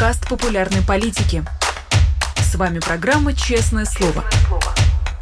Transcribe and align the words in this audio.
подкаст 0.00 0.26
популярной 0.30 0.80
политики. 0.80 1.44
С 2.38 2.54
вами 2.54 2.78
программа 2.78 3.34
«Честное 3.34 3.84
слово». 3.84 4.24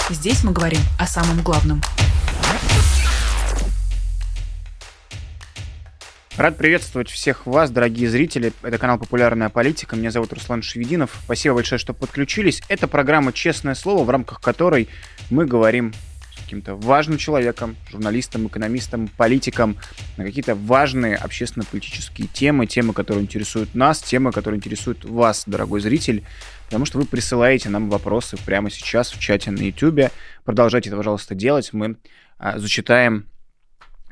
Здесь 0.09 0.45
мы 0.45 0.53
говорим 0.53 0.79
о 1.01 1.07
самом 1.09 1.43
главном. 1.43 1.83
Рад 6.37 6.57
приветствовать 6.57 7.11
всех 7.11 7.45
вас, 7.45 7.73
дорогие 7.73 8.09
зрители. 8.09 8.53
Это 8.63 8.79
канал 8.79 8.99
«Популярная 8.99 9.49
политика». 9.49 9.97
Меня 9.97 10.13
зовут 10.13 10.33
Руслан 10.33 10.63
Шевединов. 10.63 11.11
Спасибо 11.25 11.57
большое, 11.57 11.81
что 11.81 11.93
подключились. 11.93 12.63
Это 12.69 12.87
программа 12.87 13.33
«Честное 13.33 13.75
слово», 13.75 14.05
в 14.05 14.11
рамках 14.11 14.41
которой 14.41 14.89
мы 15.29 15.45
говорим 15.45 15.93
каким-то 16.49 16.77
важным 16.77 17.19
человеком, 17.19 17.77
журналистом, 17.91 18.47
экономистом, 18.47 19.09
политиком 19.19 19.77
на 20.17 20.25
какие-то 20.25 20.55
важные 20.55 21.15
общественно-политические 21.15 22.27
темы, 22.27 22.67
темы, 22.67 22.95
которые 22.95 23.23
интересуют 23.23 23.75
нас, 23.75 24.01
темы, 24.01 24.33
которые 24.33 24.57
интересуют 24.57 25.05
вас, 25.05 25.45
дорогой 25.47 25.81
зритель, 25.81 26.25
потому 26.65 26.87
что 26.87 26.97
вы 26.97 27.05
присылаете 27.05 27.69
нам 27.69 27.91
вопросы 27.91 28.39
прямо 28.47 28.71
сейчас 28.71 29.11
в 29.11 29.21
чате 29.21 29.51
на 29.51 29.61
YouTube. 29.61 30.11
Продолжайте 30.45 30.89
это, 30.89 30.97
пожалуйста, 30.97 31.35
делать. 31.35 31.75
Мы 31.75 31.97
а, 32.39 32.59
зачитаем 32.59 33.27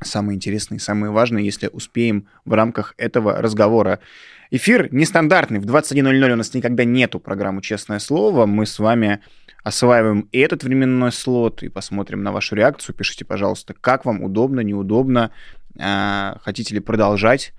самые 0.03 0.37
интересные, 0.37 0.79
самые 0.79 1.13
важные, 1.13 1.47
если 1.47 1.69
успеем 1.69 2.29
в 2.45 2.53
рамках 2.53 2.93
этого 2.99 3.41
разговора. 3.41 4.01
Эфир 4.51 4.93
нестандартный. 4.93 5.59
В 5.59 5.65
21.00 5.65 6.33
у 6.33 6.37
нас 6.37 6.53
никогда 6.53 6.85
нету 6.85 7.19
программы 7.19 7.63
«Честное 7.63 7.99
слово». 7.99 8.45
Мы 8.45 8.67
с 8.67 8.79
вами 8.79 9.21
осваиваем 9.67 10.29
и 10.31 10.39
этот 10.39 10.63
временной 10.63 11.11
слот, 11.11 11.65
и 11.65 11.69
посмотрим 11.69 12.23
на 12.23 12.31
вашу 12.31 12.55
реакцию. 12.55 12.95
Пишите, 12.95 13.25
пожалуйста, 13.25 13.75
как 13.75 14.05
вам 14.05 14.23
удобно, 14.23 14.61
неудобно, 14.61 15.33
а, 15.77 16.39
хотите 16.43 16.75
ли 16.75 16.81
продолжать 16.81 17.53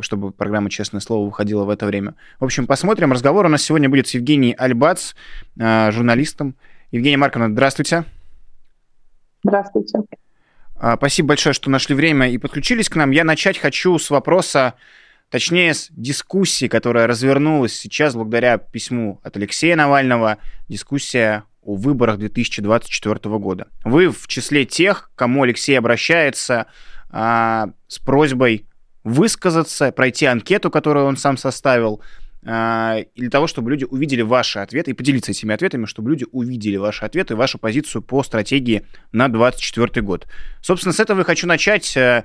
чтобы 0.00 0.30
программа 0.30 0.70
«Честное 0.70 1.00
слово» 1.00 1.26
выходила 1.26 1.64
в 1.64 1.70
это 1.70 1.86
время. 1.86 2.14
В 2.38 2.44
общем, 2.44 2.68
посмотрим. 2.68 3.10
Разговор 3.10 3.46
у 3.46 3.48
нас 3.48 3.64
сегодня 3.64 3.88
будет 3.88 4.06
с 4.06 4.14
Евгенией 4.14 4.54
Альбац, 4.54 5.14
а, 5.58 5.90
журналистом. 5.90 6.54
Евгения 6.92 7.16
Марковна, 7.16 7.48
здравствуйте. 7.50 8.04
Здравствуйте. 9.42 9.98
А, 10.76 10.96
спасибо 10.96 11.30
большое, 11.30 11.52
что 11.52 11.68
нашли 11.68 11.96
время 11.96 12.30
и 12.30 12.38
подключились 12.38 12.88
к 12.88 12.94
нам. 12.94 13.10
Я 13.10 13.24
начать 13.24 13.58
хочу 13.58 13.98
с 13.98 14.08
вопроса, 14.08 14.74
точнее, 15.30 15.74
с 15.74 15.88
дискуссии, 15.90 16.68
которая 16.68 17.08
развернулась 17.08 17.74
сейчас 17.74 18.14
благодаря 18.14 18.58
письму 18.58 19.18
от 19.24 19.36
Алексея 19.36 19.74
Навального. 19.74 20.38
Дискуссия 20.68 21.42
о 21.62 21.74
выборах 21.76 22.18
2024 22.18 23.38
года. 23.38 23.68
Вы 23.84 24.10
в 24.10 24.26
числе 24.26 24.64
тех, 24.64 25.10
кому 25.14 25.44
Алексей 25.44 25.78
обращается 25.78 26.66
а, 27.10 27.70
с 27.88 27.98
просьбой 27.98 28.66
высказаться, 29.04 29.92
пройти 29.92 30.26
анкету, 30.26 30.70
которую 30.70 31.06
он 31.06 31.16
сам 31.16 31.36
составил, 31.36 32.02
а, 32.44 33.04
для 33.14 33.30
того, 33.30 33.46
чтобы 33.46 33.70
люди 33.70 33.84
увидели 33.84 34.22
ваши 34.22 34.58
ответы 34.58 34.90
и 34.90 34.94
поделиться 34.94 35.30
этими 35.30 35.54
ответами, 35.54 35.86
чтобы 35.86 36.10
люди 36.10 36.26
увидели 36.32 36.76
ваши 36.76 37.04
ответы, 37.04 37.36
вашу 37.36 37.58
позицию 37.58 38.02
по 38.02 38.22
стратегии 38.22 38.84
на 39.12 39.28
2024 39.28 40.04
год. 40.04 40.26
Собственно, 40.60 40.92
с 40.92 41.00
этого 41.00 41.18
я 41.18 41.24
хочу 41.24 41.46
начать. 41.46 41.96
Э, 41.96 42.24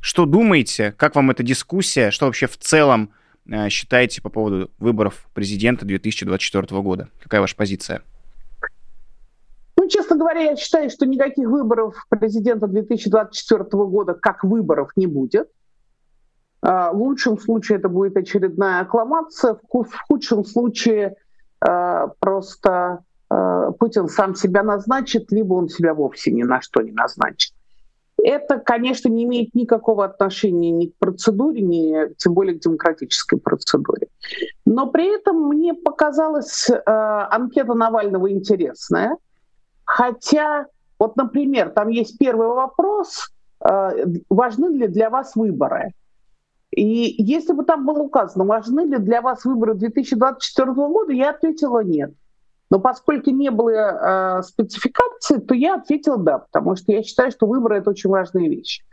что 0.00 0.24
думаете? 0.24 0.92
Как 0.92 1.16
вам 1.16 1.30
эта 1.30 1.42
дискуссия? 1.42 2.10
Что 2.10 2.26
вообще 2.26 2.46
в 2.46 2.56
целом 2.56 3.10
э, 3.46 3.68
считаете 3.68 4.22
по 4.22 4.30
поводу 4.30 4.70
выборов 4.78 5.26
президента 5.34 5.84
2024 5.84 6.80
года? 6.80 7.10
Какая 7.20 7.42
ваша 7.42 7.56
позиция? 7.56 8.02
Ну, 9.76 9.88
честно 9.88 10.16
говоря, 10.16 10.40
я 10.40 10.56
считаю, 10.56 10.90
что 10.90 11.06
никаких 11.06 11.48
выборов 11.48 11.94
президента 12.08 12.66
2024 12.66 13.64
года 13.84 14.14
как 14.14 14.42
выборов 14.42 14.90
не 14.96 15.06
будет. 15.06 15.50
А, 16.62 16.92
в 16.92 16.96
лучшем 16.96 17.38
случае 17.38 17.78
это 17.78 17.88
будет 17.88 18.16
очередная 18.16 18.80
аккламация, 18.80 19.54
в 19.54 19.86
худшем 20.08 20.44
случае 20.44 21.16
а, 21.60 22.08
просто 22.20 23.00
а, 23.28 23.72
Путин 23.72 24.08
сам 24.08 24.34
себя 24.34 24.62
назначит, 24.62 25.30
либо 25.30 25.54
он 25.54 25.68
себя 25.68 25.94
вовсе 25.94 26.32
ни 26.32 26.42
на 26.42 26.60
что 26.60 26.80
не 26.80 26.92
назначит. 26.92 27.52
Это, 28.22 28.58
конечно, 28.58 29.08
не 29.08 29.24
имеет 29.24 29.54
никакого 29.54 30.04
отношения 30.04 30.70
ни 30.70 30.86
к 30.86 30.96
процедуре, 30.98 31.60
ни 31.60 32.14
тем 32.16 32.32
более 32.32 32.56
к 32.56 32.60
демократической 32.60 33.38
процедуре. 33.38 34.08
Но 34.64 34.90
при 34.90 35.14
этом 35.14 35.48
мне 35.48 35.74
показалась 35.74 36.68
э, 36.68 36.80
анкета 36.86 37.74
Навального 37.74 38.32
интересная. 38.32 39.18
Хотя, 39.86 40.66
вот, 40.98 41.16
например, 41.16 41.70
там 41.70 41.88
есть 41.88 42.18
первый 42.18 42.48
вопрос, 42.48 43.30
э, 43.66 44.04
важны 44.28 44.76
ли 44.76 44.88
для 44.88 45.08
вас 45.08 45.36
выборы? 45.36 45.92
И 46.70 47.14
если 47.22 47.54
бы 47.54 47.64
там 47.64 47.86
было 47.86 48.00
указано, 48.00 48.44
важны 48.44 48.80
ли 48.80 48.98
для 48.98 49.22
вас 49.22 49.44
выборы 49.44 49.74
2024 49.74 50.72
года, 50.72 51.12
я 51.12 51.30
ответила 51.30 51.82
нет. 51.82 52.12
Но 52.68 52.80
поскольку 52.80 53.30
не 53.30 53.50
было 53.50 53.70
э, 53.70 54.42
спецификации, 54.42 55.38
то 55.38 55.54
я 55.54 55.76
ответила 55.76 56.18
да, 56.18 56.38
потому 56.38 56.74
что 56.74 56.92
я 56.92 57.02
считаю, 57.04 57.30
что 57.30 57.46
выборы 57.46 57.78
это 57.78 57.90
очень 57.90 58.10
важная 58.10 58.48
вещь. 58.48 58.84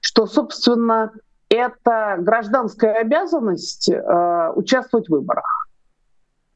Что, 0.00 0.26
собственно, 0.26 1.12
это 1.48 2.16
гражданская 2.18 2.92
обязанность 2.92 3.88
э, 3.88 4.52
участвовать 4.54 5.08
в 5.08 5.12
выборах. 5.12 5.68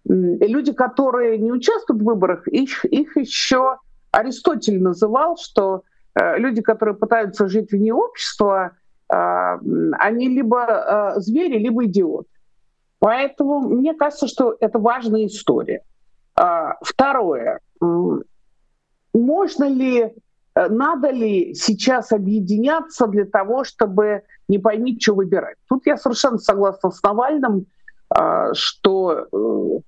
И 0.05 0.47
люди, 0.47 0.73
которые 0.73 1.39
не 1.39 1.51
участвуют 1.51 2.03
в 2.03 2.05
выборах, 2.05 2.47
их, 2.47 2.84
их 2.84 3.17
еще 3.17 3.78
Аристотель 4.16 4.82
называл, 4.82 5.37
что 5.37 5.82
э, 6.15 6.38
люди, 6.38 6.62
которые 6.62 6.94
пытаются 6.94 7.49
жить 7.49 7.71
вне 7.71 7.93
общества, 7.93 8.72
э, 9.12 9.59
они 9.99 10.28
либо 10.28 11.15
э, 11.16 11.21
звери, 11.21 11.59
либо 11.59 11.84
идиоты. 11.84 12.28
Поэтому 12.99 13.60
мне 13.60 13.93
кажется, 13.94 14.27
что 14.27 14.56
это 14.59 14.78
важная 14.78 15.27
история. 15.27 15.82
А, 16.34 16.77
второе. 16.81 17.60
Можно 19.12 19.65
ли, 19.65 20.15
надо 20.54 21.10
ли 21.10 21.54
сейчас 21.54 22.10
объединяться 22.12 23.06
для 23.06 23.27
того, 23.27 23.65
чтобы 23.65 24.22
не 24.48 24.59
пойми, 24.59 24.98
что 24.98 25.15
выбирать? 25.15 25.56
Тут 25.69 25.87
я 25.87 25.98
совершенно 25.98 26.38
согласна 26.38 26.91
с 26.91 27.03
Навальным, 27.03 27.66
что 28.53 29.28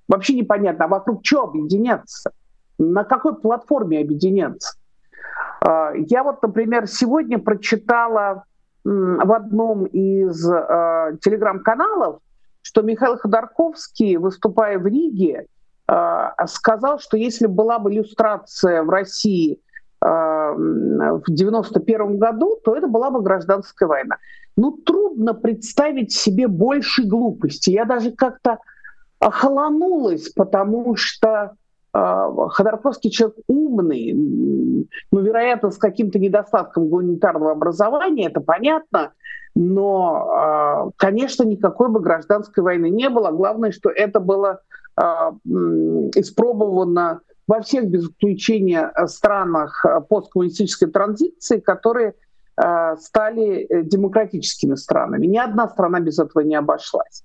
вообще 0.07 0.35
непонятно, 0.35 0.85
а 0.85 0.87
вокруг 0.87 1.23
чего 1.23 1.43
объединяться? 1.43 2.31
На 2.79 3.03
какой 3.03 3.35
платформе 3.35 3.99
объединяться? 3.99 4.75
А, 5.61 5.91
я 5.93 6.23
вот, 6.23 6.41
например, 6.41 6.87
сегодня 6.87 7.37
прочитала 7.37 8.45
в 8.83 9.33
одном 9.33 9.85
из 9.85 10.41
телеграм-каналов, 10.41 12.21
что 12.61 12.81
Михаил 12.81 13.17
Ходорковский, 13.17 14.15
выступая 14.15 14.79
в 14.79 14.87
Риге, 14.87 15.47
Э, 15.89 16.29
сказал, 16.45 16.99
что 16.99 17.17
если 17.17 17.47
была 17.47 17.79
бы 17.79 17.91
иллюстрация 17.91 18.83
в 18.83 18.89
России 18.89 19.59
в 20.01 21.23
91 21.27 22.19
году, 22.19 22.57
то 22.63 22.73
это 22.73 22.87
была 22.87 23.09
бы 23.09 23.21
гражданская 23.21 23.89
война. 23.89 24.15
Ну, 24.55 24.71
трудно 24.71 25.33
представить 25.33 26.13
себе 26.13 26.47
больше 26.47 27.03
глупости. 27.03 27.71
Я 27.71 27.83
даже 27.83 28.11
как-то 28.11 28.59
охолонулась, 29.19 30.29
потому 30.29 30.95
что 30.95 31.51
Ходорковский 31.91 33.09
человек 33.09 33.37
умный, 33.47 34.13
ну, 34.13 35.21
вероятно, 35.21 35.71
с 35.71 35.77
каким-то 35.77 36.19
недостатком 36.19 36.87
гуманитарного 36.87 37.51
образования, 37.51 38.27
это 38.27 38.41
понятно, 38.41 39.13
но, 39.55 40.91
конечно, 40.97 41.43
никакой 41.43 41.89
бы 41.89 41.99
гражданской 41.99 42.63
войны 42.63 42.89
не 42.89 43.09
было. 43.09 43.31
Главное, 43.31 43.71
что 43.71 43.89
это 43.89 44.19
было 44.19 44.61
а, 44.95 45.33
испробовано 46.15 47.21
во 47.47 47.61
всех 47.61 47.89
без 47.89 48.05
исключения 48.05 48.93
странах 49.07 49.83
посткоммунистической 50.07 50.89
транзиции, 50.89 51.59
которые 51.59 52.13
а, 52.61 52.97
стали 52.97 53.65
э, 53.69 53.83
демократическими 53.83 54.75
странами. 54.75 55.25
Ни 55.27 55.37
одна 55.37 55.69
страна 55.69 56.01
без 56.01 56.19
этого 56.19 56.41
не 56.41 56.55
обошлась. 56.55 57.23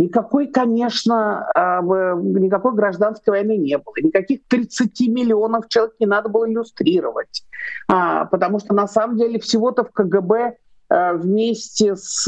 Никакой, 0.00 0.46
конечно, 0.46 1.46
а, 1.54 1.82
никакой 1.82 2.74
гражданской 2.74 3.32
войны 3.32 3.56
не 3.56 3.76
было. 3.78 3.94
Никаких 4.02 4.40
30 4.48 5.08
миллионов 5.08 5.68
человек 5.68 5.94
не 6.00 6.06
надо 6.06 6.28
было 6.28 6.48
иллюстрировать. 6.48 7.44
Потому 7.86 8.60
что 8.60 8.74
на 8.74 8.86
самом 8.86 9.18
деле 9.18 9.38
всего-то 9.38 9.84
в 9.84 9.90
КГБ 9.92 10.56
вместе 10.88 11.96
с 11.96 12.26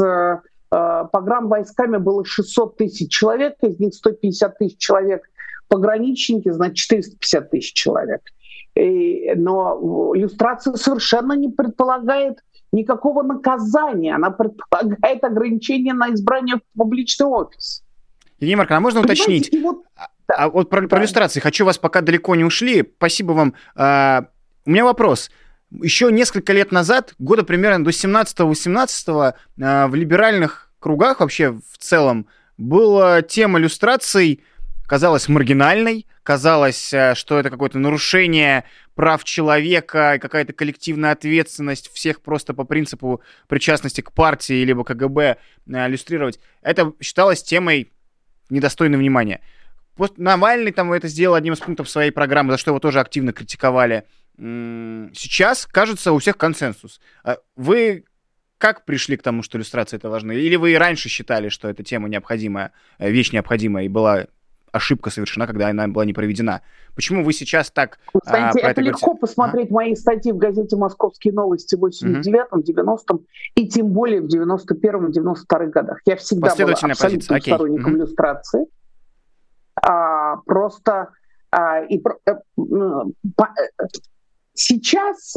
Э, 0.73 1.05
войсками 1.13 1.99
было 1.99 2.25
600 2.25 2.77
тысяч 2.79 3.13
человек, 3.13 3.57
из 3.63 3.79
них 3.79 3.95
150 3.95 4.57
тысяч 4.57 4.79
человек 4.79 5.29
пограничники, 5.69 6.51
значит 6.51 6.77
450 6.77 7.51
тысяч 7.51 7.73
человек. 7.75 8.23
И, 8.75 9.35
но 9.37 10.13
иллюстрация 10.15 10.75
совершенно 10.77 11.35
не 11.35 11.51
предполагает 11.51 12.39
никакого 12.73 13.23
наказания, 13.23 14.15
она 14.15 14.31
предполагает 14.31 15.23
ограничение 15.25 15.95
на 15.95 16.13
избрание 16.13 16.57
в 16.57 16.79
публичный 16.79 17.27
офис. 17.27 17.83
Евгения 18.39 18.57
Марковна, 18.57 18.79
а 18.79 18.81
можно 18.81 19.03
Понимаете, 19.03 19.23
уточнить? 19.23 19.63
Вот, 19.63 19.85
да. 20.29 20.35
А 20.37 20.49
вот 20.49 20.71
про, 20.71 20.83
про 20.83 20.97
да. 20.97 21.03
иллюстрации. 21.03 21.41
Хочу 21.41 21.65
вас 21.65 21.79
пока 21.79 22.01
далеко 22.01 22.35
не 22.35 22.45
ушли. 22.45 22.83
Спасибо 22.97 23.33
вам. 23.33 23.55
А, 23.77 24.27
у 24.65 24.71
меня 24.71 24.85
вопрос 24.85 25.31
еще 25.81 26.13
несколько 26.13 26.53
лет 26.53 26.73
назад, 26.73 27.15
года 27.19 27.45
примерно 27.45 27.85
до 27.85 27.91
17-18, 27.91 29.35
а, 29.61 29.89
в 29.89 29.95
либеральных 29.95 30.71
кругах 30.79 31.21
вообще 31.21 31.53
в 31.53 31.79
целом 31.79 32.27
была 32.59 33.23
тема 33.23 33.59
иллюстраций, 33.59 34.43
казалась 34.87 35.29
маргинальной, 35.29 36.07
казалось, 36.23 36.93
э, 36.93 37.15
что 37.15 37.39
это 37.39 37.51
какое-то 37.51 37.79
нарушение 37.79 38.65
прав 38.95 39.25
человека, 39.25 40.19
какая-то 40.21 40.53
коллективная 40.53 41.13
ответственность 41.13 41.91
всех 41.93 42.21
просто 42.21 42.55
по 42.55 42.65
принципу 42.65 43.23
причастности 43.49 44.01
к 44.01 44.13
партии 44.13 44.65
либо 44.65 44.85
КГБ 44.85 45.21
э, 45.21 45.37
иллюстрировать. 45.67 46.41
Это 46.63 46.93
считалось 47.01 47.43
темой 47.43 47.93
недостойной 48.51 48.99
внимания. 48.99 49.41
Навальный 50.17 50.73
там 50.73 50.93
это 50.93 51.09
сделал 51.09 51.35
одним 51.35 51.55
из 51.55 51.61
пунктов 51.61 51.89
своей 51.89 52.11
программы, 52.11 52.53
за 52.53 52.59
что 52.59 52.71
его 52.71 52.81
тоже 52.81 53.01
активно 53.01 53.33
критиковали. 53.33 54.05
Сейчас, 54.37 55.67
кажется, 55.67 56.13
у 56.13 56.19
всех 56.19 56.39
консенсус. 56.39 57.01
А 57.23 57.37
вы 57.57 58.05
как 58.63 58.85
пришли 58.85 59.17
к 59.17 59.23
тому, 59.23 59.43
что 59.43 59.59
иллюстрации 59.59 59.97
это 59.97 60.09
важны? 60.09 60.35
Или 60.35 60.55
вы 60.55 60.73
и 60.73 60.77
раньше 60.77 61.09
считали, 61.09 61.49
что 61.49 61.69
эта 61.69 61.83
тема 61.83 62.09
необходимая, 62.09 62.71
э, 62.99 63.11
вещь 63.11 63.33
необходимая, 63.33 63.87
и 63.87 63.89
была 63.89 64.27
ошибка 64.73 65.11
совершена, 65.11 65.47
когда 65.47 65.69
она 65.69 65.87
была 65.87 66.05
не 66.05 66.13
проведена. 66.13 66.63
Почему 66.95 67.25
вы 67.25 67.33
сейчас 67.33 67.71
так... 67.71 67.99
Кстати, 68.07 68.59
а, 68.59 68.61
это, 68.61 68.69
это 68.69 68.81
легко 68.81 69.07
говорите? 69.07 69.21
посмотреть 69.21 69.71
а? 69.71 69.75
мои 69.75 69.95
статьи 69.95 70.33
в 70.33 70.39
газете 70.39 70.77
«Московские 70.77 71.35
новости» 71.35 71.77
в 71.77 71.85
89-м, 71.85 72.61
90-м 72.61 73.27
и 73.55 73.69
тем 73.69 73.89
более 73.89 74.23
в 74.23 74.27
91-м, 74.27 75.11
92-х 75.11 75.67
годах. 75.67 75.99
Я 76.07 76.17
всегда 76.17 76.55
была 76.55 76.73
абсолютным 76.73 77.41
сторонником 77.41 77.93
угу. 77.93 77.99
иллюстрации. 78.01 78.67
А, 79.75 80.37
просто 80.39 81.11
а, 81.51 81.81
и, 81.81 82.03
а, 82.27 82.39
по, 83.37 83.49
сейчас 84.55 85.37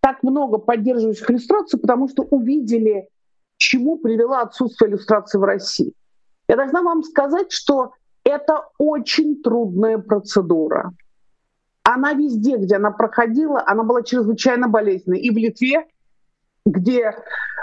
так 0.00 0.22
много 0.22 0.58
поддерживающих 0.58 1.28
иллюстрацию, 1.30 1.80
потому 1.80 2.08
что 2.08 2.22
увидели, 2.22 3.08
чему 3.56 3.98
привело 3.98 4.36
отсутствие 4.36 4.90
иллюстрации 4.90 5.38
в 5.38 5.44
России. 5.44 5.92
Я 6.48 6.56
должна 6.56 6.82
вам 6.82 7.02
сказать, 7.02 7.50
что 7.50 7.92
это 8.26 8.64
очень 8.78 9.40
трудная 9.40 9.98
процедура. 9.98 10.92
Она 11.84 12.12
везде, 12.12 12.56
где 12.56 12.76
она 12.76 12.90
проходила, 12.90 13.62
она 13.64 13.84
была 13.84 14.02
чрезвычайно 14.02 14.68
болезненной. 14.68 15.20
И 15.20 15.30
в 15.30 15.36
Литве, 15.36 15.86
где 16.64 17.02
э, 17.02 17.12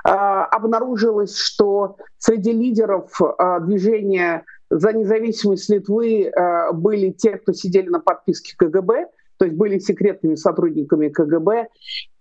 обнаружилось, 0.10 1.36
что 1.36 1.98
среди 2.18 2.54
лидеров 2.54 3.12
э, 3.21 3.60
движения 3.62 4.45
за 4.69 4.94
независимость 4.94 5.69
Литвы 5.69 6.27
э, 6.27 6.71
были 6.71 7.12
те, 7.12 7.31
кто 7.31 7.51
сидели 7.51 7.89
на 7.89 8.00
подписке 8.00 8.56
КГБ, 8.57 9.07
то 9.44 9.48
есть 9.48 9.57
были 9.57 9.78
секретными 9.78 10.36
сотрудниками 10.36 11.10
КГБ 11.10 11.68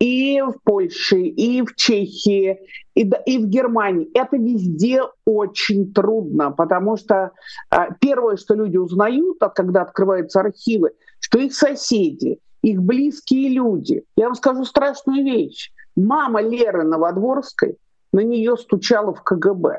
и 0.00 0.42
в 0.42 0.54
Польше, 0.64 1.20
и 1.20 1.62
в 1.62 1.76
Чехии, 1.76 2.58
и, 2.96 3.08
и 3.26 3.38
в 3.38 3.46
Германии. 3.46 4.10
Это 4.12 4.36
везде 4.38 5.02
очень 5.24 5.92
трудно, 5.92 6.50
потому 6.50 6.96
что 6.96 7.30
а, 7.70 7.94
первое, 8.00 8.36
что 8.36 8.54
люди 8.54 8.76
узнают, 8.76 9.38
когда 9.54 9.82
открываются 9.82 10.40
архивы, 10.40 10.90
что 11.20 11.38
их 11.38 11.54
соседи, 11.54 12.40
их 12.62 12.82
близкие 12.82 13.50
люди, 13.50 14.02
я 14.16 14.24
вам 14.24 14.34
скажу 14.34 14.64
страшную 14.64 15.24
вещь, 15.24 15.70
мама 15.94 16.42
Леры 16.42 16.82
Новодворской 16.82 17.76
на 18.12 18.24
нее 18.24 18.56
стучала 18.56 19.14
в 19.14 19.22
КГБ. 19.22 19.78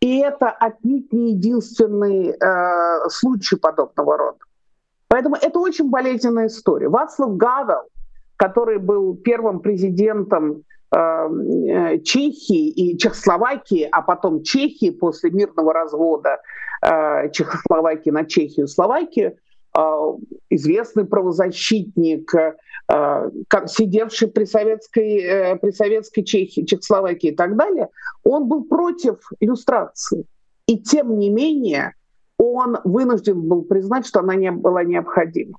И 0.00 0.18
это 0.18 0.50
отнюдь 0.50 1.12
не 1.12 1.34
единственный 1.34 2.30
э, 2.30 3.08
случай 3.10 3.54
подобного 3.54 4.16
рода. 4.16 4.38
Поэтому 5.10 5.34
это 5.34 5.58
очень 5.58 5.90
болезненная 5.90 6.46
история. 6.46 6.88
Вацлав 6.88 7.36
Гавел, 7.36 7.82
который 8.36 8.78
был 8.78 9.16
первым 9.16 9.58
президентом 9.58 10.62
эм, 10.92 11.40
э, 11.66 11.98
Чехии 12.04 12.68
и 12.68 12.96
Чехословакии, 12.96 13.88
а 13.90 14.02
потом 14.02 14.44
Чехии 14.44 14.90
после 14.90 15.32
мирного 15.32 15.72
развода 15.72 16.38
э, 16.80 17.28
Чехословакии 17.32 18.10
на 18.10 18.24
Чехию 18.24 18.66
и 18.66 18.68
Словакию, 18.68 19.36
э, 19.76 19.80
известный 20.48 21.04
правозащитник, 21.04 22.32
сидевший 23.66 24.26
при 24.28 24.44
советской, 24.44 25.58
при 25.60 25.70
советской 25.70 26.22
Чехии, 26.22 26.64
Чехословакии 26.64 27.30
и 27.30 27.36
так 27.36 27.56
далее, 27.56 27.88
он 28.24 28.48
был 28.48 28.64
против 28.64 29.30
иллюстрации. 29.38 30.24
И 30.66 30.76
тем 30.76 31.16
не 31.16 31.30
менее 31.30 31.94
он 32.40 32.78
вынужден 32.84 33.46
был 33.46 33.62
признать, 33.62 34.06
что 34.06 34.20
она 34.20 34.34
не 34.34 34.50
была 34.50 34.82
необходима. 34.82 35.58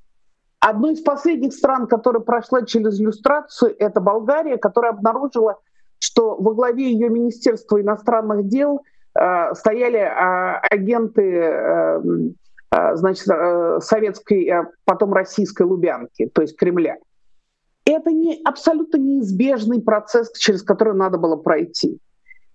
Одной 0.59 0.93
из 0.93 1.01
последних 1.01 1.53
стран, 1.53 1.87
которая 1.87 2.21
прошла 2.21 2.63
через 2.63 2.99
иллюстрацию, 2.99 3.75
это 3.77 3.99
Болгария, 4.01 4.57
которая 4.57 4.91
обнаружила, 4.91 5.59
что 5.99 6.35
во 6.35 6.53
главе 6.53 6.91
ее 6.91 7.09
Министерства 7.09 7.79
иностранных 7.79 8.47
дел 8.47 8.81
э, 9.15 9.53
стояли 9.53 9.99
э, 9.99 10.59
агенты 10.71 11.21
э, 11.21 12.01
э, 12.71 12.95
значит, 12.95 13.27
э, 13.27 13.79
советской, 13.81 14.49
э, 14.49 14.65
потом 14.83 15.13
российской 15.13 15.63
Лубянки, 15.63 16.27
то 16.33 16.41
есть 16.41 16.57
Кремля. 16.57 16.97
Это 17.85 18.11
не, 18.11 18.41
абсолютно 18.43 18.97
неизбежный 18.97 19.81
процесс, 19.81 20.31
через 20.33 20.63
который 20.63 20.93
надо 20.93 21.17
было 21.17 21.35
пройти. 21.35 21.99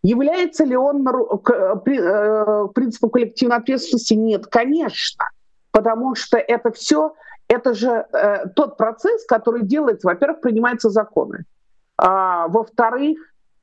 Является 0.02 0.64
ли 0.64 0.76
он 0.76 1.04
к 1.04 1.50
э, 1.50 2.69
принципу 2.75 3.08
коллективной 3.08 3.56
ответственности? 3.56 4.14
Нет, 4.14 4.46
конечно, 4.46 5.28
потому 5.70 6.14
что 6.14 6.38
это 6.38 6.70
все, 6.72 7.14
это 7.48 7.75
же 7.75 8.06
э, 8.12 8.48
тот 8.54 8.76
процесс, 8.76 9.25
который 9.26 9.62
делается, 9.62 10.06
во-первых, 10.06 10.40
принимаются 10.40 10.90
законы, 10.90 11.44
а, 11.98 12.48
во-вторых, 12.48 13.19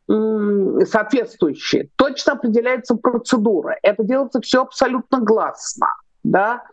соответствующие. 0.07 1.89
Точно 1.95 2.33
определяется 2.33 2.95
процедура. 2.95 3.77
Это 3.81 4.03
делается 4.03 4.41
все 4.41 4.61
абсолютно 4.61 5.19
гласно. 5.19 5.87
Да? 6.23 6.63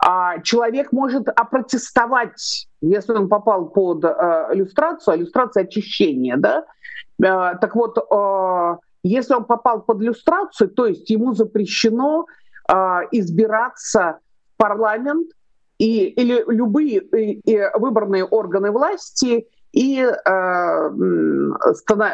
А 0.00 0.40
человек 0.40 0.92
может 0.92 1.28
опротестовать, 1.28 2.68
если 2.80 3.12
он 3.12 3.28
попал 3.28 3.66
под 3.66 4.04
э, 4.04 4.48
иллюстрацию, 4.52 5.14
а 5.14 5.16
иллюстрация 5.16 5.64
очищения. 5.64 6.36
Да? 6.36 6.64
Э, 7.22 7.56
так 7.60 7.74
вот, 7.74 7.98
э, 7.98 8.76
если 9.02 9.34
он 9.34 9.44
попал 9.44 9.82
под 9.82 10.00
люстрацию, 10.00 10.70
то 10.70 10.86
есть 10.86 11.08
ему 11.10 11.34
запрещено 11.34 12.26
э, 12.68 12.74
избираться 13.12 14.18
в 14.54 14.56
парламент 14.56 15.30
и, 15.78 16.06
или 16.06 16.44
любые 16.48 17.00
и, 17.00 17.40
и 17.44 17.60
выборные 17.78 18.24
органы 18.24 18.70
власти 18.70 19.46
и, 19.72 20.00
э, 20.00 20.90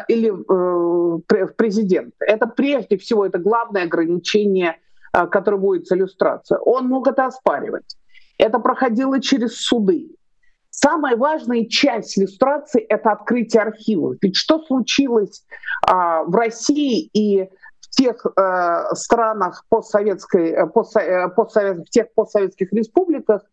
или 0.07 0.31
э, 0.31 1.47
президент. 1.57 2.13
Это 2.19 2.47
прежде 2.47 2.97
всего 2.97 3.25
это 3.25 3.39
главное 3.39 3.83
ограничение, 3.83 4.77
э, 5.13 5.27
которое 5.27 5.57
будет 5.57 5.91
иллюстрация. 5.91 6.59
Он 6.59 6.87
мог 6.87 7.07
это 7.07 7.25
оспаривать. 7.25 7.97
Это 8.37 8.59
проходило 8.59 9.19
через 9.21 9.59
суды. 9.59 10.11
Самая 10.77 11.15
важная 11.15 11.65
часть 11.65 12.19
иллюстрации— 12.19 12.81
это 12.89 13.13
открытие 13.13 13.61
архивов. 13.61 14.17
Ведь 14.21 14.35
что 14.35 14.61
случилось 14.61 15.45
а, 15.81 16.23
в 16.23 16.35
России 16.35 17.09
и 17.13 17.49
в 17.79 17.89
тех 17.91 18.25
э, 18.25 18.83
странах 18.93 19.63
постсоветской, 19.69 20.49
э, 20.49 20.67
постсовет, 20.67 21.07
э, 21.07 21.29
постсовет, 21.33 21.87
в 21.87 21.89
тех 21.89 22.13
постсоветских 22.13 22.73
республиках, 22.73 23.43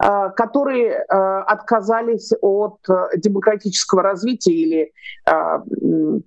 э, 0.00 0.30
которые 0.36 0.92
э, 0.92 1.04
отказались 1.08 2.32
от 2.40 2.78
демократического 3.16 4.02
развития 4.02 4.52
или 4.52 4.92
э, 5.28 6.20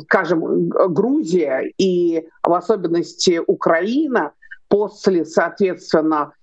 скажем, 0.00 0.68
Грузия 0.70 1.70
и 1.76 2.26
в 2.42 2.54
особенности 2.54 3.42
Украина 3.46 4.32
после, 4.68 5.26
соответственно, 5.26 6.32
Э, 6.32 6.39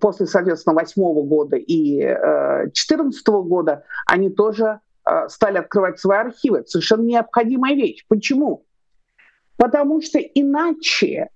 после, 0.00 0.26
соответственно, 0.26 0.74
восьмого 0.74 1.22
года 1.22 1.56
и 1.56 2.00
э, 2.00 2.70
четырнадцатого 2.72 3.42
года 3.42 3.84
они 4.06 4.30
тоже 4.30 4.80
э, 5.04 5.28
стали 5.28 5.58
открывать 5.58 6.00
свои 6.00 6.18
архивы. 6.18 6.58
Это 6.58 6.68
совершенно 6.68 7.02
необходимая 7.02 7.74
вещь. 7.74 8.04
Почему? 8.08 8.64
Потому 9.56 10.00
что 10.02 10.18
иначе 10.18 11.28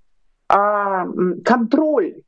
а, 0.48 1.06
контроль 1.44 2.22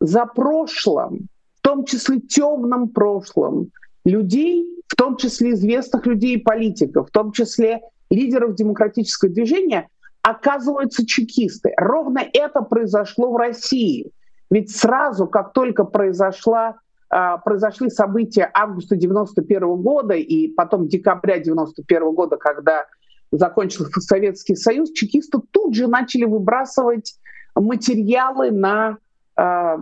за 0.00 0.26
прошлым, 0.26 1.28
в 1.54 1.60
том 1.62 1.86
числе 1.86 2.20
темным 2.20 2.88
прошлым, 2.90 3.70
людей, 4.04 4.66
в 4.86 4.96
том 4.96 5.16
числе 5.16 5.52
известных 5.52 6.04
людей 6.04 6.34
и 6.34 6.42
политиков, 6.42 7.08
в 7.08 7.10
том 7.10 7.32
числе 7.32 7.80
лидеров 8.10 8.54
демократического 8.54 9.30
движения, 9.30 9.88
оказываются 10.20 11.06
чекисты. 11.06 11.72
Ровно 11.78 12.22
это 12.34 12.60
произошло 12.60 13.32
в 13.32 13.36
России– 13.36 14.10
ведь 14.50 14.74
сразу, 14.76 15.26
как 15.26 15.52
только 15.52 15.84
произошла 15.84 16.76
а, 17.12 17.38
произошли 17.38 17.90
события 17.90 18.48
августа 18.54 18.94
91 18.94 19.76
года 19.82 20.14
и 20.14 20.46
потом 20.48 20.86
декабря 20.86 21.38
91 21.40 22.14
года, 22.14 22.36
когда 22.36 22.86
закончился 23.32 24.00
Советский 24.00 24.54
Союз, 24.54 24.92
чекисты 24.92 25.38
тут 25.50 25.74
же 25.74 25.88
начали 25.88 26.24
выбрасывать 26.24 27.16
материалы 27.56 28.52
на 28.52 28.98
э, 29.36 29.76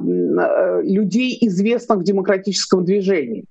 людей, 0.83 1.37
известных 1.43 1.99
в 1.99 2.03
демократическом 2.03 2.85
движении. 2.85 3.45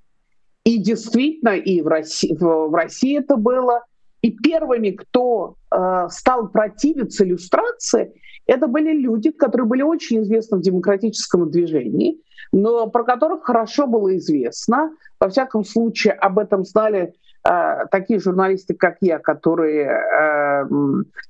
И 0.64 0.78
действительно, 0.78 1.50
и 1.50 1.80
в 1.80 1.86
России, 1.86 2.36
в 2.36 2.74
России 2.74 3.18
это 3.18 3.36
было. 3.36 3.84
И 4.22 4.32
первыми, 4.32 4.90
кто 4.90 5.54
э, 5.70 6.08
стал 6.10 6.48
противиться 6.48 7.24
иллюстрации, 7.24 8.12
Это 8.48 8.66
были 8.66 8.92
люди, 8.94 9.30
которые 9.30 9.66
были 9.66 9.82
очень 9.82 10.22
известны 10.22 10.58
в 10.58 10.62
демократическом 10.62 11.50
движении, 11.50 12.18
но 12.50 12.88
про 12.88 13.04
которых 13.04 13.44
хорошо 13.44 13.86
было 13.86 14.16
известно, 14.16 14.90
во 15.20 15.28
всяком 15.28 15.64
случае 15.64 16.14
об 16.14 16.38
этом 16.38 16.64
знали 16.64 17.12
э, 17.46 17.86
такие 17.90 18.18
журналисты, 18.18 18.74
как 18.74 18.96
я, 19.02 19.18
которые 19.18 19.90
э, 19.90 20.64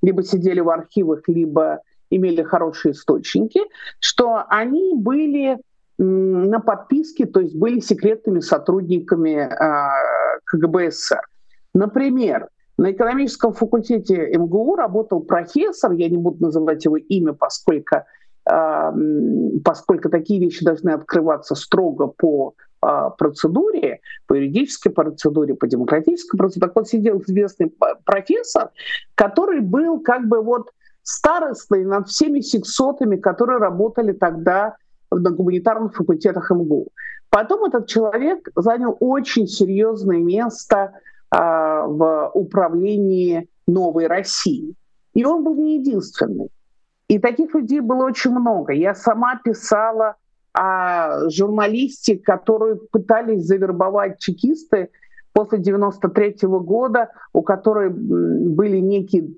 либо 0.00 0.22
сидели 0.22 0.60
в 0.60 0.70
архивах, 0.70 1.22
либо 1.26 1.82
имели 2.08 2.42
хорошие 2.44 2.92
источники, 2.92 3.62
что 3.98 4.44
они 4.48 4.94
были 4.94 5.58
на 5.98 6.60
подписке, 6.60 7.26
то 7.26 7.40
есть 7.40 7.56
были 7.56 7.80
секретными 7.80 8.38
сотрудниками 8.38 9.40
э, 9.40 10.40
КГБ 10.44 10.92
СССР. 10.92 11.20
Например, 11.74 12.48
на 12.78 12.92
экономическом 12.92 13.52
факультете 13.52 14.30
МГУ 14.36 14.76
работал 14.76 15.20
профессор, 15.20 15.92
я 15.92 16.08
не 16.08 16.16
буду 16.16 16.44
называть 16.44 16.84
его 16.84 16.96
имя, 16.96 17.32
поскольку, 17.32 17.96
э, 18.48 18.92
поскольку 19.64 20.08
такие 20.08 20.40
вещи 20.40 20.64
должны 20.64 20.90
открываться 20.90 21.56
строго 21.56 22.06
по 22.06 22.54
э, 22.80 23.10
процедуре, 23.18 24.00
по 24.26 24.34
юридической 24.34 24.90
процедуре, 24.90 25.54
по 25.54 25.66
демократической 25.66 26.38
процедуре. 26.38 26.68
Так 26.68 26.76
вот 26.76 26.88
сидел 26.88 27.20
известный 27.20 27.74
профессор, 28.04 28.70
который 29.16 29.60
был 29.60 29.98
как 30.00 30.28
бы 30.28 30.40
вот 30.40 30.70
старостный 31.02 31.84
над 31.84 32.08
всеми 32.08 32.40
сексотами, 32.40 33.16
которые 33.16 33.58
работали 33.58 34.12
тогда 34.12 34.76
на 35.10 35.30
гуманитарных 35.30 35.96
факультетах 35.96 36.50
МГУ. 36.52 36.88
Потом 37.30 37.64
этот 37.64 37.88
человек 37.88 38.48
занял 38.54 38.96
очень 39.00 39.48
серьезное 39.48 40.18
место 40.18 40.92
в 41.30 42.30
управлении 42.34 43.48
новой 43.66 44.06
России. 44.06 44.74
И 45.14 45.24
он 45.24 45.44
был 45.44 45.56
не 45.56 45.78
единственный. 45.78 46.48
И 47.08 47.18
таких 47.18 47.54
людей 47.54 47.80
было 47.80 48.04
очень 48.04 48.30
много. 48.30 48.72
Я 48.72 48.94
сама 48.94 49.40
писала 49.42 50.16
о 50.52 51.28
журналисте, 51.30 52.18
которые 52.18 52.76
пытались 52.76 53.44
завербовать 53.44 54.18
чекисты 54.18 54.90
после 55.32 55.58
93 55.58 56.46
-го 56.46 56.60
года, 56.60 57.10
у 57.32 57.42
которой 57.42 57.90
были 57.90 58.78
некие, 58.78 59.28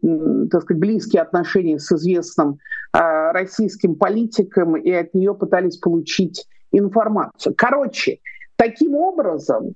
так 0.50 0.62
сказать, 0.62 0.80
близкие 0.80 1.22
отношения 1.22 1.78
с 1.78 1.92
известным 1.92 2.58
э, 2.92 3.32
российским 3.32 3.94
политиком, 3.94 4.76
и 4.76 4.90
от 4.90 5.14
нее 5.14 5.34
пытались 5.34 5.76
получить 5.76 6.46
информацию. 6.72 7.54
Короче, 7.56 8.18
таким 8.56 8.94
образом, 8.94 9.74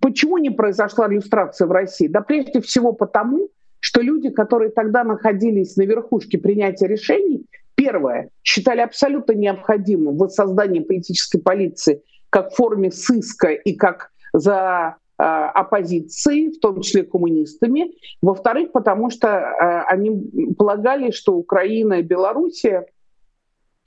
почему 0.00 0.38
не 0.38 0.50
произошла 0.50 1.08
иллюстрация 1.08 1.66
в 1.66 1.72
России? 1.72 2.08
Да 2.08 2.20
прежде 2.22 2.60
всего 2.60 2.92
потому, 2.92 3.48
что 3.80 4.00
люди, 4.00 4.30
которые 4.30 4.70
тогда 4.70 5.04
находились 5.04 5.76
на 5.76 5.82
верхушке 5.82 6.38
принятия 6.38 6.86
решений, 6.86 7.44
первое, 7.74 8.30
считали 8.42 8.80
абсолютно 8.80 9.32
необходимым 9.32 10.16
воссоздание 10.16 10.82
политической 10.82 11.38
полиции 11.38 12.02
как 12.30 12.52
в 12.52 12.56
форме 12.56 12.90
сыска 12.90 13.48
и 13.48 13.74
как 13.74 14.10
за 14.32 14.96
э, 15.18 15.22
оппозицией, 15.22 16.50
в 16.50 16.60
том 16.60 16.80
числе 16.82 17.04
коммунистами. 17.04 17.92
Во-вторых, 18.20 18.72
потому 18.72 19.10
что 19.10 19.28
э, 19.28 19.82
они 19.88 20.54
полагали, 20.58 21.10
что 21.10 21.36
Украина 21.36 21.94
и 21.94 22.02
Белоруссия 22.02 22.86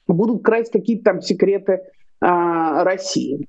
будут 0.07 0.43
красть 0.43 0.71
какие-то 0.71 1.03
там 1.03 1.21
секреты 1.21 1.73
э, 1.73 1.81
России. 2.21 3.47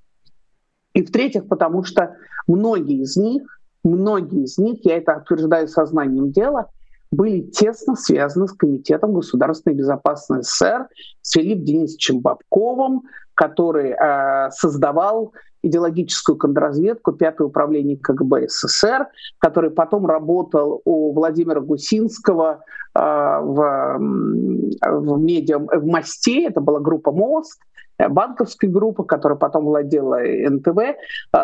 И 0.94 1.02
в-третьих, 1.02 1.48
потому 1.48 1.84
что 1.84 2.16
многие 2.46 3.02
из 3.02 3.16
них, 3.16 3.42
многие 3.84 4.44
из 4.44 4.58
них, 4.58 4.84
я 4.84 4.98
это 4.98 5.24
утверждаю 5.24 5.68
сознанием 5.68 6.30
дела, 6.32 6.68
были 7.10 7.42
тесно 7.42 7.94
связаны 7.94 8.48
с 8.48 8.52
Комитетом 8.52 9.12
государственной 9.12 9.74
безопасности 9.74 10.48
СССР, 10.48 10.88
с 11.20 11.32
Филиппом 11.32 11.64
Денисовичем 11.64 12.20
Бабковым, 12.20 13.02
который 13.34 13.90
э, 13.90 14.50
создавал 14.50 15.32
идеологическую 15.62 16.36
контрразведку, 16.36 17.12
пятое 17.12 17.46
управление 17.46 17.96
КГБ 17.96 18.48
СССР, 18.48 19.06
который 19.38 19.70
потом 19.70 20.06
работал 20.06 20.82
у 20.84 21.12
Владимира 21.12 21.60
Гусинского 21.60 22.64
э, 22.94 22.98
в, 22.98 23.98
в, 23.98 25.18
медиа, 25.20 25.58
в 25.58 25.86
МОСТе, 25.86 26.48
это 26.48 26.60
была 26.60 26.80
группа 26.80 27.12
МОСТ, 27.12 27.60
э, 28.02 28.08
банковская 28.08 28.68
группа, 28.68 29.04
которая 29.04 29.38
потом 29.38 29.64
владела 29.64 30.18
НТВ. 30.20 30.78
Э, 30.78 30.94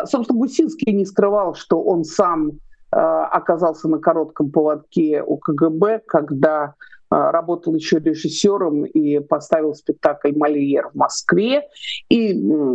собственно, 0.05 0.39
Гусинский 0.39 0.93
не 0.93 1.05
скрывал, 1.05 1.55
что 1.55 1.81
он 1.81 2.03
сам 2.03 2.51
э, 2.91 2.95
оказался 2.95 3.87
на 3.87 3.99
коротком 3.99 4.51
поводке 4.51 5.23
у 5.23 5.37
КГБ, 5.37 6.01
когда 6.07 6.75
а, 7.11 7.31
работал 7.31 7.73
еще 7.73 7.97
режиссером 7.97 8.85
и 8.85 9.19
поставил 9.19 9.73
спектакль 9.73 10.31
«Мольер» 10.35 10.89
в 10.93 10.95
Москве. 10.95 11.67
И 12.07 12.33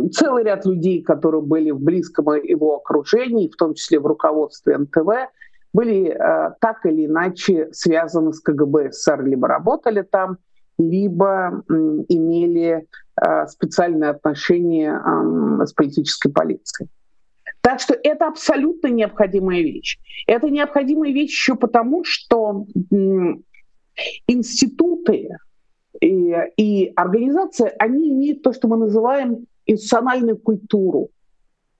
целый 0.09 0.43
ряд 0.43 0.65
людей, 0.65 1.01
которые 1.01 1.41
были 1.41 1.71
в 1.71 1.79
близком 1.79 2.33
его 2.43 2.75
окружении, 2.75 3.49
в 3.49 3.55
том 3.55 3.75
числе 3.75 3.99
в 3.99 4.05
руководстве 4.05 4.77
НТВ, 4.77 5.31
были 5.73 6.09
э, 6.09 6.51
так 6.59 6.85
или 6.85 7.05
иначе 7.05 7.69
связаны 7.71 8.33
с 8.33 8.39
КГБ 8.41 8.91
СССР, 8.91 9.23
либо 9.23 9.47
работали 9.47 10.01
там, 10.01 10.37
либо 10.77 11.63
э, 11.69 11.73
имели 12.09 12.67
э, 12.69 12.83
специальные 13.47 14.09
отношения 14.11 14.91
э, 14.91 15.65
с 15.65 15.73
политической 15.73 16.29
полицией. 16.29 16.89
Так 17.61 17.79
что 17.79 17.93
это 17.93 18.27
абсолютно 18.27 18.87
необходимая 18.87 19.61
вещь. 19.61 19.97
Это 20.27 20.49
необходимая 20.49 21.11
вещь 21.11 21.31
еще 21.31 21.55
потому, 21.55 22.03
что 22.03 22.67
институты 24.27 25.29
и, 26.01 26.35
и 26.57 26.91
организации, 26.95 27.71
они 27.79 28.09
имеют 28.11 28.43
то, 28.43 28.53
что 28.53 28.67
мы 28.67 28.77
называем 28.77 29.47
институциональную 29.65 30.37
культуру. 30.37 31.09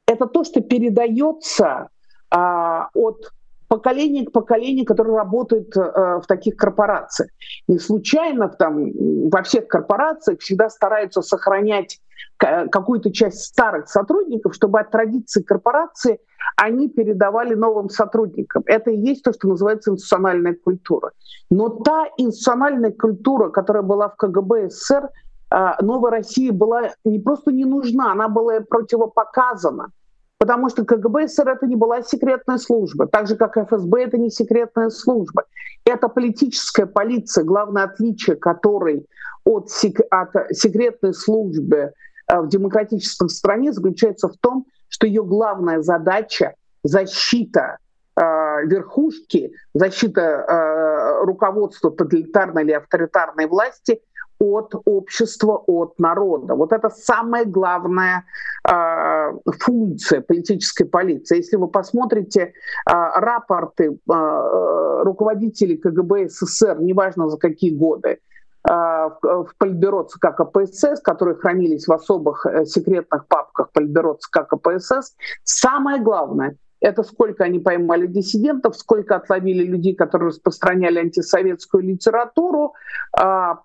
Это 0.07 0.25
то, 0.25 0.43
что 0.43 0.61
передается 0.61 1.89
а, 2.29 2.89
от 2.93 3.31
поколение 3.67 4.25
к 4.25 4.31
поколению, 4.31 4.85
которые 4.85 5.17
работают 5.17 5.75
э, 5.75 6.19
в 6.21 6.25
таких 6.27 6.55
корпорациях. 6.55 7.29
Не 7.67 7.79
случайно 7.79 8.49
там 8.49 8.91
во 9.29 9.43
всех 9.43 9.67
корпорациях 9.67 10.39
всегда 10.39 10.69
стараются 10.69 11.21
сохранять 11.21 11.99
какую-то 12.37 13.11
часть 13.11 13.43
старых 13.43 13.87
сотрудников, 13.87 14.55
чтобы 14.55 14.79
от 14.79 14.91
традиции 14.91 15.41
корпорации 15.41 16.19
они 16.57 16.89
передавали 16.89 17.53
новым 17.53 17.89
сотрудникам. 17.89 18.63
Это 18.65 18.91
и 18.91 18.97
есть 18.97 19.23
то, 19.23 19.33
что 19.33 19.47
называется 19.47 19.91
институциональная 19.91 20.53
культура. 20.53 21.11
Но 21.49 21.69
та 21.69 22.07
институциональная 22.17 22.91
культура, 22.91 23.49
которая 23.49 23.83
была 23.83 24.09
в 24.09 24.15
КГБ 24.17 24.69
СССР, 24.69 25.09
э, 25.51 25.71
Новой 25.81 26.11
России 26.11 26.49
была 26.49 26.91
не 27.03 27.19
просто 27.19 27.51
не 27.51 27.65
нужна, 27.65 28.11
она 28.11 28.27
была 28.27 28.59
противопоказана 28.61 29.91
потому 30.37 30.69
что 30.69 30.85
КГБ 30.85 31.27
СССР 31.27 31.49
это 31.49 31.67
не 31.67 31.75
была 31.75 32.01
секретная 32.01 32.57
служба, 32.57 33.07
так 33.07 33.27
же 33.27 33.35
как 33.35 33.57
ФСБ 33.57 34.03
это 34.03 34.17
не 34.17 34.29
секретная 34.29 34.89
служба. 34.89 35.45
Это 35.85 36.09
политическая 36.09 36.85
полиция, 36.85 37.43
главное 37.43 37.83
отличие 37.83 38.35
которой 38.35 39.05
от, 39.43 39.69
сек- 39.69 40.07
от 40.09 40.29
секретной 40.51 41.13
службы 41.13 41.93
э, 42.27 42.39
в 42.39 42.47
демократической 42.49 43.29
стране 43.29 43.71
заключается 43.71 44.27
в 44.27 44.37
том, 44.37 44.65
что 44.89 45.07
ее 45.07 45.23
главная 45.23 45.81
задача 45.81 46.55
защита 46.83 47.77
э, 48.15 48.21
верхушки, 48.65 49.51
защита 49.73 50.21
э, 50.21 51.25
руководства 51.25 51.91
тоталитарной 51.91 52.63
или 52.63 52.71
авторитарной 52.71 53.47
власти 53.47 54.01
от 54.39 54.75
общества, 54.85 55.63
от 55.67 55.99
народа. 55.99 56.55
Вот 56.55 56.71
это 56.71 56.89
самая 56.89 57.45
главная 57.45 58.25
э, 58.69 59.31
функция 59.59 60.21
политической 60.21 60.85
полиции. 60.85 61.37
Если 61.37 61.57
вы 61.57 61.67
посмотрите 61.67 62.41
э, 62.41 62.51
рапорты 62.85 63.83
э, 63.85 65.01
руководителей 65.03 65.77
КГБ 65.77 66.29
СССР, 66.29 66.79
неважно 66.79 67.29
за 67.29 67.37
какие 67.37 67.75
годы, 67.75 68.19
в, 68.67 69.53
Политбюро 69.59 70.05
ЦК 70.05 70.35
КПСС, 70.35 70.99
которые 71.03 71.35
хранились 71.35 71.85
в 71.87 71.93
особых 71.93 72.47
секретных 72.65 73.27
папках 73.27 73.71
Политбюро 73.71 74.15
ЦК 74.15 74.47
КПСС, 74.47 75.15
самое 75.43 76.01
главное— 76.01 76.55
это 76.85 77.03
сколько 77.03 77.43
они 77.43 77.59
поймали 77.59 78.07
диссидентов, 78.07 78.75
сколько 78.75 79.15
отловили 79.15 79.63
людей, 79.63 79.95
которые 79.95 80.29
распространяли 80.29 80.99
антисоветскую 80.99 81.83
литературу, 81.83 82.73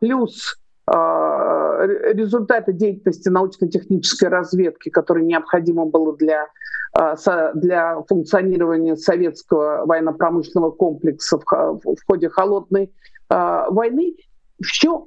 плюс 0.00 0.56
а, 0.92 1.86
результаты 1.86 2.72
деятельности 2.72 3.28
научно-технической 3.28 4.28
разведки, 4.28 4.88
которые 4.88 5.24
необходимо 5.24 5.84
было 5.84 6.16
для, 6.16 6.48
а, 6.92 7.14
для 7.54 8.02
функционирования 8.08 8.96
советского 8.96 9.86
военно-промышленного 9.86 10.72
комплекса 10.72 11.38
в, 11.38 11.44
в 11.44 12.06
ходе 12.08 12.28
холодной 12.28 12.92
а, 13.28 13.70
войны, 13.70 14.16
все 14.60 15.06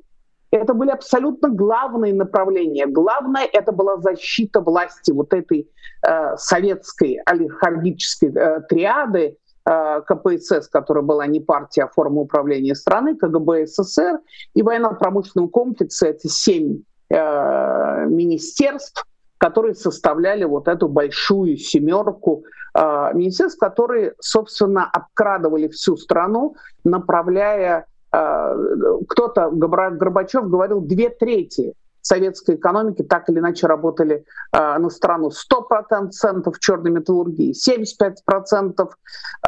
это 0.58 0.74
были 0.74 0.92
абсолютно 0.92 1.50
главные 1.50 2.14
направления. 2.14 2.86
Главное 2.86 3.48
это 3.52 3.72
была 3.72 3.98
защита 3.98 4.62
власти 4.62 5.12
вот 5.12 5.34
этой 5.34 5.68
э, 6.08 6.38
советской 6.38 7.20
олигархической 7.26 8.30
э, 8.30 8.62
триады 8.70 9.38
э, 9.66 10.02
КПСС, 10.06 10.68
которая 10.68 11.04
была 11.04 11.26
не 11.26 11.40
партия, 11.40 11.84
а 11.84 11.88
форма 11.88 12.22
управления 12.22 12.76
страны, 12.76 13.16
КГБ 13.16 13.66
СССР, 13.66 14.20
и 14.54 14.62
военно-промышленного 14.62 15.50
комплекса— 15.50 16.08
это 16.10 16.30
семь 16.30 16.82
э, 17.10 18.06
министерств, 18.06 19.08
которые 19.40 19.74
составляли 19.74 20.44
вот 20.44 20.68
эту 20.68 20.88
большую 20.88 21.58
семерку 21.58 22.44
э, 22.76 23.10
министерств, 23.16 23.60
которые, 23.60 24.14
собственно, 24.20 24.88
обкрадывали 24.88 25.68
всю 25.68 25.98
страну, 25.98 26.56
направляя 26.84 27.88
кто-то, 28.14 29.50
Горбачев 29.52 30.48
говорил, 30.48 30.82
две 30.82 31.10
трети 31.10 31.74
советской 32.04 32.56
экономики 32.56 33.02
так 33.02 33.30
или 33.30 33.40
иначе 33.40 33.66
работали 33.66 34.26
э, 34.52 34.78
на 34.78 34.90
страну. 34.90 35.30
100% 35.30 36.12
черной 36.60 36.92
металлургии, 36.92 37.54
75% 37.54 38.90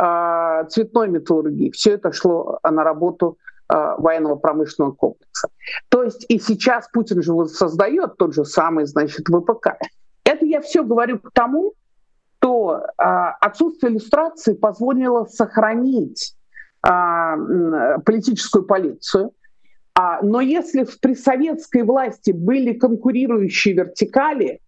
э, 0.01 0.67
цветной 0.69 1.10
металлургии. 1.10 1.69
Все 1.72 1.91
это 1.91 2.12
шло 2.12 2.60
на 2.63 2.84
работу 2.84 3.38
э, 3.69 3.95
военного 3.98 4.36
промышленного 4.36 4.93
комплекса. 4.93 5.50
То 5.89 6.03
есть 6.03 6.25
и 6.29 6.39
сейчас 6.39 6.88
Путин 6.91 7.22
же 7.22 7.34
создает 7.48 8.17
тот 8.17 8.34
же 8.34 8.45
самый, 8.45 8.86
значит, 8.86 9.27
ВПК. 9.27 9.77
Это 10.24 10.45
я 10.45 10.62
все 10.62 10.84
говорю 10.84 11.19
к 11.19 11.31
тому, 11.31 11.74
что 12.45 12.84
э, 12.98 13.03
отсутствие 13.41 13.91
иллюстрации 13.91 14.53
позволило 14.53 15.25
сохранить 15.25 16.36
политическую 18.06 18.63
полицию, 18.65 19.32
а, 19.98 20.22
но 20.22 20.42
если 20.42 20.86
при 21.01 21.15
советской 21.15 21.84
власти 21.84 22.32
были 22.32 22.74
конкурирующие 22.74 23.74
вертикали, 23.74 24.60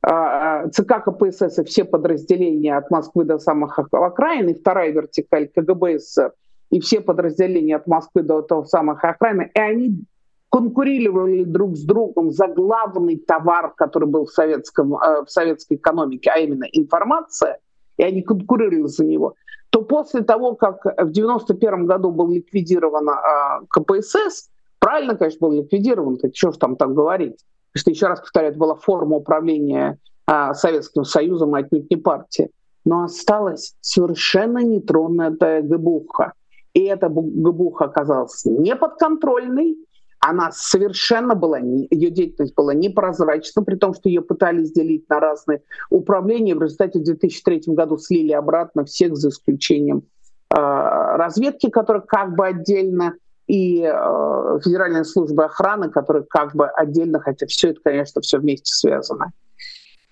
а, 0.00 0.62
а 0.62 0.68
ЦК 0.70 1.04
КПСС 1.04 1.58
и 1.58 1.64
все 1.64 1.84
подразделения 1.84 2.76
от 2.76 2.90
Москвы 2.90 3.24
до 3.24 3.38
самых 3.38 3.78
окраин, 3.78 4.48
и 4.48 4.54
вторая 4.54 4.92
вертикаль 4.92 5.48
КГБ 5.48 5.98
СССР, 5.98 6.32
и 6.70 6.80
все 6.80 7.00
подразделения 7.00 7.76
от 7.76 7.88
Москвы 7.88 8.22
до 8.22 8.42
того 8.42 8.64
самых 8.64 9.04
окраин, 9.04 9.42
и 9.42 9.58
они 9.58 10.04
конкурировали 10.50 11.42
друг 11.42 11.76
с 11.76 11.82
другом 11.82 12.30
за 12.30 12.46
главный 12.46 13.16
товар, 13.16 13.72
который 13.76 14.08
был 14.08 14.26
в, 14.26 14.30
советском, 14.30 14.94
э, 14.94 15.24
в 15.24 15.30
советской 15.30 15.74
экономике, 15.74 16.30
а 16.32 16.38
именно 16.38 16.64
информация, 16.72 17.58
и 17.96 18.04
они 18.04 18.22
конкурировали 18.22 18.86
за 18.86 19.04
него, 19.04 19.34
то 19.76 19.82
после 19.82 20.22
того, 20.22 20.54
как 20.54 20.86
в 20.86 20.88
1991 20.88 21.84
году 21.84 22.10
был 22.10 22.30
ликвидирован 22.30 23.10
КПСС, 23.68 24.48
правильно, 24.78 25.14
конечно, 25.16 25.46
был 25.46 25.52
ликвидирован, 25.54 26.16
так 26.16 26.34
что 26.34 26.50
ж 26.50 26.56
там 26.56 26.76
так 26.76 26.94
говорить. 26.94 27.44
Что, 27.74 27.90
еще 27.90 28.06
раз 28.06 28.20
повторяю, 28.20 28.52
это 28.52 28.58
была 28.58 28.74
форма 28.74 29.16
управления 29.16 29.98
а, 30.26 30.54
Советским 30.54 31.04
Союзом, 31.04 31.54
а 31.54 31.58
отнюдь 31.58 31.90
не 31.90 31.98
партия. 31.98 32.48
Но 32.86 33.02
осталась 33.02 33.74
совершенно 33.82 34.64
нетронутая 34.64 35.60
ГБУХа. 35.60 36.32
И 36.72 36.84
эта 36.84 37.10
ГБУХа 37.10 37.84
оказалась 37.84 38.46
неподконтрольной, 38.46 39.76
она 40.28 40.50
совершенно 40.52 41.34
была, 41.34 41.58
ее 41.58 42.10
деятельность 42.10 42.54
была 42.54 42.74
непрозрачна, 42.74 43.62
при 43.62 43.76
том, 43.76 43.94
что 43.94 44.08
ее 44.08 44.22
пытались 44.22 44.72
делить 44.72 45.08
на 45.08 45.20
разные 45.20 45.62
управления. 45.90 46.54
В 46.54 46.62
результате 46.62 46.98
в 46.98 47.04
2003 47.04 47.62
году 47.68 47.98
слили 47.98 48.32
обратно 48.32 48.84
всех 48.84 49.16
за 49.16 49.28
исключением 49.28 50.04
э, 50.50 50.56
разведки, 50.56 51.70
которая 51.70 52.02
как 52.02 52.34
бы 52.34 52.46
отдельно 52.46 53.14
и 53.46 53.82
э, 53.82 54.58
Федеральная 54.64 55.04
служба 55.04 55.44
охраны, 55.44 55.90
которая 55.90 56.24
как 56.24 56.54
бы 56.54 56.66
отдельно, 56.66 57.20
хотя 57.20 57.46
все 57.46 57.70
это, 57.70 57.80
конечно, 57.84 58.20
все 58.20 58.38
вместе 58.38 58.72
связано. 58.72 59.32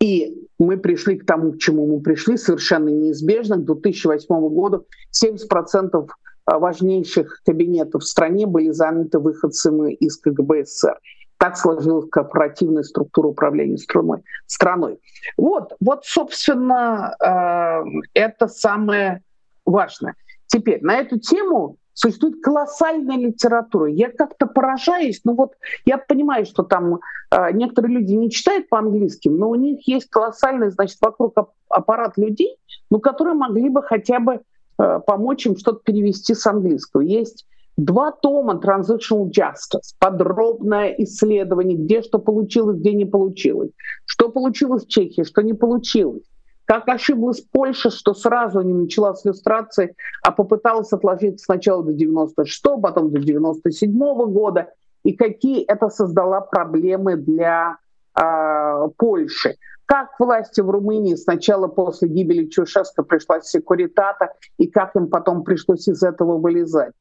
И 0.00 0.48
мы 0.58 0.76
пришли 0.76 1.18
к 1.18 1.26
тому, 1.26 1.52
к 1.52 1.58
чему 1.58 1.86
мы 1.86 2.00
пришли, 2.00 2.36
совершенно 2.36 2.88
неизбежно. 2.88 3.56
К 3.56 3.64
2008 3.64 4.48
году 4.48 4.86
70% 5.12 6.08
важнейших 6.46 7.42
кабинетов 7.44 8.02
в 8.02 8.06
стране 8.06 8.46
были 8.46 8.70
заняты 8.70 9.18
выходцами 9.18 9.92
из 9.94 10.18
КГБ 10.18 10.64
СССР. 10.64 10.98
Так 11.38 11.56
сложилась 11.56 12.08
корпоративная 12.10 12.84
структура 12.84 13.28
управления 13.28 13.76
страной. 13.76 14.22
страной. 14.46 14.98
Вот, 15.36 15.74
вот, 15.80 16.04
собственно, 16.04 17.14
э, 17.20 18.08
это 18.14 18.48
самое 18.48 19.22
важное. 19.64 20.14
Теперь 20.46 20.82
на 20.82 20.96
эту 20.96 21.18
тему 21.18 21.78
Существует 21.94 22.42
колоссальная 22.42 23.16
литература. 23.16 23.88
Я 23.88 24.10
как-то 24.10 24.46
поражаюсь, 24.46 25.20
ну 25.24 25.34
вот 25.34 25.52
я 25.84 25.96
понимаю, 25.96 26.44
что 26.44 26.64
там 26.64 26.98
э, 27.30 27.52
некоторые 27.52 27.94
люди 27.94 28.14
не 28.14 28.30
читают 28.30 28.68
по-английски, 28.68 29.28
но 29.28 29.48
у 29.48 29.54
них 29.54 29.86
есть 29.86 30.10
колоссальный, 30.10 30.72
значит, 30.72 30.98
вокруг 31.00 31.34
аппарат 31.68 32.18
людей, 32.18 32.56
ну, 32.90 32.98
которые 32.98 33.34
могли 33.34 33.68
бы 33.68 33.80
хотя 33.80 34.18
бы 34.18 34.34
э, 34.34 34.40
помочь 34.76 35.46
им 35.46 35.56
что-то 35.56 35.80
перевести 35.84 36.34
с 36.34 36.46
английского. 36.46 37.02
Есть 37.02 37.46
два 37.76 38.12
тома 38.12 38.60
Transitional 38.62 39.30
Justice, 39.30 39.94
подробное 39.98 40.94
исследование, 40.98 41.76
где 41.76 42.02
что 42.02 42.18
получилось, 42.18 42.78
где 42.78 42.92
не 42.92 43.04
получилось, 43.04 43.70
что 44.06 44.28
получилось 44.28 44.84
в 44.84 44.88
Чехии, 44.88 45.22
что 45.22 45.42
не 45.42 45.54
получилось 45.54 46.24
как 46.66 46.88
ошиблась 46.88 47.40
Польша, 47.40 47.90
что 47.90 48.14
сразу 48.14 48.60
не 48.62 48.72
начала 48.72 49.14
с 49.14 49.24
иллюстрации, 49.24 49.94
а 50.22 50.32
попыталась 50.32 50.92
отложить 50.92 51.40
сначала 51.40 51.82
до 51.82 51.92
96 51.92 52.62
потом 52.82 53.10
до 53.10 53.20
97 53.20 53.90
-го 53.90 54.26
года, 54.26 54.68
и 55.02 55.12
какие 55.12 55.64
это 55.64 55.90
создало 55.90 56.40
проблемы 56.40 57.16
для 57.16 57.76
э, 58.18 58.88
Польши. 58.96 59.56
Как 59.86 60.18
власти 60.18 60.60
в 60.60 60.70
Румынии 60.70 61.14
сначала 61.14 61.68
после 61.68 62.08
гибели 62.08 62.46
Чушеска 62.46 63.02
пришла 63.02 63.40
секуритата, 63.40 64.32
и 64.56 64.66
как 64.66 64.96
им 64.96 65.08
потом 65.08 65.44
пришлось 65.44 65.86
из 65.88 66.02
этого 66.02 66.38
вылезать. 66.38 66.92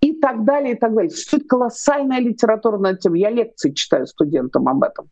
И 0.00 0.14
так 0.14 0.44
далее, 0.44 0.74
и 0.74 0.76
так 0.76 0.94
далее. 0.94 1.10
Существует 1.10 1.48
колоссальная 1.48 2.18
литература 2.18 2.78
на 2.78 2.94
тему. 2.94 3.14
Я 3.14 3.30
лекции 3.30 3.70
читаю 3.70 4.06
студентам 4.06 4.68
об 4.68 4.82
этом. 4.82 5.08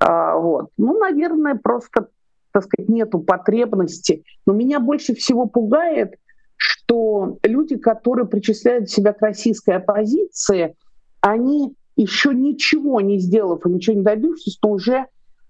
А, 0.00 0.36
вот. 0.36 0.70
Ну, 0.78 0.98
наверное, 0.98 1.54
просто 1.54 2.08
так 2.52 2.64
сказать, 2.64 2.88
нету 2.88 3.18
потребности. 3.20 4.24
Но 4.46 4.52
меня 4.52 4.80
больше 4.80 5.14
всего 5.14 5.46
пугает, 5.46 6.14
что 6.56 7.38
люди, 7.42 7.76
которые 7.76 8.26
причисляют 8.26 8.90
себя 8.90 9.12
к 9.12 9.20
российской 9.20 9.76
оппозиции, 9.76 10.74
они 11.20 11.74
еще 11.96 12.32
ничего 12.32 13.00
не 13.00 13.18
сделав 13.18 13.66
и 13.66 13.70
ничего 13.70 13.96
не 13.96 14.02
добившись, 14.02 14.58
но 14.62 14.70
уже 14.70 15.06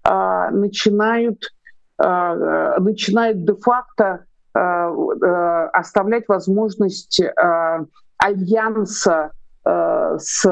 а, 0.09 0.49
начинают, 0.49 1.53
а, 1.99 2.79
начинают 2.79 3.45
де-факто 3.45 4.25
а, 4.55 5.67
оставлять 5.67 6.27
возможность 6.27 7.21
альянса 8.17 9.31
с, 9.63 10.45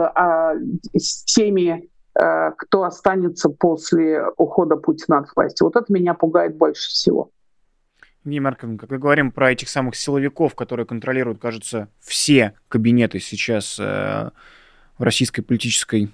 с 0.93 1.24
теми 1.26 1.89
кто 2.13 2.84
останется 2.84 3.50
после 3.50 4.24
ухода 4.38 4.76
Путина 4.76 5.20
от 5.20 5.28
власти. 5.36 5.62
Вот 5.62 5.76
это 5.76 5.86
меня 5.93 6.15
пугает 6.15 6.56
больше 6.56 6.89
всего. 6.89 7.30
Не, 8.24 8.39
Марковна, 8.39 8.80
как 8.80 8.89
мы 8.89 8.98
говорим 8.98 9.32
про 9.32 9.52
этих 9.52 9.70
самых 9.70 9.96
силовиков, 9.96 10.56
которые 10.56 10.88
контролируют, 10.88 11.39
кажется, 11.39 11.89
все 12.00 12.54
кабинеты 12.70 13.20
сейчас 13.20 13.80
э, 13.80 14.32
в 14.98 15.04
российской 15.04 15.43
политической 15.43 16.12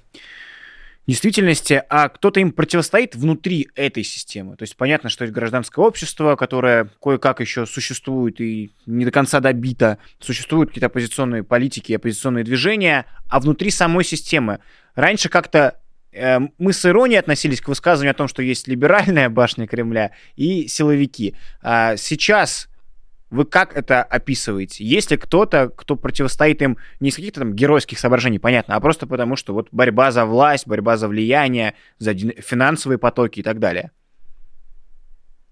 действительности, 1.07 1.83
а 1.89 2.09
кто-то 2.09 2.39
им 2.39 2.51
противостоит 2.51 3.15
внутри 3.15 3.69
этой 3.75 4.03
системы. 4.03 4.55
То 4.55 4.63
есть 4.63 4.77
понятно, 4.77 5.09
что 5.09 5.23
есть 5.23 5.33
гражданское 5.33 5.83
общество, 5.83 6.35
которое 6.35 6.89
кое-как 7.01 7.39
еще 7.39 7.65
существует 7.65 8.39
и 8.39 8.71
не 8.85 9.05
до 9.05 9.11
конца 9.11 9.39
добито. 9.39 9.97
Существуют 10.19 10.69
какие-то 10.69 10.87
оппозиционные 10.87 11.43
политики, 11.43 11.93
оппозиционные 11.93 12.43
движения, 12.43 13.05
а 13.29 13.39
внутри 13.39 13.69
самой 13.69 14.05
системы. 14.05 14.59
Раньше 14.95 15.29
как-то 15.29 15.79
Эм, 16.13 16.53
мы 16.59 16.73
с 16.73 16.85
иронией 16.85 17.19
относились 17.19 17.59
к 17.59 17.67
высказыванию 17.67 18.11
о 18.11 18.15
том, 18.15 18.27
что 18.27 18.43
есть 18.43 18.67
либеральная 18.67 19.29
башня 19.29 19.67
Кремля 19.67 20.11
и 20.35 20.67
силовики. 20.67 21.35
А 21.61 21.97
сейчас 21.97 22.69
вы 23.33 23.45
как 23.45 23.75
это 23.75 24.03
описываете? 24.03 24.83
Есть 24.83 25.11
ли 25.11 25.17
кто-то, 25.17 25.69
кто 25.75 25.95
противостоит 25.95 26.61
им 26.61 26.77
не 26.99 27.09
из 27.09 27.15
каких-то 27.15 27.41
там 27.41 27.53
геройских 27.53 27.97
соображений, 27.97 28.39
понятно, 28.39 28.75
а 28.75 28.79
просто 28.79 29.07
потому, 29.07 29.35
что 29.35 29.53
вот 29.53 29.67
борьба 29.71 30.11
за 30.11 30.25
власть, 30.25 30.67
борьба 30.67 30.97
за 30.97 31.07
влияние, 31.07 31.73
за 31.97 32.13
финансовые 32.13 32.99
потоки 32.99 33.39
и 33.39 33.43
так 33.43 33.59
далее? 33.59 33.91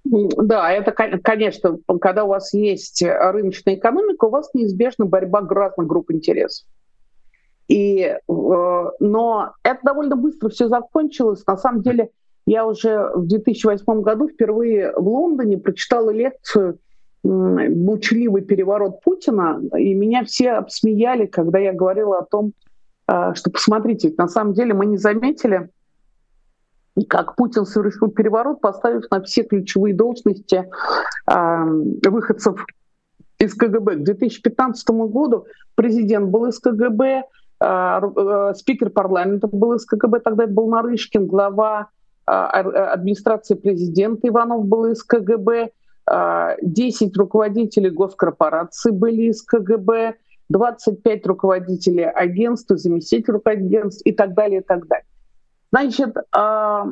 Да, 0.04 0.72
это, 0.72 0.92
конечно, 0.92 1.78
когда 2.00 2.26
у 2.26 2.30
вас 2.30 2.54
есть 2.54 3.04
рыночная 3.04 3.76
экономика, 3.76 4.26
у 4.26 4.30
вас 4.30 4.52
неизбежна 4.54 5.06
борьба 5.06 5.42
разных 5.42 5.88
групп 5.88 6.12
интересов. 6.12 6.68
И, 7.68 8.00
э, 8.02 8.20
но 8.28 9.54
это 9.64 9.80
довольно 9.84 10.16
быстро 10.18 10.50
все 10.50 10.68
закончилось. 10.68 11.44
На 11.48 11.56
самом 11.56 11.82
деле, 11.82 12.10
я 12.46 12.66
уже 12.66 13.12
в 13.16 13.28
2008 13.28 14.02
году 14.02 14.28
впервые 14.28 14.92
в 14.96 15.08
Лондоне 15.08 15.58
прочитала 15.58 16.10
лекцию 16.10 16.80
«Молчаливый 17.24 18.42
переворот 18.42 19.02
Путина», 19.02 19.62
и 19.78 19.94
меня 19.94 20.24
все 20.24 20.54
обсмеяли, 20.54 21.28
когда 21.28 21.60
я 21.60 21.72
говорила 21.72 22.20
о 22.20 22.26
том, 22.26 22.54
э, 23.08 23.34
что, 23.36 23.52
посмотрите, 23.52 24.14
на 24.18 24.28
самом 24.28 24.54
деле 24.54 24.74
мы 24.74 24.88
не 24.88 24.98
заметили, 24.98 25.70
как 27.08 27.36
Путин 27.36 27.66
совершил 27.66 28.10
переворот, 28.10 28.60
поставив 28.60 29.10
на 29.12 29.22
все 29.22 29.44
ключевые 29.44 29.94
должности 29.94 30.68
э, 31.32 31.66
выходцев 32.10 32.66
из 33.38 33.54
КГБ. 33.54 33.98
К 33.98 34.04
2015 34.04 34.90
году 34.90 35.46
президент 35.76 36.30
был 36.30 36.46
из 36.46 36.60
КГБ, 36.60 37.24
спикер 38.56 38.90
парламента 38.90 39.48
был 39.48 39.74
из 39.74 39.86
КГБ, 39.86 40.22
тогда 40.22 40.46
это 40.46 40.54
был 40.54 40.68
Нарышкин, 40.68 41.28
глава 41.28 41.90
администрации 42.26 43.54
президента 43.54 44.28
Иванов 44.28 44.66
был 44.66 44.86
из 44.86 45.04
КГБ, 45.04 45.70
10 46.08 47.18
руководителей 47.18 47.90
госкорпораций 47.90 48.92
были 48.92 49.30
из 49.30 49.42
КГБ, 49.44 50.16
25 50.50 51.28
руководителей 51.28 52.06
агентств, 52.06 52.72
заместитель 52.76 53.34
руководителей 53.34 53.90
и 54.04 54.12
так 54.12 54.34
далее, 54.34 54.62
и 54.62 54.64
так 54.64 54.88
далее. 54.88 55.06
Значит, 55.72 56.18
а, 56.34 56.86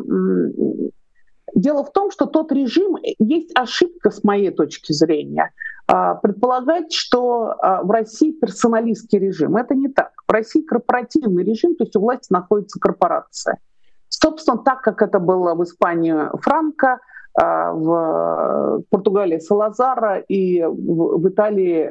дело 1.53 1.83
в 1.83 1.91
том, 1.91 2.11
что 2.11 2.25
тот 2.25 2.51
режим, 2.51 2.97
есть 3.19 3.51
ошибка 3.55 4.09
с 4.09 4.23
моей 4.23 4.51
точки 4.51 4.93
зрения, 4.93 5.51
а, 5.87 6.15
предполагать, 6.15 6.93
что 6.93 7.55
а, 7.59 7.83
в 7.83 7.91
России 7.91 8.31
персоналистский 8.31 9.19
режим. 9.19 9.57
Это 9.57 9.75
не 9.75 9.89
так. 9.89 10.11
В 10.27 10.31
России 10.31 10.61
корпоративный 10.61 11.43
режим, 11.43 11.75
то 11.75 11.83
есть 11.83 11.95
у 11.95 11.99
власти 11.99 12.31
находится 12.31 12.79
корпорация. 12.79 13.57
Собственно, 14.07 14.57
так 14.57 14.81
как 14.81 15.01
это 15.01 15.19
было 15.19 15.55
в 15.55 15.63
Испании 15.63 16.15
Франко, 16.41 16.99
в 17.35 18.83
Португалии 18.89 19.39
Салазара 19.39 20.17
и 20.17 20.63
в 20.63 21.27
Италии 21.29 21.89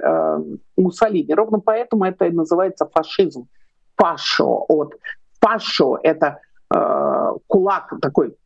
Муссолини. 0.77 1.33
Ровно 1.33 1.61
поэтому 1.61 2.05
это 2.05 2.27
и 2.27 2.31
называется 2.31 2.89
фашизм. 2.93 3.47
Пашо 3.97 4.65
от 4.69 4.95
Пашо— 5.41 5.99
это 6.03 6.41
э, 6.75 7.33
кулак 7.47 7.93
такой, 8.01 8.37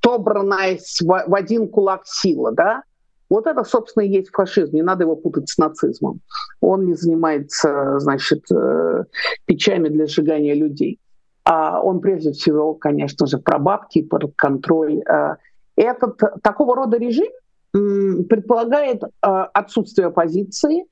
собранная 0.00 0.78
в 1.00 1.34
один 1.34 1.68
кулак 1.68 2.02
сила, 2.04 2.52
да? 2.52 2.82
Вот 3.28 3.46
это, 3.46 3.64
собственно, 3.64 4.04
и 4.04 4.10
есть 4.10 4.30
фашизм. 4.30 4.74
Не 4.74 4.82
надо 4.82 5.04
его 5.04 5.16
путать 5.16 5.48
с 5.48 5.56
нацизмом. 5.56 6.20
Он 6.60 6.84
не 6.84 6.94
занимается, 6.94 7.98
значит, 7.98 8.44
э, 8.52 9.04
печами 9.46 9.88
для 9.88 10.06
сжигания 10.06 10.54
людей. 10.54 10.98
А 11.44 11.80
он 11.80 12.00
прежде 12.00 12.32
всего, 12.32 12.74
конечно 12.74 13.26
же, 13.26 13.38
про 13.38 13.58
бабки, 13.58 14.02
про 14.02 14.28
контроль. 14.36 15.00
Э, 15.00 15.36
этот 15.76 16.20
такого 16.42 16.76
рода 16.76 16.98
режим 16.98 17.28
предполагает 17.72 19.02
отсутствие 19.22 20.08
оппозиции, 20.08 20.84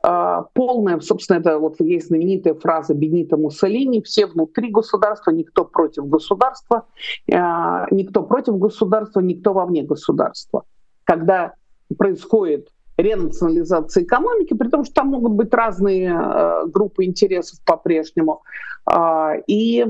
а, 0.00 0.42
полная, 0.54 1.00
собственно, 1.00 1.38
это 1.38 1.58
вот 1.58 1.80
есть 1.80 2.06
знаменитая 2.06 2.54
фраза 2.54 2.94
Бенита 2.94 3.36
Муссолини, 3.36 4.00
все 4.02 4.26
внутри 4.26 4.70
государства, 4.70 5.32
никто 5.32 5.64
против 5.64 6.08
государства, 6.08 6.86
никто 7.26 8.22
против 8.22 8.58
государства, 8.58 9.20
никто 9.20 9.52
вовне 9.52 9.82
государства. 9.82 10.64
Когда 11.04 11.54
происходит 11.96 12.68
ренационализация 12.98 14.02
экономики, 14.02 14.54
при 14.54 14.68
том, 14.68 14.84
что 14.84 14.94
там 14.94 15.08
могут 15.08 15.32
быть 15.32 15.54
разные 15.54 16.10
э, 16.10 16.66
группы 16.66 17.04
интересов 17.04 17.58
по-прежнему, 17.64 18.42
э, 18.90 19.42
и 19.46 19.86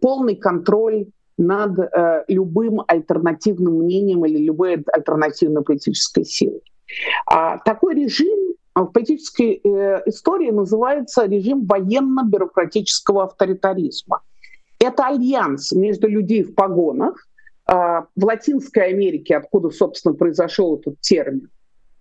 полный 0.00 0.36
контроль 0.36 1.06
над 1.38 1.78
э, 1.78 2.24
любым 2.28 2.82
альтернативным 2.86 3.78
мнением 3.78 4.24
или 4.26 4.38
любой 4.38 4.84
альтернативной 4.92 5.62
политической 5.62 6.24
силой. 6.24 6.62
А 7.26 7.58
такой 7.58 7.94
режим 7.94 8.54
в 8.74 8.86
политической 8.86 9.60
э, 9.64 10.02
истории 10.06 10.50
называется 10.50 11.26
режим 11.26 11.64
военно-бюрократического 11.64 13.24
авторитаризма. 13.24 14.20
Это 14.78 15.06
альянс 15.06 15.72
между 15.72 16.08
людей 16.08 16.42
в 16.42 16.54
погонах. 16.54 17.26
Э, 17.66 18.02
в 18.14 18.24
Латинской 18.24 18.90
Америке, 18.90 19.36
откуда, 19.36 19.70
собственно, 19.70 20.14
произошел 20.14 20.76
этот 20.76 21.00
термин, 21.00 21.48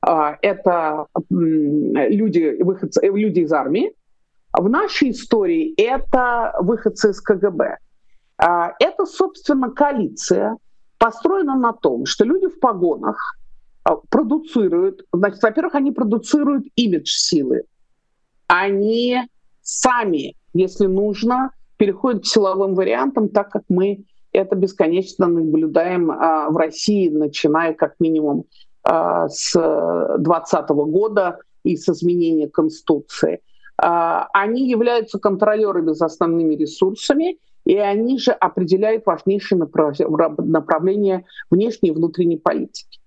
это 0.06 1.08
э, 1.16 1.24
люди, 1.30 2.62
выходцы, 2.62 3.00
э, 3.06 3.10
люди 3.10 3.42
из 3.42 3.52
армии. 3.52 3.94
В 4.52 4.70
нашей 4.70 5.12
истории 5.12 5.74
это 5.78 6.54
выходцы 6.60 7.12
из 7.12 7.22
КГБ. 7.22 7.78
Э, 8.38 8.48
это, 8.80 9.06
собственно, 9.06 9.72
коалиция, 9.72 10.58
построена 10.98 11.56
на 11.56 11.74
том, 11.74 12.06
что 12.06 12.26
люди 12.26 12.48
в 12.48 12.60
погонах 12.60 13.38
а, 13.84 13.98
продуцируют, 14.10 15.06
значит, 15.12 15.44
во-первых, 15.44 15.76
они 15.76 15.92
продуцируют 15.92 16.66
имидж 16.76 17.10
силы. 17.10 17.64
Они 18.48 19.20
сами, 19.62 20.36
если 20.54 20.86
нужно, 20.86 21.52
переходят 21.78 22.24
к 22.24 22.28
силовым 22.28 22.76
вариантам, 22.76 23.28
так 23.30 23.50
как 23.50 23.64
мы 23.68 24.06
это 24.32 24.56
бесконечно 24.56 25.28
наблюдаем 25.28 26.12
а, 26.12 26.50
в 26.50 26.58
России, 26.58 27.10
начиная 27.10 27.74
как 27.74 27.96
минимум 28.00 28.46
а, 28.46 28.46
с 28.86 29.54
2020 29.54 30.70
года 30.70 31.40
и 31.64 31.78
с 31.78 31.88
изменения 31.90 32.50
Конституции. 32.50 33.42
А, 33.78 34.28
они 34.34 34.70
являются 34.70 35.20
контролерами 35.20 35.94
за 35.94 36.06
основными 36.06 36.56
ресурсами, 36.56 37.38
и 37.66 37.78
они 37.78 38.20
же 38.20 38.32
определяют 38.32 39.06
важнейшие 39.06 39.58
направления 39.58 41.26
внешней 41.50 41.90
и 41.90 41.94
внутренней 41.94 42.38
политики. 42.38 43.00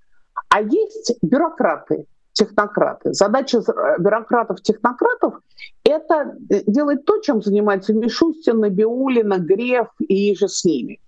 А 0.48 0.62
есть 0.62 1.16
бюрократы, 1.22 2.06
технократы. 2.32 3.12
Задача 3.12 3.58
э, 3.58 3.98
бюрократов-технократов— 3.98 5.34
это 5.84 6.36
э, 6.50 6.62
делать 6.66 7.04
то, 7.04 7.18
чем 7.20 7.42
занимается 7.42 7.92
Мишустин, 7.92 8.60
Набиулина, 8.60 9.38
Греф 9.38 9.88
и 9.98 10.34
же 10.34 10.48
с 10.48 10.64
ними. 10.64 11.00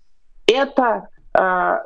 Это 0.47 0.83
э, 0.83 1.18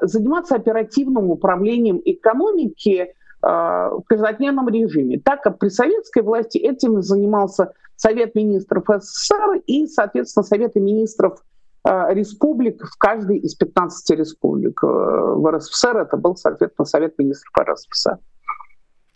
заниматься 0.01 0.55
оперативным 0.55 1.29
управлением 1.29 2.01
экономики 2.03 2.97
э, 3.01 3.07
в 3.41 4.03
каждодневном 4.07 4.69
режиме. 4.69 5.19
Так 5.19 5.43
как 5.43 5.59
при 5.59 5.69
советской 5.69 6.23
власти 6.23 6.57
этим 6.57 7.01
занимался 7.01 7.73
Совет 7.95 8.35
министров 8.35 8.85
СССР 8.87 9.61
и, 9.67 9.87
соответственно, 9.87 10.43
Советы 10.43 10.79
министров 10.79 11.43
Э, 11.85 12.13
республик 12.13 12.81
в 12.85 12.97
каждой 12.97 13.37
из 13.37 13.55
15 13.55 14.17
республик. 14.17 14.81
В 14.83 15.51
РСФСР 15.51 15.97
это 15.97 16.17
был, 16.17 16.35
соответственно, 16.37 16.85
Совет 16.85 17.17
министров 17.17 17.53
РСФСР. 17.59 18.19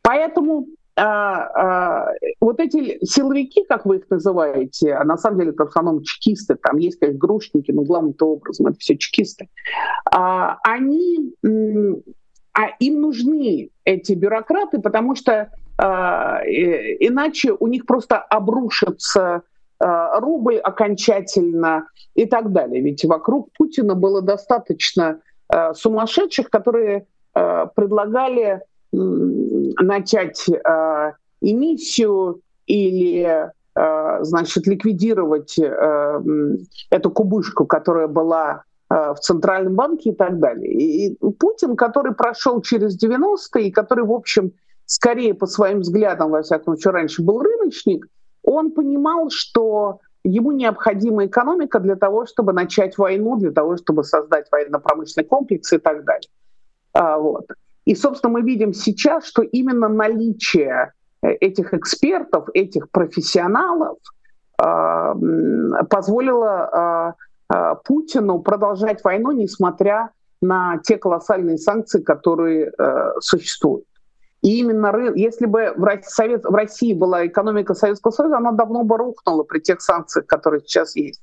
Поэтому 0.01 0.67
а, 0.97 2.05
а, 2.05 2.13
вот 2.41 2.59
эти 2.59 3.03
силовики, 3.05 3.63
как 3.67 3.85
вы 3.85 3.97
их 3.97 4.09
называете, 4.09 4.93
а 4.93 5.03
на 5.03 5.17
самом 5.17 5.39
деле 5.39 5.51
это 5.51 5.65
в 5.65 5.69
основном 5.69 6.03
чекисты, 6.03 6.55
там 6.55 6.77
есть, 6.77 6.99
конечно, 6.99 7.19
грушники, 7.19 7.71
но 7.71 7.83
главным-то 7.83 8.25
образом 8.25 8.67
это 8.67 8.79
все 8.79 8.97
чекисты, 8.97 9.49
а, 10.11 10.57
они, 10.63 11.33
а 12.53 12.67
им 12.79 13.01
нужны 13.01 13.69
эти 13.85 14.13
бюрократы, 14.13 14.79
потому 14.79 15.15
что 15.15 15.51
а, 15.77 16.41
иначе 16.45 17.53
у 17.53 17.67
них 17.67 17.85
просто 17.85 18.17
обрушится 18.17 19.43
Э, 19.79 20.19
рубль 20.19 20.57
окончательно 20.57 21.87
и 22.15 22.25
так 22.25 22.51
далее. 22.51 22.81
Ведь 22.81 23.05
вокруг 23.05 23.49
Путина 23.55 23.93
было 23.93 24.23
достаточно 24.23 25.19
э, 25.53 25.73
сумасшедших, 25.75 26.49
которые 26.49 27.05
э, 27.35 27.65
предлагали 27.75 28.63
начать 29.79 30.45
эмиссию 31.41 32.41
или 32.65 33.51
значит, 34.21 34.67
ликвидировать 34.67 35.59
эту 35.59 37.11
кубышку, 37.11 37.65
которая 37.65 38.07
была 38.07 38.63
в 38.89 39.15
Центральном 39.21 39.75
банке 39.75 40.11
и 40.11 40.15
так 40.15 40.39
далее. 40.39 40.71
И 40.71 41.17
Путин, 41.39 41.75
который 41.75 42.13
прошел 42.15 42.61
через 42.61 42.97
90-е, 43.03 43.67
и 43.67 43.71
который, 43.71 44.05
в 44.05 44.11
общем, 44.11 44.53
скорее 44.85 45.33
по 45.33 45.45
своим 45.45 45.81
взглядам, 45.81 46.31
во 46.31 46.41
всяком 46.41 46.75
случае, 46.75 46.93
раньше 46.93 47.21
был 47.21 47.41
рыночник, 47.41 48.07
он 48.43 48.71
понимал, 48.71 49.29
что 49.29 49.99
ему 50.23 50.53
необходима 50.53 51.25
экономика 51.25 51.79
для 51.79 51.95
того, 51.97 52.25
чтобы 52.25 52.53
начать 52.53 52.97
войну, 52.97 53.37
для 53.37 53.51
того, 53.51 53.75
чтобы 53.77 54.03
создать 54.03 54.47
военно-промышленный 54.51 55.27
комплекс 55.27 55.71
и 55.73 55.77
так 55.77 56.05
далее. 56.05 56.29
А, 56.93 57.17
вот. 57.17 57.45
И, 57.87 57.95
собственно, 57.95 58.33
мы 58.33 58.41
видим 58.41 58.73
сейчас, 58.73 59.25
что 59.25 59.41
именно 59.41 59.87
наличие 59.87 60.91
э, 61.21 61.29
этих 61.39 61.73
экспертов, 61.73 62.49
этих 62.53 62.91
профессионалов 62.91 63.97
а, 64.59 65.15
позволило 65.89 67.15
а, 67.49 67.75
Путину 67.85 68.39
продолжать 68.39 69.01
войну, 69.05 69.31
несмотря 69.31 70.09
на 70.41 70.79
те 70.83 70.97
колоссальные 70.97 71.57
санкции, 71.57 72.01
которые 72.01 72.73
э, 72.77 73.11
существуют. 73.21 73.85
И 74.41 74.59
именно 74.59 74.93
если 75.15 75.45
бы 75.45 75.73
в 75.77 75.83
России, 75.83 76.09
Совет, 76.09 76.43
в 76.43 76.53
России 76.53 76.93
была 76.93 77.25
экономика 77.25 77.73
Советского 77.73 78.11
Союза, 78.11 78.37
она 78.37 78.51
давно 78.51 78.83
бы 78.83 78.97
рухнула 78.97 79.43
при 79.43 79.59
тех 79.59 79.81
санкциях, 79.81 80.27
которые 80.27 80.59
сейчас 80.59 80.95
есть. 80.97 81.21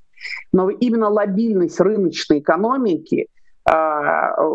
Но 0.53 0.71
именно 0.71 1.11
лобильность 1.11 1.79
рыночной 1.79 2.39
экономики, 2.39 3.29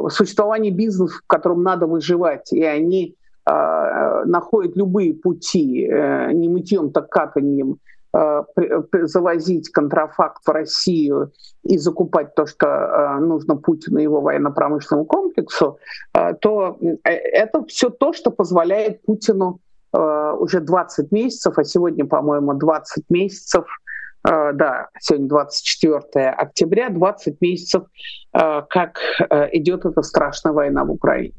существование 0.10 0.72
бизнесов, 0.72 1.22
в 1.24 1.28
котором 1.28 1.64
надо 1.64 1.88
выживать, 1.88 2.54
и 2.54 2.64
они 2.64 3.16
э, 3.46 4.24
находят 4.26 4.76
любые 4.76 5.14
пути, 5.14 5.86
э, 5.86 6.32
не 6.34 6.48
мытьем, 6.48 6.92
так 6.92 7.10
катанием, 7.10 7.78
э, 8.14 8.44
завозить 9.04 9.70
контрафакт 9.70 10.44
в 10.46 10.52
Россию 10.52 11.32
и 11.64 11.78
закупать 11.78 12.36
то, 12.36 12.46
что 12.46 12.68
э, 12.68 13.20
нужно 13.20 13.56
Путину 13.56 14.00
и 14.00 14.04
его 14.04 14.22
военно-промышленному 14.22 15.06
комплексу, 15.06 15.78
э, 16.14 16.34
то 16.42 16.78
это 17.04 17.64
все 17.66 17.90
то, 17.90 18.14
что 18.14 18.32
позволяет 18.32 19.02
Путину 19.04 19.60
уже 19.92 20.60
20 20.60 21.12
месяцев, 21.12 21.58
а 21.58 21.64
сегодня, 21.64 22.06
по-моему, 22.06 22.54
20 22.54 23.06
месяцев, 23.10 23.66
да, 24.24 24.90
сегодня 25.00 25.28
24 25.28 26.30
октября, 26.30 26.90
20 26.90 27.42
месяцев, 27.42 27.84
как 28.32 29.00
идет 29.52 29.86
эта 29.86 30.02
страшная 30.02 30.54
война 30.54 30.84
в 30.84 30.92
Украине. 30.92 31.34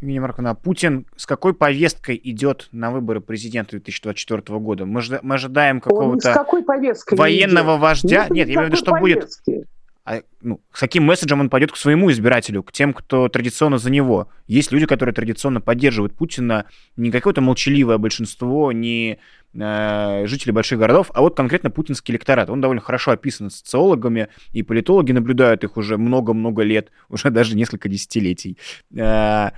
Евгения 0.00 0.20
Марковна, 0.20 0.54
Путин 0.54 1.06
с 1.16 1.24
какой 1.24 1.54
повесткой 1.54 2.20
идет 2.22 2.68
на 2.70 2.90
выборы 2.90 3.20
президента 3.20 3.72
2024 3.72 4.58
года? 4.58 4.84
Мы, 4.84 5.00
мы 5.22 5.34
ожидаем 5.36 5.80
какого-то 5.80 6.44
военного 7.12 7.72
идет? 7.72 7.80
вождя. 7.80 8.22
Нет, 8.24 8.30
Нет 8.30 8.48
я 8.48 8.54
имею 8.54 8.66
в 8.66 8.68
виду, 8.68 8.76
что 8.76 8.90
повестки. 8.92 9.50
будет... 9.50 9.68
А, 10.04 10.20
ну, 10.40 10.60
с 10.72 10.78
каким 10.78 11.02
месседжем 11.02 11.40
он 11.40 11.50
пойдет 11.50 11.72
к 11.72 11.76
своему 11.76 12.12
избирателю, 12.12 12.62
к 12.62 12.70
тем, 12.70 12.92
кто 12.92 13.28
традиционно 13.28 13.78
за 13.78 13.90
него? 13.90 14.28
Есть 14.46 14.70
люди, 14.70 14.86
которые 14.86 15.12
традиционно 15.12 15.60
поддерживают 15.60 16.14
Путина, 16.14 16.66
не 16.96 17.10
какое-то 17.10 17.40
молчаливое 17.40 17.98
большинство, 17.98 18.70
не 18.70 19.18
жители 19.56 20.50
больших 20.50 20.78
городов, 20.78 21.10
а 21.14 21.20
вот 21.20 21.36
конкретно 21.36 21.70
путинский 21.70 22.12
электорат. 22.12 22.50
Он 22.50 22.60
довольно 22.60 22.82
хорошо 22.82 23.12
описан 23.12 23.50
социологами, 23.50 24.28
и 24.52 24.62
политологи 24.62 25.12
наблюдают 25.12 25.64
их 25.64 25.76
уже 25.76 25.96
много-много 25.96 26.62
лет, 26.62 26.90
уже 27.08 27.30
даже 27.30 27.56
несколько 27.56 27.88
десятилетий. 27.88 28.58
Э, 28.94 29.50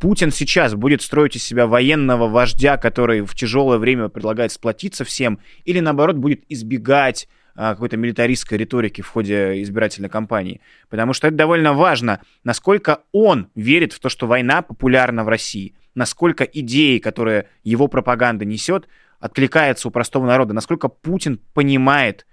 Путин 0.00 0.30
сейчас 0.30 0.74
будет 0.74 1.00
строить 1.00 1.36
из 1.36 1.44
себя 1.44 1.66
военного 1.66 2.28
вождя, 2.28 2.76
который 2.76 3.22
в 3.22 3.34
тяжелое 3.34 3.78
время 3.78 4.08
предлагает 4.08 4.52
сплотиться 4.52 5.04
всем, 5.04 5.38
или 5.64 5.80
наоборот 5.80 6.16
будет 6.16 6.44
избегать 6.50 7.28
а, 7.54 7.72
какой-то 7.72 7.96
милитаристской 7.96 8.58
риторики 8.58 9.00
в 9.00 9.08
ходе 9.08 9.62
избирательной 9.62 10.10
кампании. 10.10 10.60
Потому 10.90 11.14
что 11.14 11.28
это 11.28 11.36
довольно 11.36 11.72
важно, 11.72 12.20
насколько 12.44 13.00
он 13.12 13.48
верит 13.54 13.94
в 13.94 13.98
то, 13.98 14.10
что 14.10 14.26
война 14.26 14.60
популярна 14.60 15.24
в 15.24 15.28
России, 15.28 15.74
насколько 15.94 16.44
идеи, 16.44 16.98
которые 16.98 17.48
его 17.64 17.88
пропаганда 17.88 18.44
несет, 18.44 18.88
откликаются 19.26 19.88
у 19.88 19.90
простого 19.90 20.26
народа, 20.26 20.54
насколько 20.54 20.88
Путин 20.88 21.40
понимает 21.54 22.26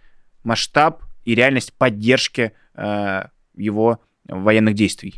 масштаб 0.44 1.04
и 1.26 1.36
реальность 1.36 1.74
поддержки 1.74 2.54
э, 2.76 3.24
его 3.56 4.00
военных 4.28 4.76
действий. 4.76 5.16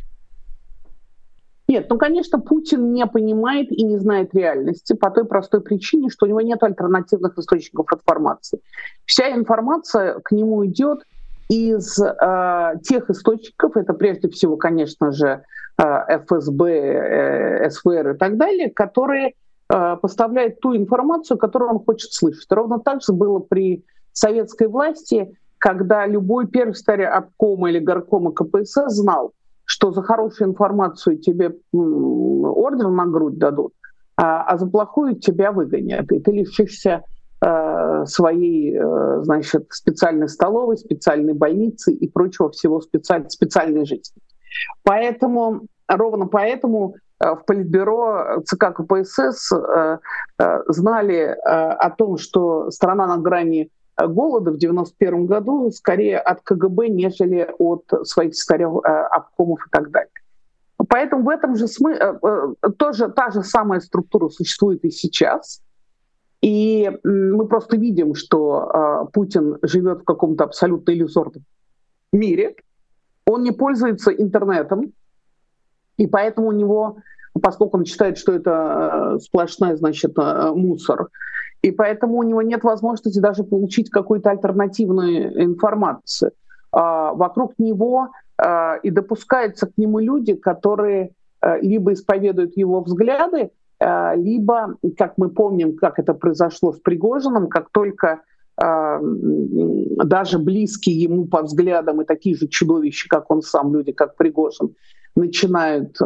Нет, 1.68 1.86
ну, 1.90 1.98
конечно, 1.98 2.38
Путин 2.38 2.92
не 2.92 3.04
понимает 3.06 3.72
и 3.72 3.82
не 3.82 3.98
знает 3.98 4.34
реальности 4.34 4.92
по 4.94 5.10
той 5.10 5.24
простой 5.24 5.60
причине, 5.60 6.10
что 6.10 6.26
у 6.26 6.28
него 6.28 6.40
нет 6.40 6.62
альтернативных 6.62 7.36
источников 7.38 7.86
информации. 7.92 8.60
Вся 9.04 9.32
информация 9.32 10.20
к 10.20 10.30
нему 10.30 10.64
идет 10.66 11.00
из 11.48 11.98
э, 11.98 12.74
тех 12.82 13.10
источников, 13.10 13.76
это 13.76 13.94
прежде 13.94 14.28
всего, 14.28 14.56
конечно 14.56 15.10
же, 15.10 15.42
э, 15.78 16.18
ФСБ, 16.26 16.70
э, 16.70 17.70
СВР 17.70 18.10
и 18.10 18.16
так 18.16 18.36
далее, 18.36 18.70
которые 18.70 19.34
э, 19.72 19.96
поставляют 20.00 20.60
ту 20.60 20.76
информацию, 20.76 21.38
которую 21.38 21.72
он 21.72 21.78
хочет 21.80 22.12
слышать. 22.12 22.46
Ровно 22.50 22.78
так 22.78 23.02
же 23.02 23.12
было 23.12 23.38
при 23.38 23.84
советской 24.12 24.68
власти, 24.68 25.36
когда 25.58 26.06
любой 26.06 26.46
первый 26.46 26.74
старый 26.74 27.06
обкома 27.06 27.70
или 27.70 27.78
горкома 27.78 28.32
КПСС 28.32 28.94
знал, 28.94 29.32
что 29.64 29.92
за 29.92 30.02
хорошую 30.02 30.50
информацию 30.50 31.18
тебе 31.18 31.56
ордер 31.72 32.88
на 32.88 33.06
грудь 33.06 33.38
дадут, 33.38 33.72
а, 34.16 34.42
а 34.44 34.58
за 34.58 34.66
плохую 34.66 35.16
тебя 35.16 35.52
выгонят, 35.52 36.10
и 36.12 36.20
ты 36.20 36.30
лишишься 36.30 37.02
э, 37.44 38.04
своей, 38.06 38.78
э, 38.78 39.22
значит, 39.22 39.66
специальной 39.70 40.28
столовой, 40.28 40.78
специальной 40.78 41.34
больницы 41.34 41.92
и 41.92 42.08
прочего 42.08 42.50
всего 42.50 42.80
специаль, 42.80 43.28
специальной 43.28 43.84
жизни. 43.84 44.22
Поэтому, 44.84 45.66
ровно 45.88 46.26
поэтому 46.26 46.94
в 47.18 47.42
Политбюро 47.46 48.42
ЦК 48.44 48.74
КПСС 48.74 49.52
знали 50.68 51.36
о 51.44 51.90
том, 51.90 52.18
что 52.18 52.70
страна 52.70 53.06
на 53.06 53.16
грани 53.16 53.70
голода 53.96 54.50
в 54.50 54.58
91 54.58 55.26
году 55.26 55.70
скорее 55.70 56.18
от 56.18 56.42
КГБ, 56.42 56.88
нежели 56.88 57.48
от 57.58 57.84
своих 58.04 58.34
э, 58.50 58.64
обкомов 59.10 59.66
и 59.66 59.70
так 59.70 59.90
далее. 59.90 60.10
Поэтому 60.88 61.24
в 61.24 61.28
этом 61.28 61.56
же 61.56 61.66
смысле 61.66 62.00
э, 62.00 62.52
э, 62.62 62.70
тоже 62.76 63.08
та 63.08 63.30
же 63.30 63.42
самая 63.42 63.80
структура 63.80 64.28
существует 64.28 64.84
и 64.84 64.90
сейчас. 64.90 65.62
И 66.42 66.90
мы 67.02 67.48
просто 67.48 67.76
видим, 67.76 68.14
что 68.14 69.08
Путин 69.14 69.56
живет 69.62 70.02
в 70.02 70.04
каком-то 70.04 70.44
абсолютно 70.44 70.92
иллюзорном 70.92 71.44
мире. 72.12 72.54
Он 73.26 73.42
не 73.42 73.52
пользуется 73.52 74.12
интернетом, 74.12 74.92
и 75.96 76.06
поэтому 76.06 76.48
у 76.48 76.52
него, 76.52 76.98
поскольку 77.40 77.78
он 77.78 77.84
считает, 77.84 78.18
что 78.18 78.32
это 78.32 79.18
сплошной, 79.20 79.76
значит, 79.76 80.16
мусор, 80.16 81.08
и 81.62 81.70
поэтому 81.70 82.18
у 82.18 82.22
него 82.22 82.42
нет 82.42 82.62
возможности 82.64 83.18
даже 83.18 83.42
получить 83.42 83.90
какую-то 83.90 84.30
альтернативную 84.30 85.42
информацию. 85.42 86.32
А, 86.70 87.12
вокруг 87.14 87.54
него 87.58 88.10
а, 88.38 88.76
и 88.82 88.90
допускаются 88.90 89.66
к 89.66 89.72
нему 89.76 89.98
люди, 89.98 90.34
которые 90.34 91.12
либо 91.60 91.92
исповедуют 91.92 92.56
его 92.56 92.80
взгляды, 92.80 93.50
либо, 93.78 94.74
как 94.96 95.14
мы 95.16 95.28
помним, 95.28 95.76
как 95.76 95.98
это 95.98 96.14
произошло 96.14 96.72
с 96.72 96.80
Пригожиным, 96.80 97.48
как 97.48 97.68
только 97.70 98.22
даже 98.56 100.38
близкие 100.38 100.98
ему 100.98 101.26
по 101.26 101.42
взглядам 101.42 102.00
и 102.00 102.04
такие 102.04 102.34
же 102.34 102.48
чудовища, 102.48 103.08
как 103.08 103.30
он 103.30 103.42
сам, 103.42 103.72
люди, 103.74 103.92
как 103.92 104.16
Пригожин, 104.16 104.74
начинают 105.16 105.98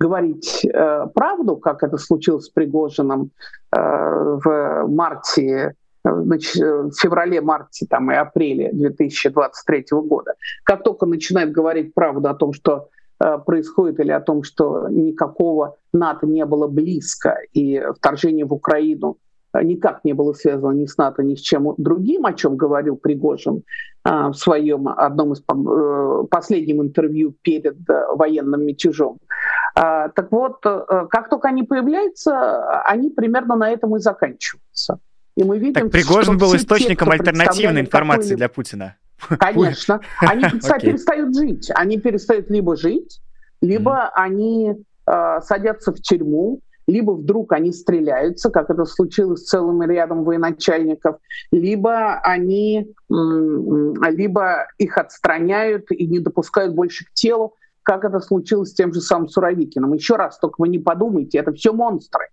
говорить 0.00 0.64
э, 0.64 1.06
правду, 1.14 1.56
как 1.58 1.82
это 1.82 1.98
случилось 1.98 2.46
с 2.46 2.48
Пригожиным 2.48 3.30
э, 3.70 3.78
в 3.78 4.86
марте 4.88 5.74
значит, 6.02 6.56
в 6.56 6.92
феврале-марте 6.98 7.86
там, 7.88 8.10
и 8.10 8.14
апреле 8.14 8.70
2023 8.72 9.84
года. 9.90 10.34
Как 10.64 10.82
только 10.82 11.04
начинает 11.04 11.52
говорить 11.52 11.92
правду 11.92 12.30
о 12.30 12.34
том, 12.34 12.54
что 12.54 12.88
э, 13.22 13.38
происходит, 13.44 14.00
или 14.00 14.10
о 14.10 14.20
том, 14.20 14.42
что 14.42 14.88
никакого 14.88 15.76
НАТО 15.92 16.26
не 16.26 16.46
было 16.46 16.66
близко, 16.66 17.36
и 17.52 17.82
вторжение 17.98 18.46
в 18.46 18.54
Украину 18.54 19.18
никак 19.54 20.04
не 20.04 20.12
было 20.12 20.32
связано 20.32 20.72
ни 20.72 20.86
с 20.86 20.96
НАТО, 20.96 21.22
ни 21.22 21.34
с 21.34 21.40
чем 21.40 21.74
другим, 21.76 22.26
о 22.26 22.32
чем 22.32 22.56
говорил 22.56 22.96
Пригожин 22.96 23.62
а, 24.04 24.30
в 24.30 24.34
своем 24.34 24.88
одном 24.88 25.32
из 25.32 25.40
э, 25.40 26.24
последнем 26.30 26.82
интервью 26.82 27.34
перед 27.42 27.76
э, 27.88 28.06
военным 28.14 28.64
мятежом. 28.64 29.18
А, 29.74 30.08
так 30.08 30.30
вот, 30.30 30.64
э, 30.64 31.06
как 31.10 31.28
только 31.28 31.48
они 31.48 31.64
появляются, 31.64 32.82
они 32.84 33.10
примерно 33.10 33.56
на 33.56 33.70
этом 33.70 33.96
и 33.96 33.98
заканчиваются. 33.98 34.98
И 35.36 35.44
мы 35.44 35.58
видим, 35.58 35.74
так 35.74 35.90
Пригожин 35.90 36.38
был 36.38 36.54
источником 36.54 37.08
те, 37.08 37.14
альтернативной 37.14 37.80
информации 37.80 38.34
для 38.34 38.48
Путина. 38.48 38.96
Конечно. 39.38 40.00
Они 40.20 40.44
перестают 40.80 41.36
жить. 41.36 41.70
Они 41.74 41.98
перестают 41.98 42.50
либо 42.50 42.76
жить, 42.76 43.20
либо 43.60 44.10
они 44.14 44.76
садятся 45.42 45.92
в 45.92 46.00
тюрьму, 46.00 46.60
либо 46.90 47.12
вдруг 47.12 47.52
они 47.52 47.72
стреляются, 47.72 48.50
как 48.50 48.68
это 48.68 48.84
случилось 48.84 49.42
с 49.42 49.48
целым 49.48 49.82
рядом 49.82 50.24
военачальников, 50.24 51.16
либо 51.52 52.14
они, 52.20 52.92
либо 53.08 54.66
их 54.78 54.98
отстраняют 54.98 55.90
и 55.90 56.06
не 56.06 56.18
допускают 56.18 56.74
больше 56.74 57.04
к 57.06 57.12
телу, 57.12 57.54
как 57.82 58.04
это 58.04 58.20
случилось 58.20 58.70
с 58.70 58.74
тем 58.74 58.92
же 58.92 59.00
самым 59.00 59.28
Суровикиным. 59.28 59.94
Еще 59.94 60.16
раз, 60.16 60.38
только 60.38 60.56
вы 60.58 60.68
не 60.68 60.78
подумайте, 60.78 61.38
это 61.38 61.52
все 61.52 61.72
монстры, 61.72 62.28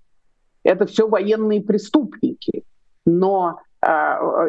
это 0.63 0.86
все 0.86 1.08
военные 1.08 1.62
преступники. 1.62 2.63
Но 3.06 3.60
э, 3.82 3.88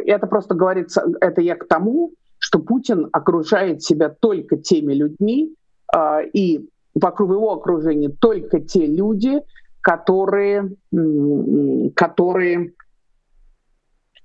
это 0.07 0.27
просто 0.27 0.55
говорится, 0.55 1.05
это 1.21 1.41
я 1.41 1.55
к 1.55 1.69
тому, 1.69 2.13
что 2.39 2.59
Путин 2.59 3.09
окружает 3.13 3.83
себя 3.83 4.09
только 4.09 4.57
теми 4.57 4.95
людьми, 4.95 5.55
э, 5.95 6.29
и 6.33 6.69
вокруг 6.95 7.31
его 7.31 7.53
окружения 7.53 8.09
только 8.09 8.61
те 8.61 8.87
люди, 8.87 9.41
которые, 9.89 10.69
которые 11.97 12.75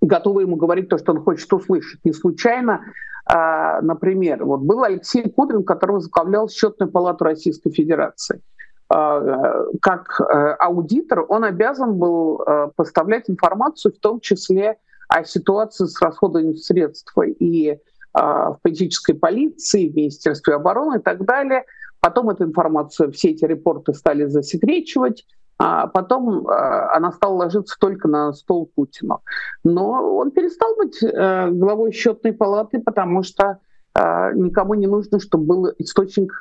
готовы 0.01 0.41
ему 0.41 0.57
говорить 0.57 0.89
то, 0.89 0.97
что 0.97 1.13
он 1.13 1.23
хочет 1.23 1.53
услышать. 1.53 2.03
Не 2.03 2.11
случайно, 2.11 2.81
а, 3.25 3.79
например, 3.81 4.43
вот 4.43 4.59
был 4.59 4.83
Алексей 4.83 5.23
Кудрин, 5.29 5.63
который 5.63 5.93
возглавлял 5.93 6.49
счетную 6.49 6.91
палату 6.91 7.23
Российской 7.23 7.71
Федерации. 7.71 8.41
А, 8.89 9.63
как 9.81 10.19
э, 10.19 10.55
аудитор 10.59 11.25
он 11.29 11.45
обязан 11.45 11.97
был 11.97 12.41
э, 12.41 12.67
поставлять 12.75 13.29
информацию, 13.29 13.93
в 13.93 13.99
том 13.99 14.19
числе 14.19 14.75
о 15.07 15.23
ситуации 15.23 15.85
с 15.85 16.01
расходованием 16.01 16.57
средств 16.57 17.17
и 17.39 17.79
а, 18.11 18.51
в 18.51 18.61
политической 18.61 19.13
полиции, 19.13 19.87
в 19.87 19.95
Министерстве 19.95 20.55
обороны 20.55 20.97
и 20.97 21.01
так 21.01 21.23
далее. 21.23 21.63
Потом 22.01 22.29
эту 22.29 22.43
информацию, 22.43 23.13
все 23.13 23.29
эти 23.29 23.45
репорты 23.45 23.93
стали 23.93 24.25
засекречивать, 24.25 25.25
а 25.57 25.87
потом 25.87 26.47
она 26.47 27.11
стала 27.11 27.35
ложиться 27.35 27.77
только 27.79 28.07
на 28.07 28.33
стол 28.33 28.69
Путина. 28.75 29.19
Но 29.63 30.17
он 30.17 30.31
перестал 30.31 30.75
быть 30.75 30.99
главой 31.01 31.91
счетной 31.91 32.33
палаты, 32.33 32.79
потому 32.79 33.23
что 33.23 33.59
никому 33.95 34.73
не 34.73 34.87
нужно, 34.87 35.19
чтобы 35.19 35.45
был 35.45 35.67
источник 35.77 36.39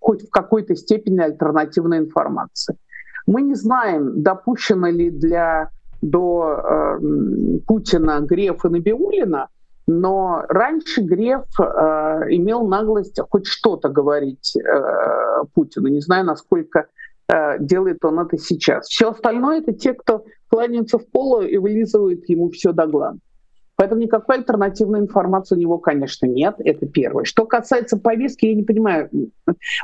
хоть 0.00 0.26
в 0.26 0.30
какой-то 0.30 0.74
степени 0.74 1.20
альтернативной 1.20 1.98
информации. 1.98 2.76
Мы 3.26 3.42
не 3.42 3.54
знаем, 3.54 4.22
допущено 4.22 4.88
ли 4.88 5.10
для 5.10 5.70
до 6.04 6.60
э, 6.62 6.98
Путина, 7.66 8.20
Грефа 8.20 8.68
и 8.68 8.72
Набиулина, 8.72 9.48
но 9.86 10.44
раньше 10.48 11.02
Греф 11.02 11.44
э, 11.58 11.62
имел 12.28 12.66
наглость 12.66 13.18
хоть 13.30 13.46
что-то 13.46 13.88
говорить 13.88 14.54
э, 14.56 15.44
Путину. 15.54 15.88
Не 15.88 16.00
знаю, 16.00 16.26
насколько 16.26 16.80
э, 16.80 16.84
делает 17.58 18.04
он 18.04 18.20
это 18.20 18.36
сейчас. 18.38 18.86
Все 18.88 19.10
остальное 19.10 19.60
это 19.60 19.72
те, 19.72 19.94
кто 19.94 20.24
кланяются 20.48 20.98
в 20.98 21.06
полу 21.06 21.42
и 21.42 21.56
вылизывают 21.56 22.28
ему 22.28 22.50
все 22.50 22.72
до 22.72 22.86
глаз. 22.86 23.16
Поэтому 23.76 24.02
никакой 24.02 24.36
альтернативной 24.36 25.00
информации 25.00 25.56
у 25.56 25.58
него, 25.58 25.78
конечно, 25.78 26.26
нет. 26.26 26.54
Это 26.58 26.86
первое. 26.86 27.24
Что 27.24 27.44
касается 27.44 27.96
повестки, 27.96 28.46
я 28.46 28.54
не 28.54 28.62
понимаю. 28.62 29.10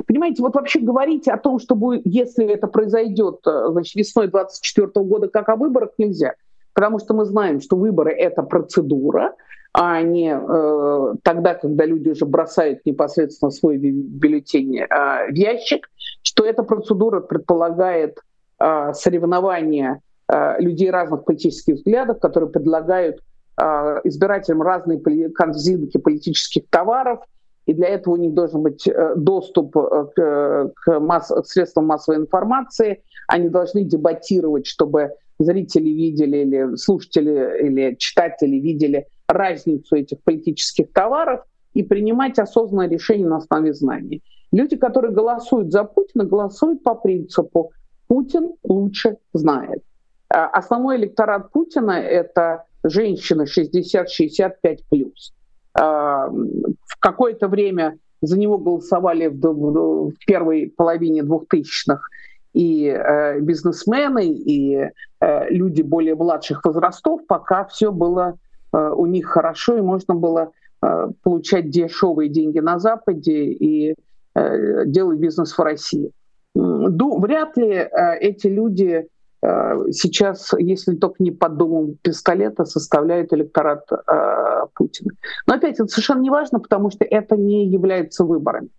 Понимаете, 0.07 0.41
вот 0.41 0.55
вообще 0.55 0.79
говорить 0.79 1.27
о 1.27 1.37
том, 1.37 1.59
что 1.59 1.75
будет, 1.75 2.03
если 2.05 2.45
это 2.45 2.67
произойдет 2.67 3.39
э, 3.45 3.67
значит, 3.69 3.95
весной 3.95 4.27
2024 4.29 5.05
года, 5.05 5.27
как 5.27 5.49
о 5.49 5.57
выборах, 5.57 5.91
нельзя. 5.97 6.35
Потому 6.73 6.99
что 6.99 7.13
мы 7.13 7.25
знаем, 7.25 7.59
что 7.59 7.75
выборы— 7.75 8.11
это 8.17 8.43
процедура, 8.43 9.35
а 9.73 10.01
не 10.01 10.33
э, 10.33 11.15
тогда, 11.23 11.55
когда 11.55 11.85
люди 11.85 12.09
уже 12.09 12.25
бросают 12.25 12.85
непосредственно 12.85 13.51
свой 13.51 13.77
бюллетень 13.77 14.79
э, 14.79 14.87
в 15.31 15.35
ящик, 15.35 15.89
что 16.23 16.45
эта 16.45 16.63
процедура 16.63 17.21
предполагает 17.21 18.19
э, 18.59 18.93
соревнования 18.93 20.01
э, 20.27 20.61
людей 20.61 20.91
разных 20.91 21.23
политических 21.23 21.75
взглядов, 21.75 22.19
которые 22.19 22.49
предлагают 22.49 23.21
Э, 23.61 23.99
избирателям 24.05 24.61
разные 24.61 24.99
корзинки 25.29 25.97
политических 25.97 26.67
товаров, 26.69 27.19
и 27.67 27.73
для 27.73 27.89
этого 27.89 28.15
у 28.15 28.17
них 28.17 28.33
должен 28.33 28.63
быть 28.63 28.87
э, 28.87 29.13
доступ 29.15 29.77
э, 29.77 30.07
к, 30.15 30.71
к, 30.73 30.99
масс, 30.99 31.27
к 31.27 31.45
средствам 31.45 31.85
массовой 31.85 32.17
информации. 32.17 33.03
Они 33.27 33.49
должны 33.49 33.83
дебатировать, 33.83 34.65
чтобы 34.65 35.11
зрители 35.37 35.89
видели 35.89 36.37
или 36.37 36.75
слушатели 36.75 37.67
или 37.67 37.95
читатели 37.95 38.55
видели 38.55 39.05
разницу 39.33 39.95
этих 39.95 40.21
политических 40.23 40.91
товаров 40.91 41.41
и 41.73 41.83
принимать 41.83 42.39
осознанное 42.39 42.89
решение 42.89 43.27
на 43.27 43.37
основе 43.37 43.73
знаний. 43.73 44.21
Люди, 44.51 44.75
которые 44.75 45.13
голосуют 45.13 45.71
за 45.71 45.83
Путина, 45.83 46.25
голосуют 46.25 46.83
по 46.83 46.95
принципу 46.95 47.71
«Путин 48.07 48.53
лучше 48.63 49.17
знает». 49.33 49.83
Основной 50.27 50.97
электорат 50.97 51.51
Путина— 51.51 51.91
это 51.99 52.65
женщины 52.83 53.43
60-65 53.43 54.79
плюс. 54.89 55.33
А, 55.73 56.27
в 56.27 56.99
какое-то 56.99 57.47
время 57.47 57.97
за 58.21 58.37
него 58.37 58.57
голосовали 58.57 59.27
в, 59.27 60.13
первой 60.25 60.73
половине 60.75 61.23
двухтысячных 61.23 62.09
и 62.53 62.85
э, 62.85 63.39
бизнесмены, 63.39 64.27
и 64.27 64.75
э, 64.75 65.49
люди 65.49 65.81
более 65.81 66.15
младших 66.15 66.63
возрастов, 66.65 67.21
пока 67.25 67.65
все 67.65 67.91
было 67.91 68.37
у 68.77 69.05
них 69.05 69.27
хорошо, 69.27 69.77
и 69.77 69.81
можно 69.81 70.15
было 70.15 70.51
э, 70.81 71.07
получать 71.23 71.69
дешевые 71.69 72.29
деньги 72.29 72.59
на 72.59 72.79
Западе 72.79 73.45
и 73.45 73.95
э, 74.35 74.85
делать 74.85 75.19
бизнес 75.19 75.57
в 75.57 75.61
России. 75.61 76.11
Вряд 76.53 77.57
ли 77.57 77.69
э, 77.69 78.17
эти 78.19 78.47
люди 78.47 79.07
Э, 79.43 79.91
сейчас, 79.91 80.53
если 80.57 80.95
только 80.95 81.15
не 81.19 81.31
под 81.31 81.57
домом 81.57 81.97
пистолета, 82.01 82.65
составляет 82.65 83.33
электорат 83.33 83.85
э, 83.91 84.65
Путина. 84.75 85.11
Но 85.47 85.55
опять 85.55 85.75
это 85.75 85.87
совершенно 85.87 86.21
не 86.21 86.29
важно, 86.29 86.59
потому 86.59 86.91
что 86.91 87.05
это 87.05 87.35
не 87.35 87.67
является 87.67 88.23
выборами. 88.23 88.69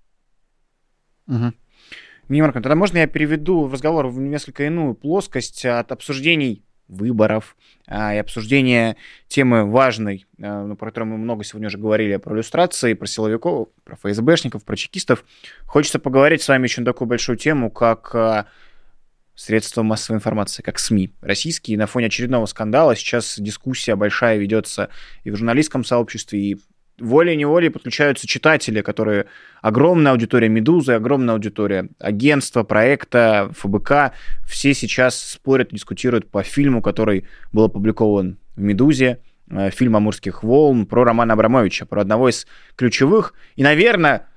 Угу. 1.26 1.52
Марко, 2.28 2.60
тогда 2.60 2.76
можно 2.76 2.98
я 2.98 3.06
переведу 3.06 3.68
разговор 3.68 4.06
в 4.06 4.20
несколько 4.20 4.64
иную 4.64 4.94
плоскость 4.94 5.66
от 5.66 5.90
обсуждений 5.90 6.64
выборов 6.92 7.56
а, 7.86 8.14
и 8.14 8.18
обсуждения 8.18 8.96
темы 9.28 9.70
важной, 9.70 10.26
а, 10.40 10.64
ну, 10.64 10.76
про 10.76 10.90
которую 10.90 11.12
мы 11.12 11.18
много 11.18 11.44
сегодня 11.44 11.68
уже 11.68 11.78
говорили, 11.78 12.16
про 12.16 12.34
иллюстрации, 12.34 12.94
про 12.94 13.06
силовиков, 13.06 13.68
про 13.84 13.96
ФСБшников, 13.96 14.64
про 14.64 14.76
чекистов. 14.76 15.24
Хочется 15.66 15.98
поговорить 15.98 16.42
с 16.42 16.48
вами 16.48 16.64
еще 16.64 16.80
на 16.80 16.86
такую 16.86 17.08
большую 17.08 17.36
тему, 17.36 17.70
как 17.70 18.14
а, 18.14 18.46
средства 19.34 19.82
массовой 19.82 20.18
информации, 20.18 20.62
как 20.62 20.78
СМИ 20.78 21.12
российские. 21.20 21.78
На 21.78 21.86
фоне 21.86 22.06
очередного 22.06 22.46
скандала 22.46 22.94
сейчас 22.94 23.38
дискуссия 23.38 23.96
большая 23.96 24.36
ведется 24.36 24.90
и 25.24 25.30
в 25.30 25.36
журналистском 25.36 25.84
сообществе, 25.84 26.40
и 26.40 26.60
волей-неволей 26.98 27.68
подключаются 27.68 28.26
читатели, 28.26 28.80
которые 28.80 29.26
огромная 29.60 30.12
аудитория 30.12 30.48
«Медузы», 30.48 30.92
огромная 30.92 31.34
аудитория 31.34 31.88
агентства, 31.98 32.62
проекта, 32.62 33.50
ФБК. 33.56 34.12
Все 34.46 34.74
сейчас 34.74 35.18
спорят, 35.18 35.70
дискутируют 35.72 36.30
по 36.30 36.42
фильму, 36.42 36.82
который 36.82 37.24
был 37.52 37.64
опубликован 37.64 38.38
в 38.56 38.60
«Медузе», 38.60 39.18
э, 39.50 39.70
фильм 39.70 39.96
«Амурских 39.96 40.42
волн» 40.42 40.86
про 40.86 41.04
Романа 41.04 41.34
Абрамовича, 41.34 41.86
про 41.86 42.02
одного 42.02 42.28
из 42.28 42.46
ключевых 42.76 43.34
и, 43.56 43.62
наверное, 43.62 44.28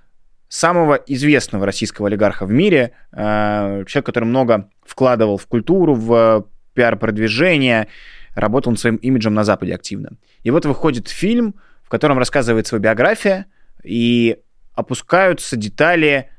самого 0.47 0.95
известного 0.95 1.65
российского 1.65 2.07
олигарха 2.07 2.45
в 2.45 2.51
мире, 2.51 2.93
э, 3.11 3.83
человек, 3.87 4.05
который 4.05 4.25
много 4.25 4.69
вкладывал 4.85 5.37
в 5.37 5.47
культуру, 5.47 5.95
в 5.95 6.47
пиар-продвижение, 6.73 7.87
работал 8.35 8.71
над 8.71 8.79
своим 8.79 8.97
имиджем 8.97 9.33
на 9.33 9.43
Западе 9.43 9.73
активно. 9.73 10.11
И 10.43 10.51
вот 10.51 10.65
выходит 10.65 11.07
фильм, 11.07 11.55
в 11.85 11.89
котором 11.89 12.17
рассказывается 12.17 12.75
его 12.75 12.83
биография, 12.83 13.45
и 13.83 14.37
опускаются 14.73 15.55
детали, 15.55 16.29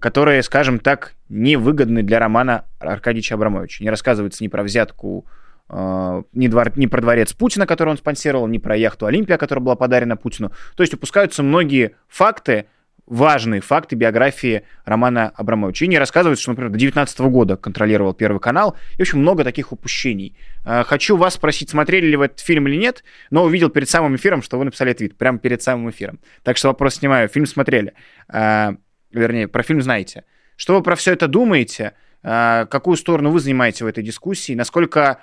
которые, 0.00 0.42
скажем 0.42 0.78
так, 0.78 1.14
невыгодны 1.28 2.02
для 2.02 2.18
романа 2.18 2.64
Аркадьевича 2.78 3.34
Абрамовича. 3.34 3.84
Не 3.84 3.90
рассказывается 3.90 4.42
ни 4.42 4.48
про 4.48 4.62
взятку, 4.62 5.26
э, 5.68 6.22
ни, 6.32 6.48
двор, 6.48 6.72
ни 6.76 6.86
про 6.86 7.02
дворец 7.02 7.34
Путина, 7.34 7.66
который 7.66 7.90
он 7.90 7.98
спонсировал, 7.98 8.46
ни 8.46 8.56
про 8.58 8.76
яхту 8.76 9.06
Олимпия, 9.06 9.36
которая 9.36 9.62
была 9.62 9.76
подарена 9.76 10.16
Путину. 10.16 10.52
То 10.74 10.82
есть 10.82 10.94
упускаются 10.94 11.42
многие 11.42 11.96
факты, 12.08 12.66
важные 13.06 13.60
факты 13.60 13.96
биографии 13.96 14.62
Романа 14.84 15.32
Абрамовича. 15.34 15.84
И 15.84 15.88
не 15.88 15.98
рассказывается, 15.98 16.42
что, 16.42 16.52
например, 16.52 16.70
до 16.70 16.78
2019 16.78 17.20
года 17.20 17.56
контролировал 17.56 18.14
Первый 18.14 18.38
канал. 18.38 18.76
И, 18.94 18.98
в 18.98 19.00
общем, 19.00 19.18
много 19.18 19.44
таких 19.44 19.72
упущений. 19.72 20.36
А, 20.64 20.84
хочу 20.84 21.16
вас 21.16 21.34
спросить, 21.34 21.70
смотрели 21.70 22.06
ли 22.06 22.16
вы 22.16 22.26
этот 22.26 22.40
фильм 22.40 22.68
или 22.68 22.76
нет, 22.76 23.02
но 23.30 23.44
увидел 23.44 23.70
перед 23.70 23.88
самым 23.88 24.16
эфиром, 24.16 24.42
что 24.42 24.58
вы 24.58 24.64
написали 24.64 24.92
твит, 24.92 25.16
прямо 25.16 25.38
перед 25.38 25.62
самым 25.62 25.90
эфиром. 25.90 26.20
Так 26.42 26.56
что 26.56 26.68
вопрос 26.68 26.96
снимаю. 26.96 27.28
Фильм 27.28 27.46
смотрели. 27.46 27.94
А, 28.28 28.76
вернее, 29.10 29.48
про 29.48 29.62
фильм 29.62 29.82
знаете. 29.82 30.24
Что 30.56 30.76
вы 30.76 30.82
про 30.82 30.94
все 30.94 31.12
это 31.12 31.26
думаете? 31.26 31.94
А, 32.22 32.66
какую 32.66 32.96
сторону 32.96 33.30
вы 33.30 33.40
занимаете 33.40 33.84
в 33.84 33.88
этой 33.88 34.02
дискуссии? 34.02 34.54
Насколько 34.54 35.18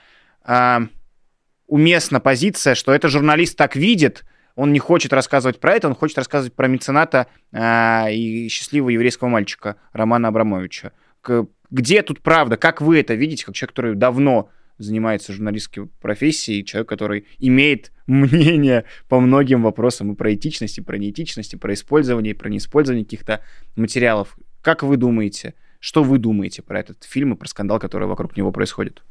уместна 1.68 2.20
позиция, 2.20 2.74
что 2.74 2.94
это 2.94 3.10
журналист 3.10 3.56
так 3.56 3.76
видит, 3.76 4.24
он 4.60 4.74
не 4.74 4.80
хочет 4.80 5.14
рассказывать 5.14 5.62
про 5.62 5.72
это, 5.72 5.88
он 5.88 5.96
хочет 5.96 6.18
рассказывать 6.18 6.54
про 6.54 6.68
мецената 6.68 7.28
э, 7.54 8.14
и 8.14 8.50
счастливого 8.50 8.90
еврейского 8.90 9.30
мальчика 9.30 9.78
Романа 9.94 10.28
Абрамовича. 10.28 10.92
К, 11.22 11.48
где 11.72 12.02
тут 12.02 12.20
правда? 12.20 12.58
Как 12.58 12.82
вы 12.82 13.00
это 13.00 13.14
видите, 13.14 13.46
как 13.46 13.56
человек, 13.56 13.72
который 13.74 13.96
давно 13.96 14.50
занимается 14.78 15.32
журналистской 15.32 15.86
профессией, 16.02 16.66
человек, 16.66 16.90
который 16.90 17.26
имеет 17.38 17.94
мнение 18.06 18.84
по 19.08 19.22
многим 19.22 19.64
вопросам 19.64 20.12
и 20.12 20.16
про 20.16 20.34
этичность, 20.34 20.78
и 20.78 20.82
про 20.82 20.98
неэтичность, 20.98 21.54
и 21.54 21.58
про 21.58 21.74
использование, 21.74 22.32
и 22.32 22.38
про 22.38 22.50
неиспользование 22.50 23.06
каких-то 23.06 23.42
материалов. 23.78 24.38
Как 24.62 24.84
вы 24.84 24.98
думаете, 24.98 25.54
что 25.80 26.04
вы 26.04 26.18
думаете 26.18 26.64
про 26.64 26.82
этот 26.82 27.06
фильм 27.06 27.34
и 27.34 27.38
про 27.38 27.48
скандал, 27.48 27.80
который 27.80 28.10
вокруг 28.10 28.36
него 28.36 28.52
происходит? 28.52 29.04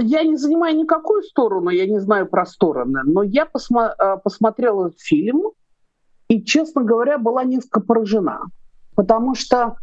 Я 0.00 0.22
не 0.22 0.36
занимаю 0.36 0.76
никакую 0.76 1.22
сторону, 1.22 1.70
я 1.70 1.86
не 1.86 1.98
знаю 1.98 2.26
про 2.26 2.46
стороны, 2.46 3.00
но 3.04 3.22
я 3.22 3.44
посмо- 3.46 3.94
э, 3.98 4.18
посмотрела 4.22 4.90
фильм 4.96 5.52
и, 6.28 6.42
честно 6.42 6.82
говоря, 6.82 7.18
была 7.18 7.44
несколько 7.44 7.80
поражена. 7.80 8.42
Потому 8.94 9.34
что 9.34 9.76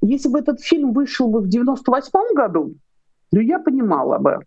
если 0.00 0.28
бы 0.28 0.38
этот 0.38 0.60
фильм 0.60 0.92
вышел 0.92 1.28
бы 1.28 1.40
в 1.40 1.48
98 1.48 2.34
году, 2.34 2.74
ну, 3.32 3.40
я 3.40 3.58
понимала 3.58 4.18
бы. 4.18 4.40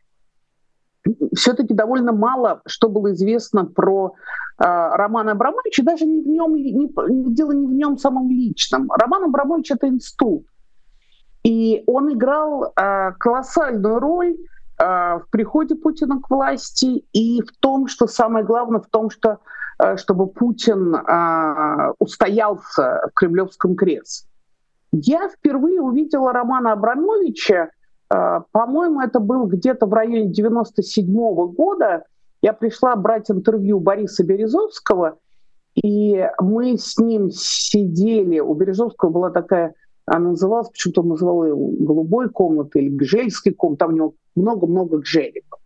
Все-таки 1.33 1.73
довольно 1.73 2.11
мало 2.11 2.61
что 2.65 2.89
было 2.89 3.13
известно 3.13 3.65
про 3.65 4.13
э, 4.57 4.63
Романа 4.63 5.31
Абрамовича, 5.31 5.83
даже 5.83 6.05
не 6.05 6.21
в 6.21 6.27
нем, 6.27 6.55
не, 6.55 7.33
дело 7.33 7.51
не 7.51 7.67
в 7.67 7.71
нем 7.71 7.97
самом 7.97 8.29
личном. 8.29 8.91
Роман 8.91 9.23
Абрамович— 9.25 9.71
это 9.71 9.87
институт. 9.87 10.45
И 11.43 11.83
он 11.87 12.13
играл 12.13 12.73
э, 12.75 13.11
колоссальную 13.17 13.99
роль 13.99 14.37
в 14.79 15.25
приходе 15.29 15.75
Путина 15.75 16.21
к 16.21 16.29
власти 16.29 17.03
и 17.11 17.41
в 17.41 17.51
том, 17.59 17.87
что 17.87 18.07
самое 18.07 18.45
главное, 18.45 18.79
в 18.79 18.87
том, 18.87 19.09
что 19.09 19.39
э, 19.77 19.97
чтобы 19.97 20.27
Путин 20.27 20.95
э, 20.95 21.93
устоялся 21.99 23.01
в 23.11 23.13
кремлевском 23.13 23.75
кресле. 23.75 24.29
Я 24.91 25.29
впервые 25.29 25.81
увидела 25.81 26.31
Романа 26.31 26.71
Абрамовича, 26.71 27.69
э, 28.09 28.39
по-моему, 28.51 29.01
это 29.01 29.19
был 29.19 29.45
где-то 29.47 29.85
в 29.85 29.93
районе 29.93 30.29
97 30.29 31.05
-го 31.05 31.47
года. 31.47 32.05
Я 32.41 32.53
пришла 32.53 32.95
брать 32.95 33.29
интервью 33.29 33.81
Бориса 33.81 34.23
Березовского, 34.23 35.17
и 35.75 36.25
мы 36.39 36.77
с 36.77 36.97
ним 36.97 37.29
сидели. 37.31 38.39
У 38.39 38.53
Березовского 38.53 39.09
была 39.09 39.29
такая, 39.29 39.73
она 40.05 40.29
называлась, 40.29 40.69
почему-то 40.69 41.01
он 41.01 41.09
называл 41.09 41.43
ее 41.43 41.55
голубой 41.55 42.29
комнатой 42.29 42.83
или 42.83 42.95
гжельской 42.95 43.53
комнатой, 43.53 43.79
там 43.79 43.89
у 43.89 43.95
него 43.97 44.13
много-много 44.39 44.99
гжеликов. 44.99 45.59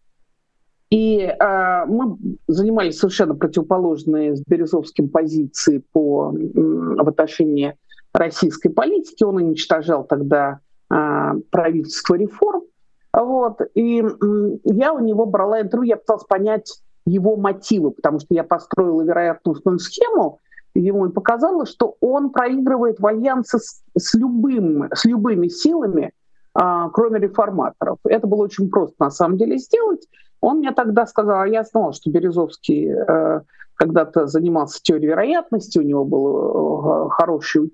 И 0.90 1.22
э, 1.22 1.86
мы 1.88 2.18
занимались 2.48 3.00
совершенно 3.00 3.34
противоположные 3.34 4.36
с 4.36 4.44
Березовским 4.46 5.10
позиции 5.10 5.84
по, 5.92 6.32
в 6.32 7.08
отношении 7.10 7.76
российской 8.14 8.70
политики. 8.70 9.24
Он 9.24 9.38
уничтожал 9.38 10.04
тогда 10.04 10.60
э, 10.92 11.34
правительство 11.50 12.14
реформ. 12.14 12.64
Вот. 13.12 13.60
И 13.74 14.04
э, 14.04 14.58
я 14.66 14.94
у 14.94 15.00
него 15.00 15.26
брала 15.26 15.62
интервью, 15.62 15.90
я 15.90 15.98
пыталась 15.98 16.26
понять 16.26 16.84
его 17.06 17.36
мотивы, 17.38 17.92
потому 17.92 18.20
что 18.20 18.34
я 18.34 18.44
построила 18.44 19.02
вероятностную 19.02 19.80
схему, 19.80 20.42
ему 20.76 21.08
и 21.08 21.12
показала, 21.12 21.66
что 21.66 21.98
он 22.02 22.30
проигрывает 22.30 23.00
в 23.00 23.06
альянсе 23.06 23.58
с, 23.60 23.84
с, 23.98 24.14
любым, 24.14 24.90
с 24.94 25.06
любыми 25.06 25.48
силами, 25.48 26.14
кроме 26.54 27.20
реформаторов. 27.20 27.98
Это 28.06 28.28
было 28.28 28.44
очень 28.44 28.70
просто 28.70 28.96
на 29.00 29.10
самом 29.10 29.38
деле 29.38 29.58
сделать. 29.58 30.08
Он 30.40 30.58
мне 30.58 30.72
тогда 30.72 31.06
сказал, 31.08 31.42
а 31.42 31.48
я 31.48 31.64
знала, 31.64 31.94
что 31.94 32.12
Березовский 32.12 32.90
э, 32.90 33.42
когда-то 33.76 34.28
занимался 34.28 34.82
теорией 34.82 35.08
вероятности, 35.08 35.80
у 35.80 35.84
него 35.84 36.06
был 36.06 37.06
э, 37.06 37.10
хороший 37.12 37.72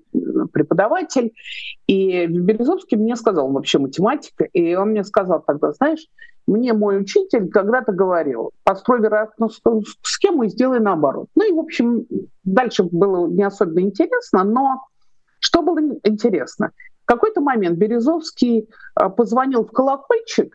преподаватель, 0.52 1.32
и 1.86 2.26
Березовский 2.26 2.96
мне 2.96 3.16
сказал, 3.16 3.46
он 3.46 3.54
вообще 3.54 3.78
математика, 3.78 4.44
и 4.44 4.74
он 4.74 4.90
мне 4.90 5.04
сказал 5.04 5.42
тогда, 5.44 5.72
знаешь, 5.72 6.06
мне 6.46 6.72
мой 6.72 7.00
учитель 7.00 7.48
когда-то 7.48 7.92
говорил, 7.92 8.50
построй 8.64 9.00
вероятную 9.00 9.50
схему 10.02 10.44
и 10.44 10.48
сделай 10.48 10.80
наоборот. 10.80 11.26
Ну 11.34 11.48
и, 11.48 11.52
в 11.52 11.58
общем, 11.58 12.06
дальше 12.44 12.84
было 12.84 13.28
не 13.28 13.42
особенно 13.42 13.80
интересно, 13.80 14.44
но 14.44 14.84
что 15.38 15.62
было 15.62 15.80
интересно? 16.04 16.70
Какой-то 17.10 17.40
момент 17.40 17.76
Березовский 17.76 18.68
э, 18.68 19.08
позвонил 19.08 19.64
в 19.64 19.72
колокольчик, 19.72 20.54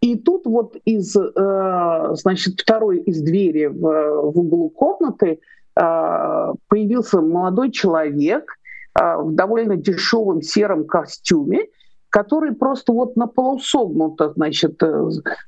и 0.00 0.16
тут 0.16 0.46
вот 0.46 0.76
из, 0.84 1.16
э, 1.16 2.08
значит, 2.12 2.60
второй 2.60 2.98
из 2.98 3.20
двери 3.20 3.66
в, 3.66 3.80
в 3.80 4.38
углу 4.38 4.68
комнаты 4.68 5.40
э, 5.74 6.52
появился 6.68 7.20
молодой 7.20 7.72
человек 7.72 8.54
в 8.94 9.32
довольно 9.32 9.76
дешевом 9.76 10.40
сером 10.40 10.84
костюме, 10.86 11.66
который 12.10 12.54
просто 12.54 12.92
вот 12.92 13.16
на 13.16 13.26
полусогнута, 13.26 14.32
значит, 14.34 14.80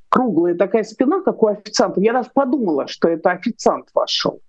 круглая 0.08 0.56
такая 0.56 0.82
спина, 0.82 1.20
как 1.20 1.42
у 1.44 1.46
официанта. 1.46 2.00
Я 2.00 2.12
даже 2.12 2.30
подумала, 2.34 2.88
что 2.88 3.08
это 3.08 3.30
официант 3.30 3.88
вошел. 3.94 4.40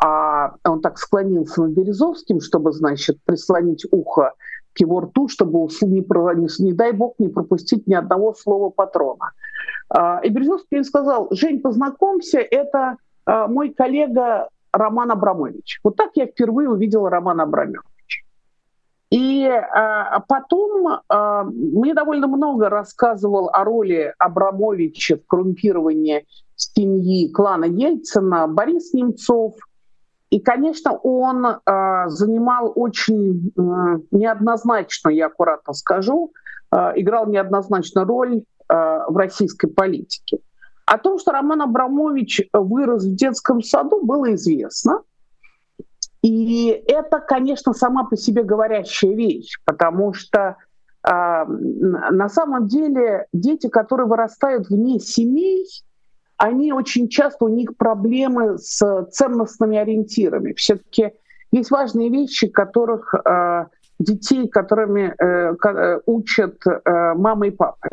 А 0.00 0.54
он 0.64 0.80
так 0.80 0.98
склонился 0.98 1.62
над 1.62 1.72
Березовским, 1.72 2.40
чтобы, 2.40 2.72
значит, 2.72 3.18
прислонить 3.24 3.86
ухо 3.90 4.32
к 4.76 4.80
его 4.80 5.00
рту, 5.00 5.28
чтобы, 5.28 5.68
не, 5.86 6.64
не, 6.64 6.72
дай 6.72 6.92
бог, 6.92 7.14
не 7.18 7.28
пропустить 7.28 7.86
ни 7.86 7.94
одного 7.94 8.34
слова 8.34 8.70
патрона. 8.70 9.32
А, 9.88 10.20
и 10.22 10.28
Березовский 10.28 10.84
сказал, 10.84 11.28
Жень, 11.30 11.60
познакомься, 11.60 12.38
это 12.38 12.96
а, 13.24 13.48
мой 13.48 13.70
коллега 13.70 14.48
Роман 14.72 15.10
Абрамович. 15.10 15.80
Вот 15.82 15.96
так 15.96 16.10
я 16.14 16.26
впервые 16.26 16.68
увидела 16.68 17.08
Романа 17.08 17.44
Абрамовича. 17.44 17.80
И 19.10 19.46
а, 19.46 20.20
потом 20.28 21.00
а, 21.08 21.44
мне 21.44 21.94
довольно 21.94 22.26
много 22.26 22.68
рассказывал 22.68 23.48
о 23.50 23.64
роли 23.64 24.12
Абрамовича 24.18 25.16
в 25.16 25.26
коррумпировании 25.26 26.26
семьи 26.56 27.30
клана 27.32 27.64
Ельцина 27.64 28.46
Борис 28.46 28.92
Немцов– 28.92 29.54
и, 30.36 30.40
конечно, 30.40 30.92
он 30.92 31.46
э, 31.46 32.08
занимал 32.08 32.70
очень 32.74 33.52
э, 33.56 33.60
неоднозначную, 34.10 35.16
я 35.16 35.26
аккуратно 35.28 35.72
скажу, 35.72 36.34
э, 36.70 36.92
играл 36.96 37.26
неоднозначную 37.26 38.06
роль 38.06 38.36
э, 38.36 38.42
в 38.68 39.16
российской 39.16 39.68
политике. 39.68 40.40
О 40.84 40.98
том, 40.98 41.18
что 41.18 41.32
Роман 41.32 41.62
Абрамович 41.62 42.50
вырос 42.52 43.04
в 43.04 43.14
детском 43.16 43.62
саду, 43.62 44.04
было 44.04 44.34
известно. 44.34 45.00
И 46.20 46.66
это, 46.86 47.18
конечно, 47.20 47.72
сама 47.72 48.04
по 48.04 48.18
себе 48.18 48.42
говорящая 48.42 49.14
вещь, 49.14 49.58
потому 49.64 50.12
что 50.12 50.58
э, 51.02 51.44
на 51.46 52.28
самом 52.28 52.66
деле 52.66 53.26
дети, 53.32 53.68
которые 53.70 54.06
вырастают 54.06 54.68
вне 54.68 55.00
семей, 55.00 55.64
они 56.36 56.72
очень 56.72 57.08
часто, 57.08 57.46
у 57.46 57.48
них 57.48 57.76
проблемы 57.76 58.58
с 58.58 59.06
ценностными 59.10 59.78
ориентирами. 59.78 60.52
Все-таки 60.52 61.12
есть 61.50 61.70
важные 61.70 62.10
вещи, 62.10 62.48
которых 62.48 63.14
э, 63.14 63.66
детей, 63.98 64.48
которыми 64.48 65.14
э, 65.18 65.54
э, 65.54 66.00
учат 66.06 66.56
э, 66.66 67.14
мама 67.14 67.48
и 67.48 67.50
папа. 67.50 67.88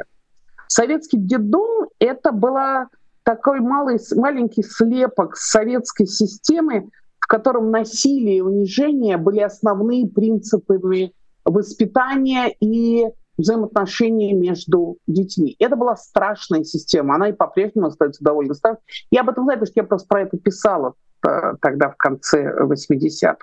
Советский 0.68 1.18
детдом— 1.18 1.88
это 2.00 2.32
была 2.32 2.88
такой 3.24 3.60
малый, 3.60 4.00
маленький 4.16 4.64
слепок 4.64 5.38
советской 5.38 6.08
системы, 6.08 6.90
в 7.20 7.28
котором 7.28 7.72
насилие 7.72 8.38
и 8.38 8.42
унижение 8.42 9.18
были 9.18 9.40
основные 9.40 10.08
принципами 10.08 11.14
воспитания 11.46 12.54
и 12.60 13.06
взаимоотношения 13.38 14.34
между 14.34 14.98
детьми. 15.08 15.56
Это 15.60 15.76
была 15.76 15.96
страшная 15.96 16.64
система, 16.64 17.16
она 17.16 17.30
и 17.30 17.34
по-прежнему 17.34 17.88
остается 17.88 18.24
довольно 18.24 18.54
страшной. 18.54 18.84
Я 19.12 19.22
об 19.22 19.30
этом 19.30 19.46
знаю, 19.46 19.60
потому 19.60 19.72
что 19.72 19.80
я 19.80 19.88
просто 19.88 20.08
про 20.08 20.22
это 20.22 20.38
писала 20.38 20.94
э, 21.26 21.54
тогда 21.62 21.90
в 21.90 21.98
конце 21.98 22.54
80-х. 22.60 23.38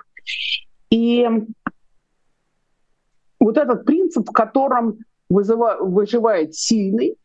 И 0.89 1.27
вот 3.39 3.57
этот 3.57 3.85
принцип, 3.85 4.29
в 4.29 4.31
котором 4.31 4.99
выживает 5.29 6.55
сильный, 6.55 7.17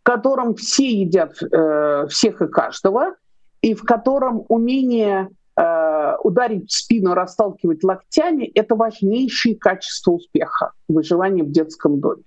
в 0.00 0.04
котором 0.04 0.54
все 0.54 0.90
едят 0.90 1.40
э, 1.42 2.06
всех 2.08 2.42
и 2.42 2.48
каждого, 2.48 3.14
и 3.60 3.74
в 3.74 3.82
котором 3.82 4.44
умение 4.48 5.28
э, 5.56 6.16
ударить 6.22 6.70
в 6.70 6.74
спину, 6.74 7.14
расталкивать 7.14 7.84
локтями— 7.84 8.44
это 8.54 8.74
важнейшие 8.74 9.56
качества 9.56 10.12
успеха 10.12 10.72
выживания 10.88 11.42
в 11.42 11.50
детском 11.50 12.00
доме. 12.00 12.22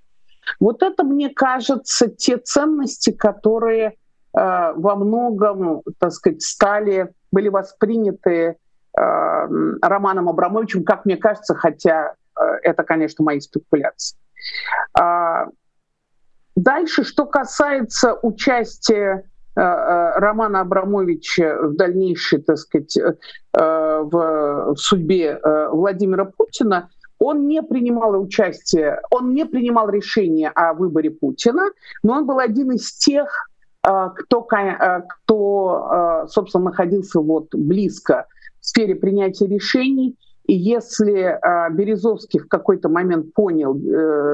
Вот 0.60 0.84
это, 0.84 1.04
мне 1.04 1.30
кажется, 1.30 2.08
те 2.08 2.38
ценности, 2.38 3.12
которые 3.12 3.88
э, 3.88 3.94
во 4.34 4.96
многом, 4.96 5.82
так 5.98 6.12
сказать, 6.12 6.42
стали, 6.42 7.14
были 7.32 7.50
восприняты 7.50 8.32
э, 8.32 8.56
Романом 9.82 10.30
Абрамовичем, 10.30 10.84
как 10.84 11.06
мне 11.06 11.18
кажется, 11.18 11.56
хотя 11.56 12.14
э, 12.40 12.44
это, 12.62 12.84
конечно, 12.84 13.26
мои 13.26 13.40
спекуляции. 13.40 14.18
Э, 15.00 15.48
дальше, 16.56 17.04
что 17.04 17.26
касается 17.26 18.14
участия 18.22 19.26
Э, 19.58 19.62
э, 20.16 20.20
Романа 20.20 20.62
Абрамовича 20.62 21.58
в 21.62 21.76
дальнейшей, 21.76 22.42
так 22.42 22.58
сказать, 22.58 22.98
э, 22.98 23.14
в 23.54 24.76
судьбе 24.78 25.40
Владимира 25.72 26.26
Путина, 26.26 26.90
он 27.20 27.48
не 27.48 27.64
принимал 27.64 28.22
участие, 28.22 29.00
он 29.10 29.34
не 29.34 29.46
принимал 29.46 29.90
решение 29.90 30.50
о 30.50 30.74
выборе 30.74 31.12
Путина, 31.12 31.70
но 32.04 32.14
он 32.18 32.26
был 32.26 32.40
один 32.40 32.74
из 32.74 32.92
тех, 32.98 33.50
кто, 33.82 34.42
кто 34.42 36.26
собственно, 36.28 36.66
находился 36.66 37.22
вот 37.22 37.56
близко 37.56 38.26
в 38.60 38.66
сфере 38.66 38.96
принятия 38.96 39.48
решений. 39.48 40.18
И 40.46 40.54
если 40.54 41.40
Березовский 41.72 42.42
в 42.42 42.50
какой-то 42.50 42.90
момент 42.90 43.34
понял 43.34 43.74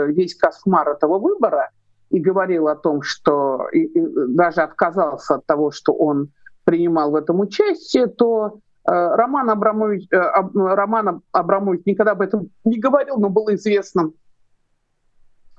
весь 0.08 0.34
кошмар 0.36 0.90
этого 0.90 1.20
выбора– 1.20 1.70
и 2.12 2.20
говорил 2.20 2.68
о 2.68 2.76
том, 2.76 3.02
что 3.02 3.68
и, 3.72 3.84
и 3.84 4.02
даже 4.28 4.62
отказался 4.62 5.36
от 5.36 5.46
того, 5.46 5.72
что 5.72 5.94
он 5.94 6.30
принимал 6.64 7.12
в 7.12 7.16
этом 7.16 7.40
участие, 7.40 8.08
то 8.08 8.60
э, 8.86 8.92
Роман 8.92 9.50
Абрамович, 9.50 10.08
э, 10.12 10.18
Роман 10.54 11.22
Абрамович 11.32 11.82
никогда 11.86 12.12
об 12.12 12.22
этом 12.22 12.50
не 12.66 12.80
говорил, 12.80 13.18
но 13.18 13.30
было 13.30 13.56
известно, 13.56 14.12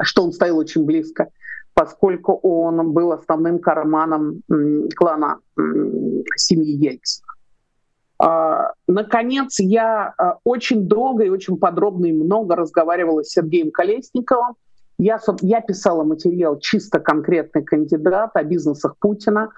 что 0.00 0.24
он 0.24 0.32
стоял 0.32 0.58
очень 0.58 0.84
близко, 0.84 1.28
поскольку 1.74 2.34
он 2.34 2.92
был 2.92 3.12
основным 3.12 3.58
карманом 3.58 4.42
клана 4.96 5.38
семьи 6.36 6.72
Ельцина. 6.72 7.26
А, 8.24 8.70
наконец, 8.86 9.58
я 9.58 10.14
э, 10.16 10.22
очень 10.44 10.86
долго 10.86 11.24
и 11.24 11.28
очень 11.28 11.56
подробно 11.56 12.06
и 12.06 12.12
много 12.12 12.54
разговаривала 12.54 13.24
с 13.24 13.30
Сергеем 13.30 13.72
Колесниковым, 13.72 14.54
я, 15.02 15.20
я 15.40 15.60
писала 15.60 16.04
материал 16.04 16.58
чисто 16.58 17.00
конкретный 17.00 17.62
кандидат 17.62 18.30
о 18.34 18.44
бизнесах 18.44 18.96
Путина, 18.98 19.50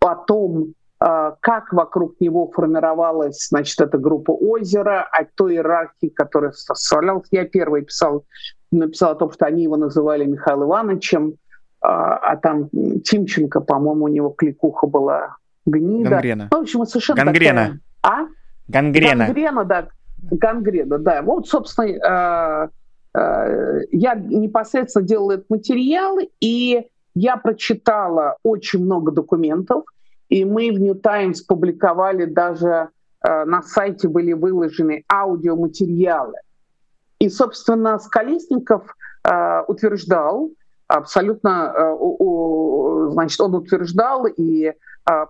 о 0.00 0.14
том, 0.16 0.74
как 0.98 1.72
вокруг 1.72 2.20
него 2.20 2.50
формировалась, 2.50 3.48
значит, 3.48 3.80
эта 3.80 3.98
группа 3.98 4.30
озера, 4.30 5.02
от 5.10 5.34
той 5.34 5.54
иерархии, 5.54 6.08
которая 6.08 6.52
составлялась. 6.52 7.26
Я 7.30 7.44
первый 7.44 7.82
писал, 7.82 8.24
написал 8.70 9.12
о 9.12 9.14
том, 9.16 9.32
что 9.32 9.46
они 9.46 9.64
его 9.64 9.76
называли 9.76 10.24
Михаилом 10.24 10.68
Ивановичем, 10.68 11.34
а, 11.80 12.16
а 12.18 12.36
там 12.36 12.68
Тимченко, 12.70 13.60
по-моему, 13.60 14.04
у 14.04 14.08
него 14.08 14.30
кликуха 14.30 14.86
была 14.86 15.36
гнида. 15.66 16.10
Гангрена. 16.10 16.48
Ну, 16.52 16.58
в 16.58 16.62
общем, 16.62 16.86
совершенно 16.86 17.24
Гангрена. 17.24 17.80
Такая... 18.02 18.24
А? 18.24 18.26
Гангрена. 18.68 19.26
Гангрена, 19.26 19.64
да. 19.64 19.88
Гангрена, 20.30 20.98
да. 20.98 21.22
Вот, 21.22 21.48
собственно, 21.48 21.86
э, 21.86 22.68
я 23.14 24.14
непосредственно 24.14 25.06
делала 25.06 25.32
этот 25.32 25.50
материал, 25.50 26.18
и 26.40 26.88
я 27.14 27.36
прочитала 27.36 28.36
очень 28.42 28.84
много 28.84 29.12
документов, 29.12 29.84
и 30.28 30.44
мы 30.44 30.70
в 30.72 30.80
New 30.80 30.94
Times 30.94 31.42
публиковали 31.42 32.24
даже 32.24 32.88
э, 33.22 33.44
на 33.44 33.62
сайте 33.62 34.08
были 34.08 34.32
выложены 34.32 35.04
аудиоматериалы. 35.12 36.34
И, 37.18 37.28
собственно, 37.28 37.98
Скалесников 37.98 38.96
утверждал, 39.68 40.50
абсолютно, 40.88 41.96
значит, 43.12 43.40
он 43.40 43.54
утверждал 43.54 44.26
и 44.26 44.72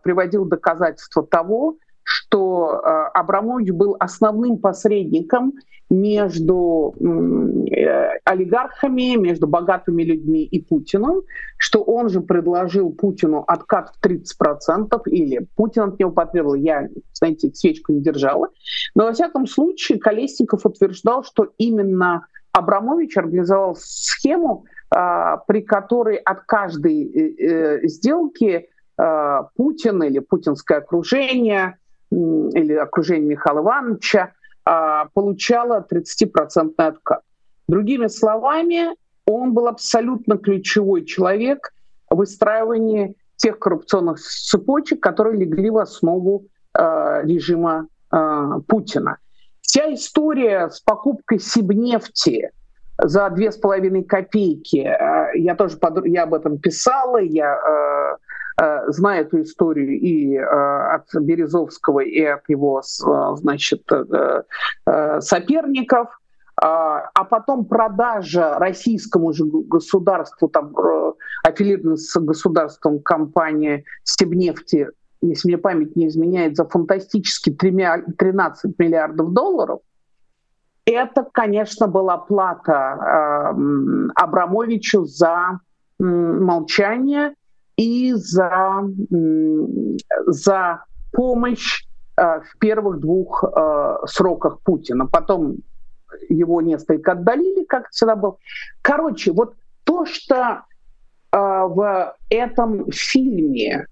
приводил 0.02 0.46
доказательства 0.46 1.26
того, 1.26 1.76
что 2.04 2.80
э, 2.84 2.88
Абрамович 3.14 3.70
был 3.70 3.96
основным 3.98 4.58
посредником 4.58 5.54
между 5.92 6.94
э, 6.98 8.18
олигархами, 8.24 9.16
между 9.16 9.46
богатыми 9.46 10.02
людьми 10.02 10.42
и 10.42 10.62
Путиным, 10.62 11.22
что 11.58 11.82
он 11.82 12.08
же 12.08 12.22
предложил 12.22 12.90
Путину 12.92 13.44
откат 13.46 13.92
в 13.94 14.06
30%, 14.06 15.02
или 15.06 15.46
Путин 15.54 15.82
от 15.82 16.00
него 16.00 16.10
потребовал, 16.10 16.54
я, 16.54 16.88
знаете, 17.12 17.52
свечку 17.52 17.92
не 17.92 18.00
держала. 18.00 18.48
Но, 18.94 19.04
во 19.04 19.12
всяком 19.12 19.46
случае, 19.46 19.98
Колесников 19.98 20.64
утверждал, 20.64 21.24
что 21.24 21.52
именно 21.58 22.26
Абрамович 22.52 23.18
организовал 23.18 23.76
схему, 23.78 24.64
э, 24.94 25.36
при 25.46 25.60
которой 25.60 26.16
от 26.16 26.44
каждой 26.44 27.82
сделки 27.86 28.68
Путин 29.56 30.02
или 30.02 30.18
путинское 30.20 30.78
окружение 30.78 31.78
или 32.10 32.74
окружение 32.74 33.30
Михаила 33.30 33.60
Ивановича 33.60 34.32
а, 34.64 35.06
получало 35.14 35.86
30% 35.90 36.74
откат. 36.76 37.22
Другими 37.68 38.06
словами, 38.08 38.94
он 39.26 39.52
был 39.52 39.68
абсолютно 39.68 40.36
ключевой 40.36 41.04
человек 41.04 41.72
в 42.10 42.16
выстраивании 42.16 43.14
тех 43.36 43.58
коррупционных 43.58 44.20
цепочек, 44.20 45.00
которые 45.00 45.38
легли 45.38 45.70
в 45.70 45.78
основу 45.78 46.44
э, 46.78 47.22
режима 47.24 47.88
э, 48.12 48.60
Путина. 48.68 49.18
Вся 49.60 49.92
история 49.94 50.68
с 50.68 50.80
покупкой 50.80 51.40
Сибнефти 51.40 52.50
за 52.98 53.30
две 53.30 53.50
с 53.50 53.56
половиной 53.56 54.04
копейки, 54.04 54.78
э, 54.78 55.38
я 55.38 55.54
тоже 55.56 55.76
под... 55.76 56.06
я 56.06 56.24
об 56.24 56.34
этом 56.34 56.58
писала, 56.58 57.18
я 57.18 57.54
э, 57.54 58.16
Э, 58.60 58.90
знаю 58.90 59.26
эту 59.26 59.42
историю 59.42 59.98
и 59.98 60.34
э, 60.36 60.42
от 60.42 61.06
Березовского, 61.14 62.00
и 62.00 62.22
от 62.22 62.48
его, 62.48 62.80
э, 62.80 63.36
значит, 63.36 63.88
соперников, 65.20 66.18
а 66.54 67.24
потом 67.24 67.64
продажа 67.64 68.58
российскому 68.58 69.32
же 69.32 69.44
государству, 69.44 70.48
там, 70.48 70.72
аффилированной 71.42 71.96
с 71.96 72.14
государством 72.20 73.00
компании 73.00 73.84
Стебнефти, 74.04 74.88
если 75.22 75.48
мне 75.48 75.58
память 75.58 75.96
не 75.96 76.06
изменяет, 76.06 76.56
за 76.56 76.64
фантастически 76.66 77.50
13 77.50 78.78
миллиардов 78.78 79.32
долларов, 79.32 79.80
это, 80.84 81.26
конечно, 81.32 81.88
была 81.88 82.18
плата 82.18 83.54
Абрамовичу 84.14 85.04
за 85.04 85.60
молчание 85.98 87.34
и 87.82 88.12
за, 88.12 88.84
за 90.26 90.84
помощь 91.12 91.84
э, 92.16 92.40
в 92.40 92.58
первых 92.58 93.00
двух 93.00 93.44
э, 93.44 93.96
сроках 94.06 94.60
Путина. 94.60 95.06
Потом 95.06 95.56
его 96.28 96.60
несколько 96.60 97.12
отдалили, 97.12 97.64
как 97.64 97.90
всегда 97.90 98.14
был. 98.14 98.38
Короче, 98.82 99.32
вот 99.32 99.54
то, 99.84 100.06
что 100.06 100.36
э, 101.32 101.36
в 101.36 102.14
этом 102.30 102.90
фильме 102.92 103.86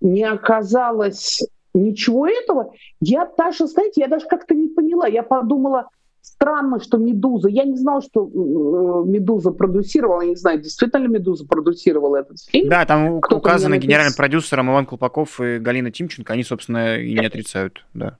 не 0.00 0.24
оказалось 0.24 1.42
ничего 1.74 2.26
этого, 2.26 2.72
я 3.00 3.30
даже, 3.36 3.66
знаете, 3.66 4.00
я 4.00 4.08
даже 4.08 4.26
как-то 4.26 4.54
не 4.54 4.68
поняла. 4.68 5.06
Я 5.06 5.22
подумала, 5.22 5.90
Странно, 6.34 6.78
что 6.78 6.98
«Медуза», 6.98 7.48
я 7.48 7.64
не 7.64 7.76
знала, 7.76 8.02
что 8.02 8.26
э, 8.26 9.08
«Медуза» 9.08 9.50
продюсировала, 9.50 10.20
я 10.20 10.28
не 10.28 10.36
знаю, 10.36 10.60
действительно 10.60 11.02
ли 11.02 11.08
«Медуза» 11.08 11.46
продюсировала 11.46 12.16
этот 12.16 12.38
фильм. 12.40 12.68
Да, 12.68 12.84
там 12.84 13.20
Кто 13.20 13.38
указано 13.38 13.76
напис... 13.76 13.86
генеральным 13.86 14.12
продюсером 14.14 14.70
Иван 14.70 14.86
Колпаков 14.86 15.40
и 15.40 15.58
Галина 15.58 15.90
Тимченко, 15.90 16.34
они, 16.34 16.44
собственно, 16.44 16.98
и 16.98 17.18
не 17.18 17.26
отрицают, 17.26 17.84
да. 17.94 18.18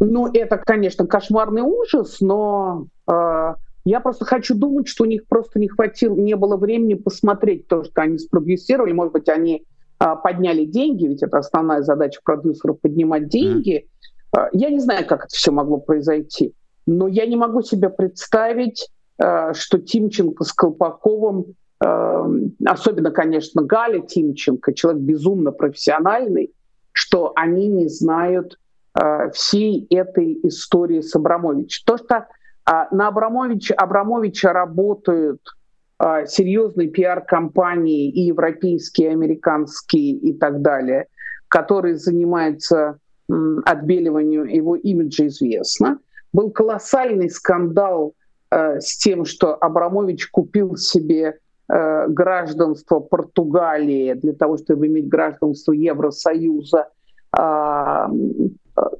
Ну, 0.00 0.30
это, 0.32 0.58
конечно, 0.58 1.06
кошмарный 1.06 1.62
ужас, 1.62 2.20
но 2.20 2.88
э, 3.10 3.54
я 3.84 4.00
просто 4.00 4.26
хочу 4.26 4.54
думать, 4.54 4.86
что 4.86 5.04
у 5.04 5.06
них 5.06 5.26
просто 5.26 5.58
не 5.58 5.68
хватило, 5.68 6.14
не 6.14 6.36
было 6.36 6.56
времени 6.56 6.94
посмотреть 6.94 7.68
то, 7.68 7.84
что 7.84 8.02
они 8.02 8.18
спродюсировали. 8.18 8.92
Может 8.92 9.14
быть, 9.14 9.28
они 9.30 9.64
э, 9.98 10.04
подняли 10.22 10.66
деньги, 10.66 11.06
ведь 11.06 11.22
это 11.22 11.38
основная 11.38 11.80
задача 11.82 12.20
продюсеров 12.22 12.80
поднимать 12.80 13.28
деньги. 13.28 13.86
Mm. 14.34 14.40
Э, 14.40 14.48
я 14.52 14.68
не 14.68 14.80
знаю, 14.80 15.06
как 15.06 15.24
это 15.24 15.34
все 15.34 15.52
могло 15.52 15.78
произойти. 15.78 16.54
Но 16.86 17.08
я 17.08 17.26
не 17.26 17.36
могу 17.36 17.62
себе 17.62 17.88
представить, 17.88 18.88
э, 19.18 19.52
что 19.54 19.78
Тимченко 19.78 20.44
с 20.44 20.52
Колпаковым, 20.52 21.54
э, 21.84 22.24
особенно, 22.66 23.10
конечно, 23.10 23.62
Галя 23.62 24.00
Тимченко, 24.00 24.74
человек 24.74 25.02
безумно 25.02 25.50
профессиональный, 25.52 26.52
что 26.92 27.32
они 27.36 27.68
не 27.68 27.88
знают 27.88 28.58
э, 29.00 29.30
всей 29.30 29.86
этой 29.90 30.38
истории 30.42 31.00
с 31.00 31.16
Абрамовичем. 31.16 31.82
То, 31.86 31.96
что 31.96 32.26
на 32.66 33.08
Абрамовича, 33.08 33.74
Абрамовича 33.74 34.54
работают 34.54 35.40
серьезные 36.26 36.88
пиар-компании 36.88 38.08
и 38.08 38.22
европейские, 38.22 39.08
и 39.08 39.12
американские 39.12 40.12
и 40.12 40.32
так 40.32 40.62
далее, 40.62 41.08
которые 41.48 41.98
занимаются 41.98 42.98
отбеливанием 43.28 44.46
его 44.46 44.76
имиджа, 44.76 45.26
известно– 45.26 45.98
был 46.34 46.50
колоссальный 46.50 47.30
скандал 47.30 48.12
э, 48.50 48.80
с 48.80 48.98
тем, 48.98 49.24
что 49.24 49.54
Абрамович 49.54 50.28
купил 50.30 50.76
себе 50.76 51.38
э, 51.68 52.08
гражданство 52.08 52.98
Португалии 52.98 54.12
для 54.14 54.34
того, 54.34 54.58
чтобы 54.58 54.88
иметь 54.88 55.08
гражданство 55.08 55.72
Евросоюза. 55.72 56.88
Э, 57.38 58.08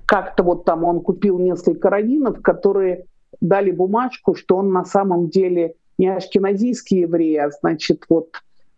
как-то 0.06 0.44
вот 0.44 0.64
там 0.64 0.84
он 0.84 1.00
купил 1.00 1.38
несколько 1.40 1.90
раввинов, 1.90 2.40
которые 2.40 3.06
дали 3.40 3.72
бумажку, 3.72 4.36
что 4.36 4.56
он 4.58 4.72
на 4.72 4.84
самом 4.84 5.28
деле 5.28 5.74
не 5.98 6.06
ашкеназийский 6.06 7.00
еврей, 7.00 7.40
а 7.40 7.50
значит 7.50 8.04
вот 8.08 8.28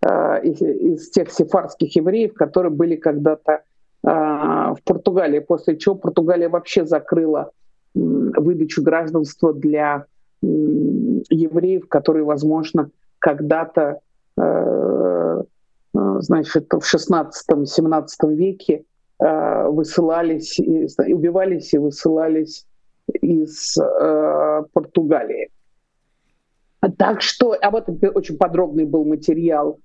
э, 0.00 0.42
из, 0.44 0.62
из 0.62 1.10
тех 1.10 1.30
сефарских 1.30 1.94
евреев, 1.94 2.32
которые 2.32 2.72
были 2.72 2.96
когда-то 2.96 3.52
э, 3.52 3.60
в 4.02 4.78
Португалии, 4.82 5.40
после 5.40 5.76
чего 5.76 5.94
Португалия 5.94 6.48
вообще 6.48 6.86
закрыла 6.86 7.50
выдачу 7.96 8.82
гражданства 8.82 9.52
для 9.52 10.04
евреев, 10.42 11.88
которые, 11.88 12.24
возможно, 12.24 12.90
когда-то 13.18 14.00
э, 14.38 14.42
э, 14.42 16.16
значит, 16.20 16.72
в 16.72 16.94
16-17 16.94 18.34
веке 18.34 18.84
э, 19.18 19.68
высылались, 19.68 20.58
убивались 20.60 21.72
и 21.72 21.78
высылались 21.78 22.66
из 23.08 23.76
Португалии. 24.72 25.50
Так 26.98 27.22
что 27.22 27.52
об 27.52 27.76
этом 27.76 27.98
очень 28.14 28.36
подробный 28.36 28.84
был 28.84 29.04
материал 29.04 29.78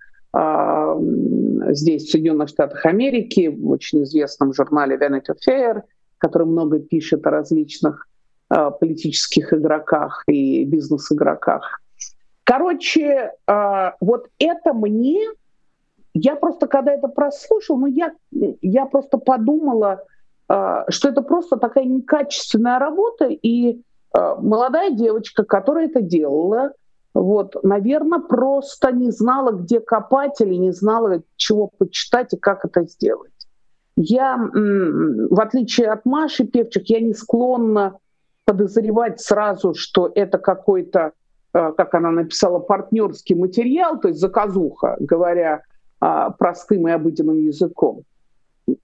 здесь, 1.70 2.06
в 2.06 2.12
Соединенных 2.12 2.50
Штатах 2.50 2.86
Америки, 2.86 3.48
в 3.48 3.70
очень 3.70 4.04
известном 4.04 4.54
журнале 4.54 4.98
Vanity 4.98 5.36
Fair– 5.48 5.84
который 6.22 6.48
много 6.48 6.80
пишет 6.80 7.26
о 7.26 7.32
различных 7.32 8.08
э, 8.50 8.72
политических 8.80 9.54
игроках 9.54 10.24
и 10.28 10.64
бизнес-игроках. 10.66 11.82
Короче, 12.44 13.32
э, 13.48 13.92
вот 14.00 14.28
это 14.40 14.74
мне, 14.74 15.20
я 16.14 16.36
просто 16.36 16.68
когда 16.68 16.94
это 16.94 17.08
прослушал, 17.08 17.78
ну 17.78 17.88
я, 17.88 18.14
я 18.62 18.86
просто 18.86 19.18
подумала, 19.18 20.04
э, 20.48 20.84
что 20.90 21.10
это 21.10 21.24
просто 21.24 21.58
такая 21.58 21.86
некачественная 21.86 22.80
работа, 22.80 23.26
и 23.26 23.82
молодая 24.14 24.92
девочка, 24.92 25.46
которая 25.46 25.86
это 25.86 26.02
делала, 26.02 26.74
вот, 27.14 27.64
наверное, 27.64 28.20
просто 28.20 28.92
не 28.92 29.10
знала, 29.12 29.52
где 29.52 29.80
копать 29.80 30.42
или 30.42 30.56
не 30.56 30.72
знала, 30.72 31.22
чего 31.38 31.72
почитать 31.78 32.34
и 32.34 32.38
как 32.38 32.66
это 32.66 32.84
сделать. 32.84 33.31
Я, 34.04 34.38
в 34.38 35.40
отличие 35.40 35.92
от 35.92 36.06
Маши 36.06 36.46
Певчих, 36.46 36.90
я 36.90 37.00
не 37.00 37.14
склонна 37.14 37.98
подозревать 38.46 39.22
сразу, 39.22 39.74
что 39.74 40.12
это 40.14 40.38
какой-то, 40.38 41.12
э, 41.54 41.72
как 41.78 41.94
она 41.94 42.12
написала, 42.12 42.60
партнерский 42.60 43.36
материал, 43.36 44.00
то 44.00 44.08
есть 44.08 44.20
заказуха, 44.20 44.98
говоря 45.00 45.62
а, 46.00 46.32
простым 46.32 46.88
и 46.88 46.92
обыденным 46.92 47.38
языком. 47.38 48.02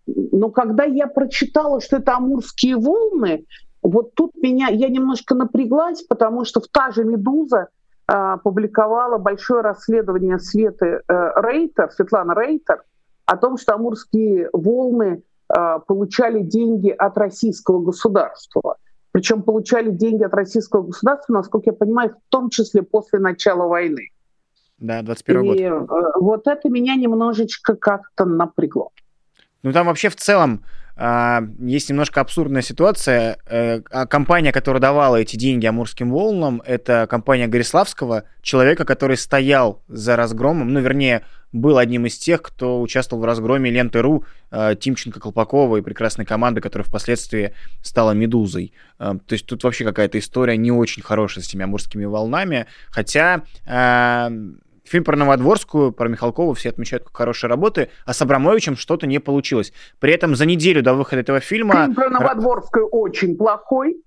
Но 0.06 0.52
когда 0.52 0.84
я 0.84 1.08
прочитала, 1.08 1.82
что 1.82 1.98
это 1.98 2.16
амурские 2.16 2.78
волны, 2.78 3.46
вот 3.82 4.14
тут 4.14 4.36
меня, 4.36 4.68
я 4.68 4.88
немножко 4.88 5.34
напряглась, 5.34 6.04
потому 6.04 6.46
что 6.46 6.62
в 6.62 6.68
та 6.68 6.92
же 6.92 7.04
«Медуза» 7.04 7.70
а, 8.06 8.38
публиковала 8.38 9.18
большое 9.18 9.62
расследование 9.62 10.38
Светы 10.38 11.02
э, 11.08 11.32
Рейтер, 11.36 11.92
Светлана 11.92 12.36
Рейтер, 12.36 12.84
о 13.28 13.38
том, 13.38 13.58
что 13.58 13.76
амурские 13.76 14.50
волны 14.54 15.22
а, 15.50 15.80
получали 15.80 16.42
деньги 16.42 16.90
от 16.90 17.18
российского 17.18 17.82
государства. 17.82 18.78
Причем 19.12 19.44
получали 19.44 19.92
деньги 19.92 20.24
от 20.24 20.34
российского 20.34 20.84
государства, 20.84 21.34
насколько 21.34 21.70
я 21.70 21.74
понимаю, 21.74 22.12
в 22.12 22.30
том 22.30 22.50
числе 22.50 22.84
после 22.84 23.20
начала 23.20 23.68
войны. 23.68 24.10
Да, 24.78 25.02
21 25.02 25.46
год. 25.46 25.58
И 25.58 25.64
э, 25.64 25.80
вот 26.20 26.48
это 26.48 26.70
меня 26.70 26.96
немножечко 26.96 27.76
как-то 27.76 28.26
напрягло. 28.26 28.92
Ну 29.64 29.72
там 29.74 29.88
вообще 29.88 30.10
в 30.10 30.16
целом 30.16 30.64
есть 31.60 31.90
немножко 31.90 32.22
абсурдная 32.22 32.64
ситуация. 32.64 33.38
Э, 33.46 33.82
а 33.92 34.08
компания, 34.08 34.52
которая 34.52 34.82
давала 34.82 35.18
эти 35.18 35.36
деньги 35.36 35.66
Амурским 35.68 36.12
волнам, 36.12 36.62
это 36.66 37.06
компания 37.08 37.48
Гориславского, 37.48 38.24
человека, 38.42 38.84
который 38.84 39.16
стоял 39.18 39.84
за 39.88 40.16
разгромом, 40.16 40.74
ну, 40.74 40.80
вернее, 40.80 41.22
был 41.52 41.78
одним 41.78 42.08
из 42.08 42.18
тех, 42.18 42.42
кто 42.42 42.82
участвовал 42.82 43.22
в 43.22 43.26
разгроме 43.26 43.70
Ленты.ру, 43.70 44.26
э, 44.50 44.76
Тимченко, 44.80 45.20
Колпакова 45.20 45.78
и 45.78 45.82
прекрасной 45.82 46.26
команды, 46.26 46.62
которая 46.62 46.86
впоследствии 46.86 47.54
стала 47.84 48.12
«Медузой». 48.12 48.74
Э, 49.00 49.14
то 49.26 49.34
есть 49.34 49.46
тут 49.46 49.64
вообще 49.64 49.86
какая-то 49.86 50.18
история 50.18 50.58
не 50.58 50.72
очень 50.72 51.04
хорошая 51.04 51.44
с 51.44 51.48
этими 51.48 51.64
амурскими 51.64 52.06
волнами, 52.06 52.66
хотя 52.90 53.44
Фильм 54.88 55.04
про 55.04 55.18
Новодворскую, 55.18 55.92
про 55.92 56.08
Михалкову 56.08 56.54
все 56.54 56.70
отмечают 56.70 57.04
как 57.04 57.16
хорошие 57.16 57.50
работы, 57.50 57.90
а 58.06 58.14
с 58.14 58.22
Абрамовичем 58.22 58.78
что-то 58.78 59.06
не 59.06 59.20
получилось. 59.20 59.74
При 60.00 60.14
этом 60.14 60.36
за 60.36 60.46
неделю 60.46 60.82
до 60.82 60.94
выхода 60.94 61.22
этого 61.22 61.42
фильма... 61.42 61.74
Фильм 61.84 61.96
про 61.96 62.10
Новодворскую 62.10 62.88
очень 62.88 63.36
плохой. 63.36 63.98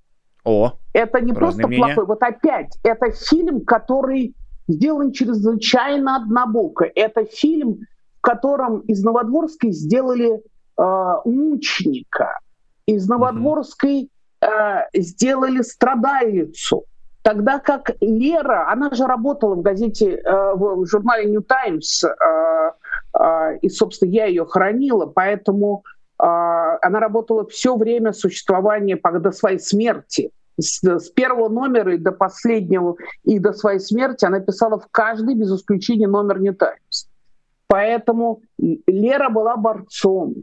О, 0.43 0.72
Это 0.95 1.20
не 1.20 1.35
просто 1.35 1.66
мнения. 1.66 1.85
плохой. 1.85 2.07
Вот 2.07 2.22
опять, 2.22 2.78
это 2.83 3.11
фильм, 3.11 3.61
который 3.62 4.35
сделан 4.68 5.12
чрезвычайно 5.12 6.16
однобоко. 6.16 6.91
Это 6.95 7.26
фильм, 7.26 7.81
в 8.18 8.20
котором 8.22 8.81
из 8.81 9.05
Новодворской 9.05 9.72
сделали 9.72 10.41
э, 10.78 11.14
мученика. 11.26 12.39
Из 12.87 13.07
Новодворской 13.07 14.09
э, 14.41 14.47
сделали 14.95 15.61
страдалицу. 15.61 16.85
Тогда 17.22 17.58
как 17.58 17.90
Лера, 18.00 18.70
она 18.70 18.90
же 18.92 19.06
работала 19.06 19.54
в 19.54 19.62
газете, 19.62 20.16
э, 20.16 20.54
в 20.54 20.86
журнале 20.86 21.26
New 21.26 21.42
Times, 21.42 22.02
э, 22.02 22.08
э, 23.18 23.58
и, 23.60 23.68
собственно, 23.68 24.10
я 24.10 24.24
ее 24.24 24.46
хранила, 24.46 25.06
поэтому 25.06 25.84
она 26.22 27.00
работала 27.00 27.46
все 27.46 27.74
время 27.76 28.12
существования 28.12 29.00
до 29.02 29.32
своей 29.32 29.58
смерти. 29.58 30.30
С, 30.58 31.08
первого 31.14 31.48
номера 31.48 31.94
и 31.94 31.96
до 31.96 32.12
последнего, 32.12 32.96
и 33.24 33.38
до 33.38 33.54
своей 33.54 33.80
смерти 33.80 34.26
она 34.26 34.40
писала 34.40 34.78
в 34.78 34.86
каждый, 34.90 35.34
без 35.34 35.50
исключения, 35.50 36.06
номер 36.06 36.38
New 36.38 36.52
Times. 36.52 37.08
Поэтому 37.68 38.42
Лера 38.58 39.30
была 39.30 39.56
борцом. 39.56 40.34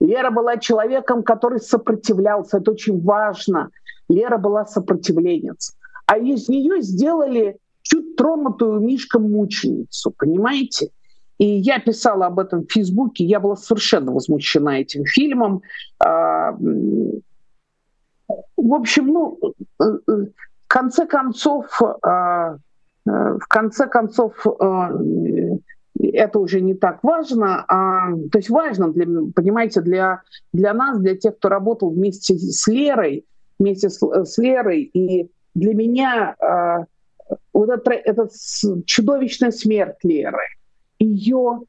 Лера 0.00 0.30
была 0.30 0.58
человеком, 0.58 1.22
который 1.22 1.60
сопротивлялся. 1.60 2.58
Это 2.58 2.72
очень 2.72 3.02
важно. 3.02 3.70
Лера 4.10 4.36
была 4.36 4.66
сопротивленец 4.66 5.75
а 6.06 6.18
из 6.18 6.48
нее 6.48 6.80
сделали 6.82 7.58
чуть 7.82 8.16
тронутую 8.16 8.80
мишком 8.80 9.30
мученицу, 9.30 10.12
понимаете? 10.16 10.90
И 11.38 11.46
я 11.46 11.78
писала 11.78 12.26
об 12.26 12.38
этом 12.38 12.64
в 12.64 12.72
Фейсбуке, 12.72 13.24
я 13.24 13.40
была 13.40 13.56
совершенно 13.56 14.12
возмущена 14.12 14.80
этим 14.80 15.04
фильмом. 15.04 15.62
А, 15.98 16.52
в 18.56 18.74
общем, 18.74 19.06
ну, 19.08 19.38
э, 19.80 19.84
э, 19.84 20.12
в 20.12 20.68
конце 20.68 21.06
концов, 21.06 21.66
а, 22.02 22.56
э, 23.06 23.10
в 23.38 23.46
конце 23.48 23.86
концов, 23.86 24.46
это 25.98 26.38
уже 26.38 26.60
не 26.60 26.74
так 26.74 27.02
важно. 27.02 27.64
А, 27.68 28.12
то 28.30 28.38
есть 28.38 28.50
важно, 28.50 28.92
для, 28.92 29.06
понимаете, 29.34 29.80
для, 29.80 30.22
для 30.52 30.74
нас, 30.74 30.98
для 30.98 31.16
тех, 31.16 31.36
кто 31.36 31.48
работал 31.48 31.90
вместе 31.90 32.34
с 32.36 32.66
Лерой, 32.66 33.24
вместе 33.58 33.88
с, 33.90 34.00
с 34.02 34.38
Лерой 34.38 34.82
и 34.82 35.30
для 35.56 35.74
меня 35.74 36.36
э, 36.38 36.84
вот 37.52 37.70
эта, 37.70 37.92
эта 37.92 38.28
чудовищная 38.84 39.50
смерть 39.50 39.96
Леры, 40.02 40.46
ее 40.98 41.62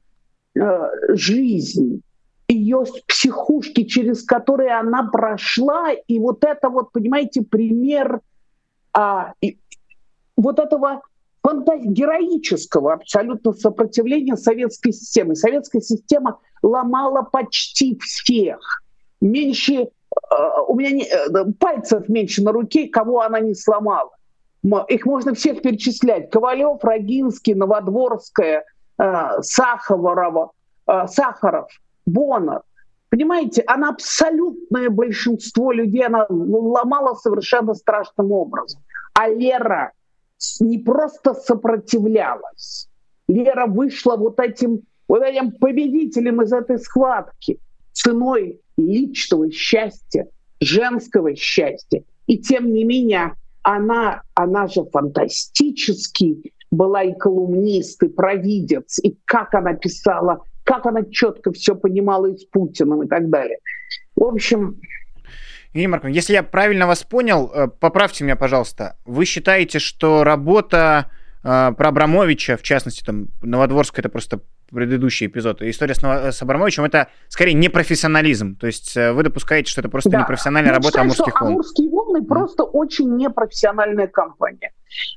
э, 0.59 0.89
жизнь, 1.15 2.01
ее 2.49 2.83
психушки, 3.07 3.85
через 3.85 4.23
которые 4.23 4.77
она 4.77 5.09
прошла, 5.09 5.91
и 5.93 6.19
вот 6.19 6.43
это 6.43 6.69
вот, 6.69 6.91
понимаете, 6.91 7.41
пример 7.43 8.19
а, 8.93 9.33
и, 9.41 9.57
вот 10.35 10.59
этого 10.59 11.01
героического 11.45 12.93
абсолютно 12.93 13.53
сопротивления 13.53 14.35
советской 14.35 14.91
системы. 14.91 15.33
Советская 15.35 15.81
система 15.81 16.39
ломала 16.61 17.21
почти 17.21 17.97
всех. 17.99 18.83
Меньше 19.21 19.87
у 20.67 20.75
меня 20.75 20.91
не, 20.91 21.03
э, 21.03 21.45
пальцев 21.59 22.07
меньше 22.09 22.43
на 22.43 22.51
руке, 22.51 22.87
кого 22.87 23.21
она 23.21 23.39
не 23.39 23.53
сломала. 23.53 24.11
Их 24.87 25.05
можно 25.05 25.33
всех 25.33 25.61
перечислять. 25.61 26.29
Ковалев, 26.29 26.83
Рогинский, 26.83 27.53
Новодворская, 27.53 28.65
э, 28.97 29.41
Сахарова, 29.41 30.51
Сахаров, 31.07 31.69
Боннер. 32.05 32.61
Понимаете, 33.09 33.63
она 33.67 33.89
абсолютное 33.89 34.89
большинство 34.89 35.71
людей 35.71 36.05
она 36.05 36.25
ломала 36.29 37.15
совершенно 37.15 37.73
страшным 37.73 38.31
образом. 38.31 38.81
А 39.13 39.29
Лера 39.29 39.93
не 40.59 40.77
просто 40.77 41.33
сопротивлялась. 41.33 42.89
Лера 43.27 43.65
вышла 43.65 44.17
вот 44.17 44.39
этим, 44.39 44.81
вот 45.07 45.23
этим 45.23 45.51
победителем 45.51 46.41
из 46.41 46.51
этой 46.53 46.79
схватки 46.79 47.59
ценой 47.93 48.61
личного 48.77 49.51
счастья, 49.51 50.27
женского 50.59 51.35
счастья. 51.35 52.03
И 52.27 52.37
тем 52.37 52.71
не 52.73 52.83
менее, 52.83 53.33
она, 53.63 54.21
она 54.33 54.67
же 54.67 54.85
фантастически 54.85 56.53
была 56.71 57.03
и 57.03 57.13
колумнист, 57.13 58.03
и 58.03 58.07
провидец, 58.07 58.99
и 58.99 59.17
как 59.25 59.53
она 59.53 59.73
писала, 59.73 60.43
как 60.63 60.85
она 60.85 61.03
четко 61.03 61.51
все 61.51 61.75
понимала 61.75 62.27
и 62.27 62.37
с 62.37 62.45
Путиным 62.45 63.03
и 63.03 63.07
так 63.07 63.29
далее. 63.29 63.57
В 64.15 64.23
общем... 64.23 64.79
Евгений 65.73 65.87
Марковна, 65.87 66.13
если 66.13 66.33
я 66.33 66.43
правильно 66.43 66.87
вас 66.87 67.03
понял, 67.03 67.51
э, 67.53 67.67
поправьте 67.67 68.23
меня, 68.23 68.35
пожалуйста. 68.35 68.97
Вы 69.05 69.25
считаете, 69.25 69.79
что 69.79 70.23
работа 70.23 71.11
про 71.41 71.73
Абрамовича, 71.89 72.57
в 72.57 72.63
частности, 72.63 73.03
там, 73.03 73.27
Новодворск, 73.41 73.99
это 73.99 74.09
просто 74.09 74.41
предыдущий 74.69 75.27
эпизод, 75.27 75.61
история 75.61 75.93
с, 75.93 76.01
с 76.03 76.41
Абрамовичем, 76.41 76.83
это 76.83 77.07
скорее 77.29 77.53
непрофессионализм. 77.53 78.55
То 78.55 78.67
есть 78.67 78.95
э, 78.97 79.13
вы 79.13 79.23
допускаете, 79.23 79.71
что 79.71 79.81
это 79.81 79.89
просто 79.89 80.09
да. 80.09 80.21
непрофессиональная 80.21 80.71
Я 80.71 80.75
работа 80.75 80.89
считаю, 80.89 81.05
амурских 81.05 81.33
что 81.35 81.39
волн. 81.39 81.53
Амурские 81.53 81.89
волны 81.89 82.17
mm. 82.19 82.25
просто 82.25 82.63
очень 82.63 83.15
непрофессиональная 83.15 84.07
компания. 84.07 84.73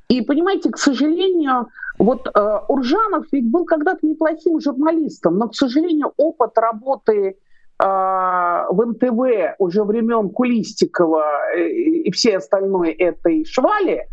И 0.09 0.23
понимаете, 0.23 0.71
к 0.71 0.79
сожалению, 0.79 1.69
вот 1.99 2.29
э, 2.33 2.59
Уржанов 2.69 3.27
ведь 3.33 3.51
был 3.51 3.65
когда-то 3.65 4.07
неплохим 4.07 4.61
журналистом, 4.61 5.39
но, 5.39 5.49
к 5.49 5.55
сожалению, 5.55 6.13
опыт 6.17 6.57
работы 6.57 7.13
э, 7.19 7.85
в 7.85 8.87
НТВ 8.87 9.57
уже 9.59 9.85
времен 9.85 10.31
Кулистикова 10.31 11.55
и, 11.57 11.61
э, 11.61 11.71
и 12.05 12.13
всей 12.13 12.37
остальной 12.37 12.93
этой 12.93 13.45
швали 13.45 14.07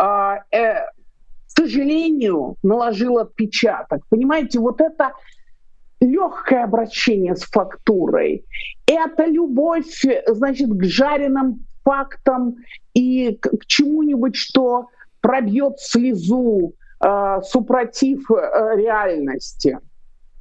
э, 0.00 0.56
э, 0.56 0.74
сожалению, 1.58 2.56
наложил 2.62 3.18
отпечаток. 3.18 4.02
Понимаете, 4.08 4.58
вот 4.58 4.80
это 4.80 5.12
легкое 6.00 6.64
обращение 6.64 7.34
с 7.34 7.42
фактурой, 7.42 8.44
это 8.86 9.26
любовь, 9.26 10.04
значит, 10.28 10.70
к 10.70 10.84
жареным 10.84 11.66
фактам 11.84 12.56
и 12.94 13.36
к, 13.40 13.66
чему-нибудь, 13.66 14.36
что 14.36 14.86
пробьет 15.20 15.80
слезу, 15.80 16.74
э, 17.04 17.40
супротив 17.42 18.30
э, 18.30 18.76
реальности. 18.76 19.78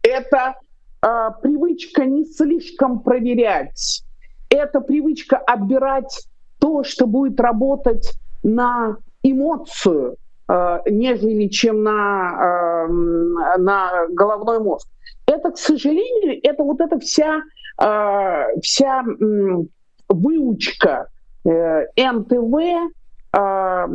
Это 0.04 0.56
э, 1.02 1.08
привычка 1.42 2.06
не 2.06 2.26
слишком 2.26 3.00
проверять. 3.00 4.04
Это 4.50 4.80
привычка 4.82 5.38
отбирать 5.38 6.28
то, 6.60 6.84
что 6.84 7.08
будет 7.08 7.40
работать 7.40 8.14
на 8.44 8.98
эмоцию, 9.24 10.18
нежели 10.50 11.48
чем 11.48 11.84
на, 11.84 12.86
эм, 12.88 13.34
на 13.64 14.08
головной 14.10 14.60
мозг. 14.60 14.88
Это 15.28 15.52
к 15.52 15.58
сожалению, 15.58 16.40
это 16.42 16.64
вот 16.64 16.80
эта 16.80 17.00
вся, 17.00 17.42
э, 17.82 18.60
вся 18.62 19.04
э, 19.04 19.64
выучка 20.08 21.10
э, 21.46 21.86
НТВ 21.98 22.92
э, 23.34 23.88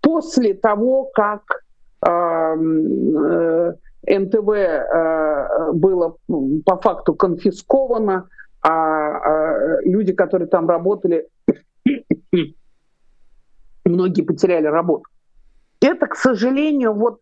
после 0.00 0.54
того, 0.54 1.04
как 1.14 1.42
э, 2.04 2.10
э, 2.10 3.72
НТВ 4.18 4.48
э, 4.48 5.72
было 5.74 6.16
по 6.64 6.76
факту 6.80 7.14
конфисковано, 7.14 8.28
а, 8.62 8.70
а 8.70 9.80
люди, 9.84 10.12
которые 10.12 10.48
там 10.48 10.68
работали, 10.68 11.28
многие 13.84 14.22
потеряли 14.22 14.66
работу. 14.66 15.04
Это, 15.82 16.06
к 16.06 16.14
сожалению, 16.14 16.94
вот, 16.94 17.20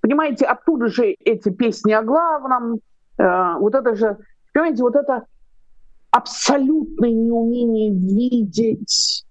понимаете, 0.00 0.46
оттуда 0.46 0.88
же 0.88 1.12
эти 1.12 1.50
песни 1.50 1.92
о 1.92 2.02
главном, 2.02 2.80
э, 3.18 3.54
вот 3.58 3.74
это 3.74 3.94
же, 3.94 4.16
понимаете, 4.52 4.82
вот 4.82 4.96
это 4.96 5.24
абсолютное 6.10 7.10
неумение 7.10 7.92
видеть 7.92 9.26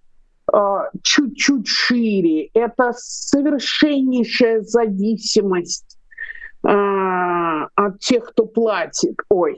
э, 0.53 0.57
чуть-чуть 1.01 1.67
шире, 1.67 2.49
это 2.53 2.93
совершеннейшая 2.95 4.61
зависимость 4.61 5.97
э, 6.63 6.69
от 6.69 7.99
тех, 7.99 8.25
кто 8.25 8.45
платит. 8.45 9.15
Ой, 9.29 9.57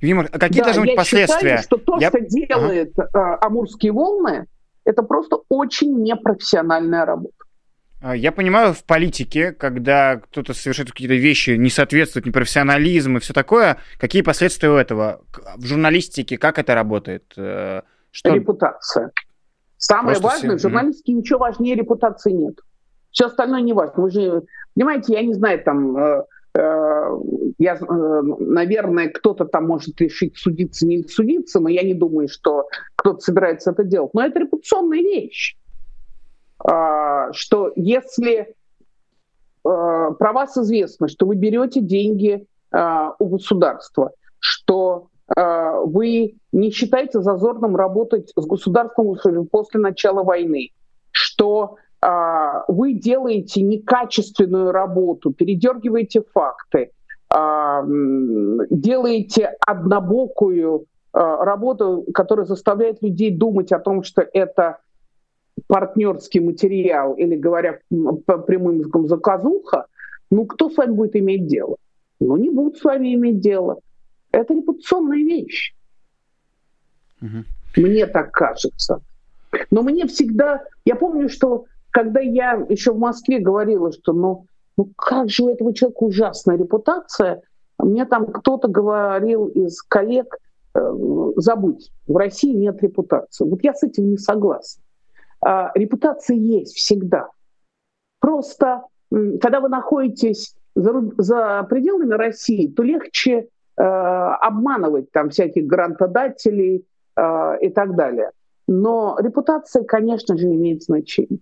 Видимо, 0.00 0.26
а 0.30 0.38
какие 0.38 0.58
да, 0.58 0.64
должны 0.64 0.82
быть 0.82 0.90
я 0.90 0.96
последствия? 0.96 1.58
Считаю, 1.58 1.62
что 1.62 1.76
то, 1.76 1.98
я... 2.00 2.08
что 2.08 2.20
делает 2.20 2.98
ага. 2.98 3.38
Амурские 3.40 3.92
волны, 3.92 4.46
это 4.90 5.02
просто 5.02 5.38
очень 5.48 6.02
непрофессиональная 6.02 7.04
работа. 7.04 7.34
А, 8.02 8.16
я 8.16 8.32
понимаю, 8.32 8.72
в 8.72 8.84
политике, 8.84 9.52
когда 9.52 10.16
кто-то 10.16 10.54
совершает 10.54 10.90
какие-то 10.90 11.14
вещи, 11.14 11.50
не 11.50 11.68
соответствует 11.68 12.26
непрофессионализм 12.26 13.16
и 13.16 13.20
все 13.20 13.34
такое, 13.34 13.76
какие 13.98 14.22
последствия 14.22 14.70
у 14.70 14.76
этого? 14.76 15.20
В 15.56 15.66
журналистике 15.66 16.38
как 16.38 16.58
это 16.58 16.74
работает? 16.74 17.24
Э, 17.36 17.82
что... 18.10 18.34
Репутация. 18.34 19.10
Самое 19.76 20.16
Просто 20.18 20.26
важное, 20.26 20.56
все... 20.56 20.68
в 20.68 20.70
журналистике 20.70 21.12
mm-hmm. 21.12 21.16
ничего 21.16 21.38
важнее 21.40 21.74
репутации 21.74 22.32
нет. 22.32 22.54
Все 23.10 23.26
остальное 23.26 23.60
не 23.60 23.72
важно. 23.72 24.02
Вы 24.02 24.10
же, 24.10 24.42
понимаете, 24.74 25.12
я 25.14 25.22
не 25.22 25.34
знаю, 25.34 25.62
там, 25.62 25.96
э, 25.96 26.24
я, 26.58 27.74
э, 27.74 28.22
наверное, 28.38 29.08
кто-то 29.08 29.44
там 29.44 29.66
может 29.66 30.00
решить 30.00 30.36
судиться, 30.36 30.86
не 30.86 31.02
судиться, 31.04 31.60
но 31.60 31.68
я 31.68 31.82
не 31.82 31.94
думаю, 31.94 32.28
что 32.28 32.66
кто-то 32.96 33.20
собирается 33.20 33.70
это 33.70 33.84
делать. 33.84 34.12
Но 34.14 34.24
это 34.24 34.40
репутационная 34.40 34.98
вещь, 34.98 35.56
а, 36.58 37.32
что 37.32 37.72
если 37.76 38.40
э, 38.40 38.46
про 39.62 40.32
вас 40.32 40.56
известно, 40.56 41.08
что 41.08 41.26
вы 41.26 41.36
берете 41.36 41.80
деньги 41.80 42.46
у 43.18 43.26
государства, 43.26 44.12
что 44.38 45.08
вы 45.36 46.36
не 46.52 46.70
считаете 46.70 47.20
зазорным 47.20 47.74
работать 47.74 48.30
с 48.36 48.46
государством 48.46 49.16
после 49.50 49.80
начала 49.80 50.22
войны, 50.22 50.70
что 51.10 51.78
вы 52.02 52.94
делаете 52.94 53.60
некачественную 53.62 54.72
работу, 54.72 55.32
передергиваете 55.32 56.22
факты, 56.22 56.92
а, 57.32 57.84
делаете 57.86 59.54
однобокую 59.64 60.86
а, 61.12 61.44
работу, 61.44 62.04
которая 62.12 62.44
заставляет 62.44 63.02
людей 63.02 63.30
думать 63.30 63.70
о 63.70 63.78
том, 63.78 64.02
что 64.02 64.22
это 64.32 64.78
партнерский 65.68 66.40
материал, 66.40 67.14
или 67.14 67.36
говоря 67.36 67.78
по 68.26 68.38
прямым 68.38 68.78
языком, 68.78 69.06
заказуха, 69.06 69.86
ну 70.30 70.44
кто 70.46 70.70
с 70.70 70.76
вами 70.76 70.92
будет 70.92 71.14
иметь 71.16 71.46
дело? 71.46 71.76
Ну 72.18 72.36
не 72.36 72.50
будут 72.50 72.78
с 72.78 72.84
вами 72.84 73.14
иметь 73.14 73.40
дело. 73.40 73.78
Это 74.32 74.54
репутационная 74.54 75.18
вещь. 75.18 75.74
Угу. 77.22 77.44
Мне 77.76 78.06
так 78.06 78.32
кажется. 78.32 79.00
Но 79.70 79.82
мне 79.82 80.06
всегда... 80.06 80.64
Я 80.84 80.96
помню, 80.96 81.28
что 81.28 81.66
когда 81.90 82.20
я 82.20 82.64
еще 82.68 82.92
в 82.92 82.98
Москве 82.98 83.38
говорила, 83.38 83.92
что 83.92 84.12
ну, 84.12 84.46
ну 84.76 84.90
как 84.96 85.28
же 85.28 85.44
у 85.44 85.48
этого 85.48 85.74
человека 85.74 86.04
ужасная 86.04 86.56
репутация, 86.56 87.42
мне 87.78 88.04
там 88.04 88.26
кто-то 88.26 88.68
говорил 88.68 89.46
из 89.46 89.82
коллег, 89.82 90.36
э, 90.74 90.94
забудь, 91.36 91.90
в 92.06 92.16
России 92.16 92.54
нет 92.54 92.82
репутации. 92.82 93.44
Вот 93.44 93.62
я 93.62 93.74
с 93.74 93.82
этим 93.82 94.10
не 94.10 94.18
согласна. 94.18 94.82
А, 95.42 95.72
репутация 95.74 96.36
есть 96.36 96.76
всегда. 96.76 97.28
Просто, 98.20 98.82
когда 99.10 99.60
вы 99.60 99.68
находитесь 99.70 100.54
за, 100.74 100.92
за 101.16 101.66
пределами 101.68 102.14
России, 102.14 102.68
то 102.68 102.82
легче 102.82 103.48
э, 103.76 103.82
обманывать 103.82 105.10
там 105.10 105.30
всяких 105.30 105.66
грантодателей 105.66 106.84
э, 107.16 107.58
и 107.62 107.70
так 107.70 107.96
далее. 107.96 108.30
Но 108.68 109.16
репутация, 109.18 109.84
конечно 109.84 110.36
же, 110.36 110.46
имеет 110.46 110.82
значение. 110.82 111.40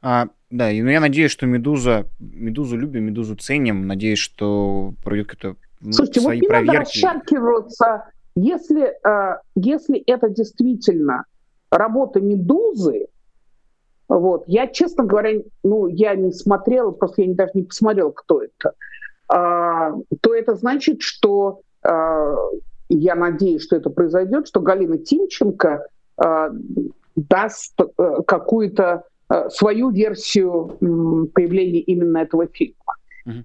А, 0.00 0.28
да, 0.50 0.70
и 0.70 0.80
ну, 0.82 0.90
я 0.90 1.00
надеюсь, 1.00 1.30
что 1.30 1.46
Медуза, 1.46 2.06
Медузу 2.18 2.76
любим, 2.76 3.04
Медузу 3.04 3.36
ценим. 3.36 3.86
Надеюсь, 3.86 4.18
что 4.18 4.94
пройдет 5.02 5.28
какое-то 5.28 5.60
ну, 5.80 5.92
Слушайте, 5.92 6.20
свои 6.20 6.36
вот 6.38 6.42
не 6.42 6.48
проверки. 6.48 6.76
надо 6.76 6.80
расчеркиваться. 6.80 8.04
Если, 8.34 8.94
э, 9.04 9.38
если 9.56 9.98
это 9.98 10.28
действительно 10.28 11.24
работа 11.70 12.20
Медузы, 12.20 13.08
вот, 14.08 14.44
я, 14.46 14.66
честно 14.68 15.04
говоря, 15.04 15.42
ну, 15.62 15.86
я 15.86 16.14
не 16.14 16.32
смотрела, 16.32 16.92
просто 16.92 17.22
я 17.22 17.34
даже 17.34 17.50
не 17.54 17.64
посмотрела, 17.64 18.10
кто 18.10 18.42
это, 18.42 18.72
а, 19.28 19.92
то 20.22 20.34
это 20.34 20.54
значит, 20.54 21.02
что 21.02 21.60
а, 21.82 22.34
я 22.88 23.14
надеюсь, 23.14 23.62
что 23.62 23.76
это 23.76 23.90
произойдет, 23.90 24.48
что 24.48 24.60
Галина 24.60 24.96
Тимченко 24.96 25.86
а, 26.16 26.50
даст 27.16 27.78
а, 27.78 28.22
какую-то 28.22 29.04
свою 29.50 29.90
версию 29.90 30.78
появления 31.34 31.80
именно 31.80 32.18
этого 32.18 32.46
фильма. 32.46 32.94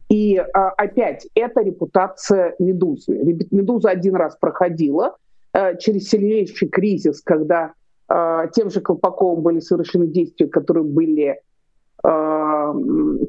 И 0.09 0.38
а, 0.38 0.69
опять, 0.77 1.27
это 1.36 1.61
репутация 1.61 2.55
«Медузы». 2.59 3.17
«Медуза» 3.51 3.89
один 3.89 4.15
раз 4.15 4.38
проходила 4.38 5.17
э, 5.53 5.77
через 5.77 6.09
сильнейший 6.09 6.69
кризис, 6.69 7.21
когда 7.21 7.73
э, 8.07 8.47
тем 8.53 8.69
же 8.69 8.79
Колпаковым 8.79 9.43
были 9.43 9.59
совершены 9.59 10.07
действия, 10.07 10.47
которые 10.47 10.86
были, 10.86 11.39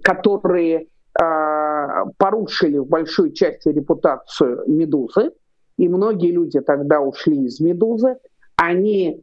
которые 0.03 0.89
порушили 2.19 2.79
в 2.79 2.89
большой 2.89 3.33
части 3.33 3.69
репутацию 3.69 4.65
«Медузы». 4.67 5.31
И 5.79 5.89
многие 5.89 6.33
люди 6.33 6.61
тогда 6.61 7.01
ушли 7.01 7.45
из 7.45 7.61
«Медузы». 7.61 8.17
Они 8.57 9.23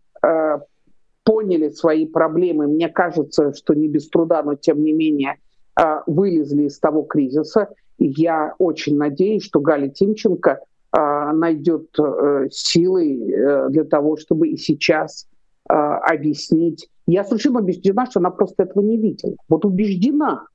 поняли 1.23 1.69
свои 1.69 2.05
проблемы, 2.05 2.67
мне 2.67 2.89
кажется, 2.89 3.53
что 3.53 3.73
не 3.73 3.87
без 3.87 4.09
труда, 4.09 4.43
но 4.43 4.55
тем 4.55 4.83
не 4.83 4.91
менее 4.91 5.35
а, 5.75 6.03
вылезли 6.07 6.63
из 6.63 6.79
того 6.79 7.03
кризиса. 7.03 7.69
И 7.97 8.07
я 8.07 8.55
очень 8.57 8.97
надеюсь, 8.97 9.43
что 9.43 9.59
Галя 9.59 9.89
Тимченко 9.89 10.59
а, 10.91 11.31
найдет 11.33 11.87
э, 11.99 12.47
силы 12.51 13.31
э, 13.31 13.69
для 13.69 13.83
того, 13.85 14.17
чтобы 14.17 14.49
и 14.49 14.57
сейчас 14.57 15.27
а, 15.69 15.99
объяснить. 15.99 16.89
Я 17.07 17.23
совершенно 17.23 17.59
убеждена, 17.59 18.05
что 18.07 18.19
она 18.19 18.29
просто 18.31 18.63
этого 18.63 18.83
не 18.83 18.97
видела. 18.97 19.35
Вот 19.47 19.63
убеждена, 19.63 20.47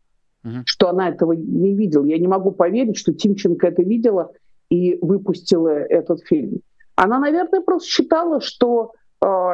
угу. 0.45 0.53
что 0.67 0.91
она 0.91 1.09
этого 1.09 1.33
не 1.33 1.75
видела. 1.75 2.05
Я 2.05 2.19
не 2.19 2.29
могу 2.29 2.51
поверить, 2.51 2.99
что 2.99 3.15
Тимченко 3.15 3.69
это 3.69 3.83
видела 3.83 4.33
и 4.69 4.99
выпустила 5.01 5.69
этот 5.69 6.21
фильм. 6.27 6.61
Она, 6.97 7.19
наверное, 7.19 7.61
просто 7.61 7.89
считала, 7.89 8.41
что 8.41 8.93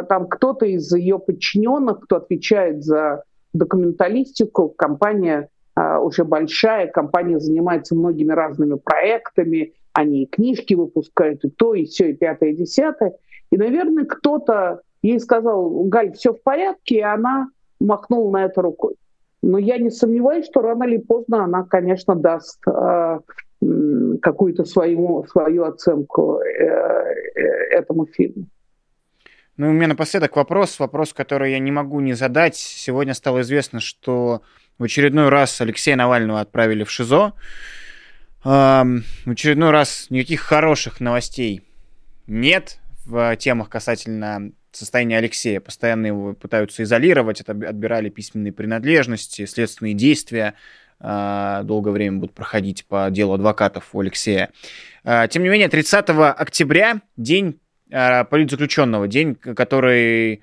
там 0.08 0.26
кто-то 0.28 0.66
из 0.66 0.92
ее 0.92 1.18
подчиненных, 1.18 2.00
кто 2.00 2.16
отвечает 2.16 2.84
за 2.84 3.24
документалистику, 3.52 4.68
компания 4.68 5.48
э, 5.76 5.98
уже 5.98 6.24
большая, 6.24 6.88
компания 6.88 7.38
занимается 7.38 7.94
многими 7.94 8.32
разными 8.32 8.74
проектами, 8.74 9.74
они 9.92 10.24
и 10.24 10.26
книжки 10.26 10.74
выпускают, 10.74 11.44
и 11.44 11.50
то, 11.50 11.74
и 11.74 11.84
все, 11.84 12.10
и 12.10 12.14
пятое, 12.14 12.50
и 12.50 12.56
десятое. 12.56 13.14
И, 13.50 13.56
наверное, 13.56 14.04
кто-то 14.04 14.80
ей 15.02 15.20
сказал, 15.20 15.84
Галь, 15.84 16.12
все 16.12 16.32
в 16.32 16.42
порядке, 16.42 16.96
и 16.96 17.00
она 17.00 17.48
махнула 17.80 18.30
на 18.30 18.44
это 18.44 18.62
рукой. 18.62 18.94
Но 19.42 19.58
я 19.58 19.78
не 19.78 19.90
сомневаюсь, 19.90 20.46
что 20.46 20.62
рано 20.62 20.84
или 20.84 20.98
поздно 20.98 21.44
она, 21.44 21.64
конечно, 21.64 22.14
даст 22.14 22.60
э, 22.66 23.18
какую-то 24.22 24.64
свою, 24.64 25.24
свою 25.28 25.64
оценку 25.64 26.40
э, 26.40 26.64
э, 26.64 27.40
этому 27.72 28.06
фильму. 28.06 28.46
Ну, 29.58 29.68
у 29.68 29.72
меня 29.72 29.88
напоследок 29.88 30.36
вопрос, 30.36 30.78
вопрос, 30.78 31.12
который 31.12 31.52
я 31.52 31.58
не 31.58 31.70
могу 31.70 32.00
не 32.00 32.14
задать. 32.14 32.56
Сегодня 32.56 33.12
стало 33.12 33.42
известно, 33.42 33.80
что 33.80 34.42
в 34.78 34.84
очередной 34.84 35.28
раз 35.28 35.60
Алексея 35.60 35.94
Навального 35.96 36.40
отправили 36.40 36.84
в 36.84 36.90
ШИЗО. 36.90 37.34
В 38.44 39.02
очередной 39.26 39.70
раз 39.70 40.06
никаких 40.08 40.40
хороших 40.40 41.00
новостей 41.00 41.62
нет 42.26 42.78
в 43.04 43.36
темах 43.36 43.68
касательно 43.68 44.52
состояния 44.70 45.18
Алексея. 45.18 45.60
Постоянно 45.60 46.06
его 46.06 46.32
пытаются 46.32 46.82
изолировать, 46.82 47.42
отбирали 47.42 48.08
письменные 48.08 48.52
принадлежности, 48.52 49.44
следственные 49.44 49.92
действия. 49.92 50.54
долгое 51.02 51.90
время 51.90 52.18
будут 52.18 52.34
проходить 52.34 52.86
по 52.86 53.10
делу 53.10 53.34
адвокатов 53.34 53.88
у 53.92 54.00
Алексея. 54.00 54.50
Тем 55.04 55.42
не 55.42 55.48
менее, 55.48 55.68
30 55.68 56.10
октября, 56.10 57.00
день 57.16 57.58
политзаключенного, 57.92 59.06
день, 59.06 59.34
который 59.34 60.40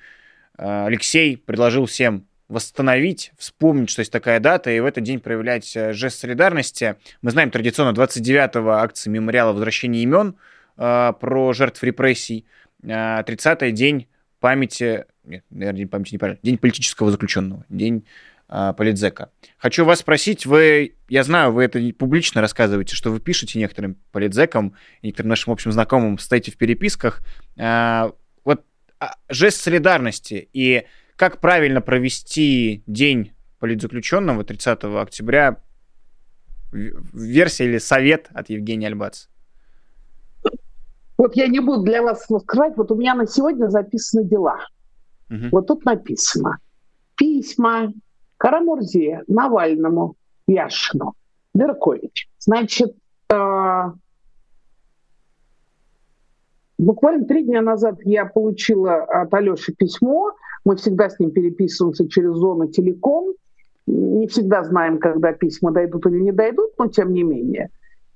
Алексей 0.57 1.35
предложил 1.37 1.85
всем 1.85 2.25
восстановить, 2.49 3.31
вспомнить, 3.37 3.91
что 3.91 4.01
есть 4.01 4.11
такая 4.11 4.39
дата, 4.39 4.71
и 4.71 4.79
в 4.79 4.85
этот 4.85 5.03
день 5.03 5.19
проявлять 5.19 5.75
э, 5.77 5.93
жест 5.93 6.19
солидарности. 6.19 6.95
Мы 7.21 7.31
знаем 7.31 7.51
традиционно 7.51 7.95
29-го 7.95 8.71
акции 8.71 9.09
мемориала 9.09 9.53
возвращения 9.53 10.01
имен 10.01 10.35
э, 10.75 11.13
про 11.19 11.53
жертв 11.53 11.81
репрессий, 11.83 12.45
э, 12.81 12.87
30-й 12.87 13.71
день 13.71 14.07
памяти, 14.39 15.05
нет, 15.23 15.45
наверное, 15.51 15.77
день 15.77 15.87
памяти 15.87 16.13
неправильно, 16.15 16.39
день 16.41 16.57
политического 16.57 17.11
заключенного, 17.11 17.65
день 17.69 18.03
э, 18.07 18.38
политзека. 18.49 19.31
Хочу 19.57 19.85
вас 19.85 19.99
спросить, 19.99 20.45
вы, 20.45 20.95
я 21.07 21.23
знаю, 21.23 21.51
вы 21.53 21.63
это 21.63 21.79
публично 21.93 22.41
рассказываете, 22.41 22.95
что 22.95 23.11
вы 23.11 23.19
пишете 23.19 23.59
некоторым 23.59 23.97
политзекам, 24.11 24.73
некоторым 25.03 25.29
нашим 25.29 25.53
общим 25.53 25.71
знакомым, 25.71 26.17
стоите 26.17 26.51
в 26.51 26.57
переписках. 26.57 27.21
Э, 27.57 28.11
вот 28.43 28.65
а, 28.99 29.15
жест 29.29 29.61
солидарности 29.61 30.49
и 30.51 30.85
как 31.15 31.41
правильно 31.41 31.81
провести 31.81 32.83
день 32.87 33.33
политзаключенного 33.59 34.43
30 34.43 34.83
октября? 34.85 35.57
Версия 36.71 37.65
или 37.65 37.77
совет 37.77 38.29
от 38.33 38.49
Евгения 38.49 38.87
Альбац? 38.87 39.27
Вот 41.17 41.35
я 41.35 41.47
не 41.47 41.59
буду 41.59 41.83
для 41.83 42.01
вас 42.01 42.23
скрывать, 42.23 42.77
вот 42.77 42.91
у 42.91 42.95
меня 42.95 43.15
на 43.15 43.27
сегодня 43.27 43.67
записаны 43.67 44.23
дела. 44.23 44.59
Угу. 45.29 45.49
Вот 45.51 45.67
тут 45.67 45.83
написано. 45.83 46.59
Письма 47.15 47.91
Карамурзе, 48.39 49.23
Навальному, 49.27 50.15
Яшину, 50.47 51.13
Беркович. 51.53 52.29
Значит, 52.39 52.95
э, 53.29 53.83
буквально 56.77 57.25
три 57.25 57.43
дня 57.43 57.61
назад 57.61 57.99
я 58.05 58.25
получила 58.25 59.03
от 59.03 59.33
Алеши 59.33 59.73
письмо, 59.73 60.31
мы 60.63 60.77
всегда 60.77 61.09
с 61.09 61.19
ним 61.19 61.31
переписываемся 61.31 62.07
через 62.07 62.31
зону 62.31 62.67
телеком. 62.67 63.33
Не 63.87 64.27
всегда 64.27 64.63
знаем, 64.63 64.99
когда 64.99 65.33
письма 65.33 65.71
дойдут 65.71 66.05
или 66.05 66.19
не 66.19 66.31
дойдут, 66.31 66.71
но 66.77 66.87
тем 66.87 67.11
не 67.11 67.23
менее. 67.23 67.69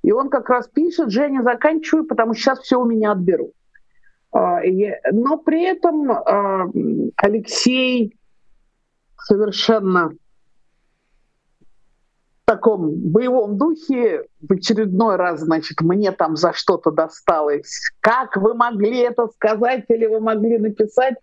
И 0.03 0.11
он 0.11 0.29
как 0.29 0.49
раз 0.49 0.67
пишет, 0.67 1.09
Женя, 1.09 1.41
заканчиваю, 1.43 2.05
потому 2.05 2.33
что 2.33 2.43
сейчас 2.43 2.59
все 2.59 2.79
у 2.79 2.85
меня 2.85 3.11
отберут. 3.11 3.51
А, 4.31 4.61
но 5.11 5.37
при 5.37 5.63
этом 5.63 6.11
а, 6.11 6.69
Алексей 7.17 8.15
совершенно 9.23 10.11
в 12.43 12.45
таком 12.45 12.91
боевом 12.91 13.57
духе 13.57 14.25
в 14.41 14.51
очередной 14.51 15.15
раз, 15.15 15.41
значит, 15.41 15.81
мне 15.81 16.11
там 16.11 16.35
за 16.35 16.51
что-то 16.53 16.91
досталось. 16.91 17.79
Как 18.01 18.35
вы 18.35 18.53
могли 18.53 18.99
это 18.99 19.27
сказать 19.27 19.85
или 19.87 20.05
вы 20.05 20.19
могли 20.19 20.57
написать? 20.57 21.15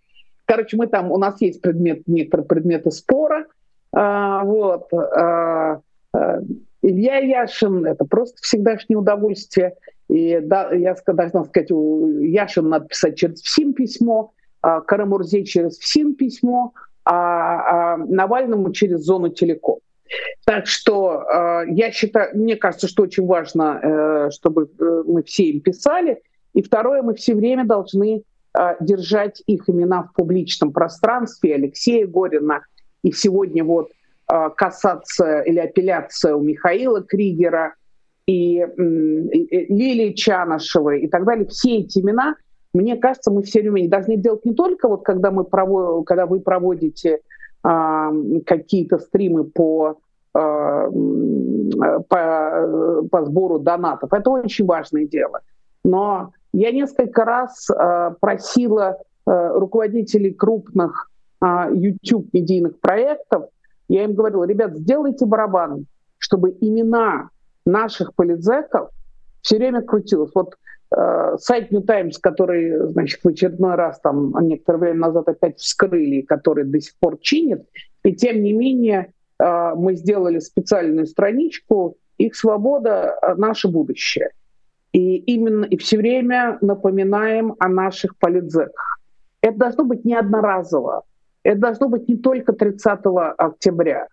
Короче, 0.45 0.77
мы 0.77 0.87
там, 0.87 1.11
у 1.11 1.17
нас 1.17 1.39
есть 1.39 1.61
предмет, 1.61 2.07
некоторые 2.07 2.47
предметы 2.47 2.89
спора. 2.91 3.45
А, 3.93 4.43
вот. 4.43 4.91
А, 4.93 5.81
а, 6.13 6.39
Илья 6.81 7.17
Яшин— 7.17 7.85
это 7.87 8.05
просто 8.05 8.37
всегдашнее 8.41 8.97
удовольствие. 8.97 9.75
И 10.09 10.39
да, 10.41 10.73
я 10.73 10.95
должна 11.05 11.45
сказать, 11.45 11.69
Яшин 11.69 12.67
надо 12.67 12.87
писать 12.87 13.15
через 13.17 13.41
ВСИМ 13.41 13.73
письмо, 13.73 14.33
а 14.61 14.81
Карамурзе 14.81 15.45
через 15.45 15.77
ВСИМ 15.77 16.15
письмо, 16.15 16.73
а, 17.05 17.93
а 17.93 17.97
Навальному 17.97 18.71
через 18.71 19.01
зону 19.01 19.29
телеком. 19.29 19.79
Так 20.45 20.67
что 20.67 21.23
э, 21.23 21.63
я 21.69 21.91
считаю, 21.91 22.37
мне 22.37 22.57
кажется, 22.57 22.87
что 22.87 23.03
очень 23.03 23.25
важно, 23.25 23.79
э, 23.81 24.29
чтобы 24.31 24.69
э, 24.77 25.03
мы 25.07 25.23
все 25.23 25.45
им 25.45 25.61
писали. 25.61 26.21
И 26.53 26.61
второе, 26.61 27.01
мы 27.01 27.15
все 27.15 27.33
время 27.33 27.65
должны 27.65 28.23
Э, 28.57 28.75
держать 28.81 29.41
их 29.47 29.69
имена 29.69 30.03
в 30.03 30.13
публичном 30.13 30.73
пространстве, 30.73 31.55
Алексея 31.55 32.05
Горина, 32.05 32.65
и 33.01 33.11
сегодня 33.13 33.63
вот 33.63 33.91
э, 34.29 34.49
касаться 34.57 35.39
или 35.41 35.59
апелляция 35.59 36.35
у 36.35 36.41
Михаила 36.41 37.01
Кригера 37.01 37.75
и 38.27 38.65
Лилии 38.77 40.13
Чанышевой 40.13 41.01
и 41.01 41.07
так 41.07 41.23
далее, 41.23 41.47
все 41.47 41.77
эти 41.77 41.99
имена, 41.99 42.35
мне 42.73 42.95
кажется, 42.95 43.31
мы 43.31 43.43
все 43.43 43.61
время 43.61 43.89
должны 43.89 44.17
делать 44.17 44.45
не 44.45 44.53
только 44.53 44.87
вот 44.87 45.03
когда, 45.03 45.31
мы 45.31 45.43
проводим, 45.43 46.03
когда 46.03 46.25
вы 46.25 46.39
проводите 46.39 47.19
э, 47.63 48.09
какие-то 48.45 48.99
стримы 48.99 49.43
по, 49.43 49.97
э, 50.33 50.91
по, 52.07 53.07
по 53.11 53.25
сбору 53.25 53.59
донатов, 53.59 54.13
это 54.13 54.29
очень 54.29 54.65
важное 54.65 55.05
дело, 55.05 55.41
но 55.83 56.31
я 56.53 56.71
несколько 56.71 57.25
раз 57.25 57.69
э, 57.69 58.15
просила 58.19 58.97
э, 59.25 59.49
руководителей 59.57 60.33
крупных 60.33 61.09
э, 61.43 61.45
YouTube-медийных 61.73 62.79
проектов, 62.79 63.45
я 63.87 64.05
им 64.05 64.13
говорила, 64.13 64.45
ребят, 64.45 64.75
сделайте 64.75 65.25
барабан, 65.25 65.85
чтобы 66.17 66.55
имена 66.61 67.29
наших 67.65 68.15
политзеков 68.15 68.89
все 69.41 69.57
время 69.57 69.81
крутилось. 69.81 70.31
Вот 70.33 70.55
сайт 71.37 71.71
New 71.71 71.81
Times, 71.81 72.17
который, 72.17 72.87
значит, 72.89 73.21
в 73.23 73.27
очередной 73.27 73.75
раз 73.75 73.99
там 74.01 74.33
некоторое 74.41 74.77
время 74.77 74.99
назад 74.99 75.29
опять 75.29 75.59
вскрыли, 75.59 76.21
который 76.21 76.65
до 76.65 76.81
сих 76.81 76.95
пор 76.97 77.17
чинит, 77.21 77.61
и 78.03 78.13
тем 78.13 78.41
не 78.41 78.53
менее 78.53 79.13
э, 79.39 79.73
мы 79.75 79.95
сделали 79.95 80.39
специальную 80.39 81.07
страничку 81.07 81.97
«Их 82.17 82.35
свобода– 82.35 83.17
наше 83.37 83.67
будущее». 83.67 84.31
И 84.91 85.15
именно 85.17 85.63
и 85.63 85.77
все 85.77 85.97
время 85.97 86.57
напоминаем 86.61 87.55
о 87.59 87.69
наших 87.69 88.17
политзеках. 88.17 88.99
Это 89.41 89.57
должно 89.57 89.85
быть 89.85 90.03
не 90.03 90.15
одноразово. 90.15 91.03
Это 91.43 91.59
должно 91.59 91.87
быть 91.87 92.07
не 92.09 92.17
только 92.17 92.53
30 92.53 92.99
октября. 93.37 94.07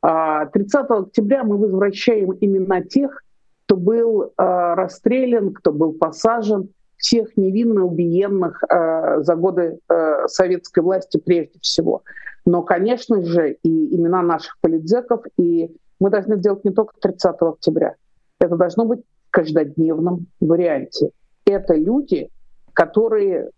30 0.00 0.74
а 0.74 0.98
октября 0.98 1.44
мы 1.44 1.58
возвращаем 1.58 2.32
именно 2.32 2.82
тех, 2.82 3.22
кто 3.66 3.76
был 3.76 4.32
а, 4.36 4.74
расстрелян, 4.74 5.52
кто 5.54 5.72
был 5.72 5.92
посажен, 5.94 6.70
всех 6.96 7.36
невинно 7.36 7.84
убиенных 7.84 8.62
а, 8.64 9.22
за 9.22 9.34
годы 9.36 9.78
советской 10.26 10.80
власти 10.80 11.18
прежде 11.18 11.58
всего. 11.60 12.02
Но, 12.46 12.62
конечно 12.62 13.22
же, 13.22 13.52
и 13.62 13.96
имена 13.96 14.22
наших 14.22 14.58
политзеков, 14.60 15.24
и 15.36 15.74
мы 15.98 16.10
должны 16.10 16.36
сделать 16.36 16.64
не 16.64 16.72
только 16.72 16.94
30 17.00 17.36
октября. 17.40 17.94
Это 18.38 18.56
должно 18.56 18.84
быть 18.84 19.00
каждодневном 19.34 20.26
варианте. 20.40 21.10
Это 21.44 21.74
люди, 21.74 22.30
которые, 22.72 23.50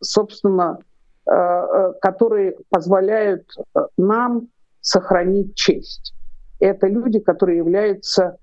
собственно, 0.00 0.78
э, 1.26 1.32
э, 1.32 1.92
которые 2.00 2.56
позволяют 2.70 3.46
э, 3.74 3.80
нам 3.98 4.48
сохранить 4.80 5.54
честь. 5.54 6.14
Это 6.60 6.86
люди, 6.86 7.18
которые 7.18 7.58
являются 7.58 8.38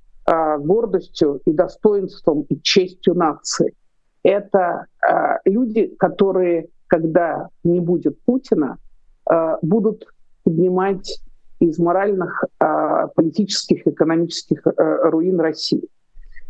гордостью 0.60 1.42
и 1.46 1.52
достоинством 1.54 2.44
и 2.50 2.62
честью 2.62 3.16
нации. 3.16 3.74
Это 4.22 4.86
люди, 5.46 5.88
которые, 5.98 6.68
когда 6.88 7.48
не 7.64 7.80
будет 7.80 8.22
Путина, 8.26 8.78
будут 9.62 10.06
поднимать 10.44 11.22
из 11.60 11.80
моральных, 11.80 12.44
политических, 13.16 13.88
экономических 13.88 14.62
руин 14.78 15.40
России. 15.40 15.90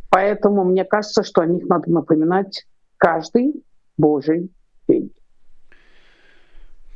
Поэтому 0.10 0.64
мне 0.64 0.84
кажется, 0.86 1.24
что 1.24 1.42
о 1.42 1.46
них 1.46 1.68
надо 1.68 1.92
напоминать 1.92 2.66
каждый 2.98 3.64
божий 3.98 4.52
день. 4.88 5.14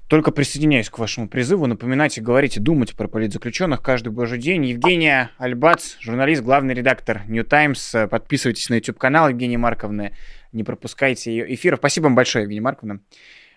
Только 0.08 0.32
присоединяюсь 0.32 0.90
к 0.90 1.00
вашему 1.00 1.28
призыву. 1.28 1.66
Напоминайте, 1.66 2.22
говорите, 2.22 2.60
думайте 2.60 2.96
про 2.96 3.08
политзаключенных 3.08 3.82
каждый 3.82 4.10
божий 4.10 4.38
день. 4.38 4.66
Евгения 4.66 5.32
Альбац, 5.38 5.96
журналист, 6.00 6.44
главный 6.44 6.74
редактор 6.74 7.22
New 7.28 7.44
Times. 7.44 7.96
Подписывайтесь 8.12 8.70
на 8.70 8.76
YouTube-канал 8.76 9.30
Евгении 9.30 9.58
Марковны. 9.58 10.14
Не 10.52 10.64
пропускайте 10.64 11.32
ее 11.32 11.54
эфиров. 11.56 11.80
Спасибо 11.80 12.06
вам 12.06 12.16
большое, 12.16 12.44
Евгения 12.44 12.62
Марковна. 12.62 13.00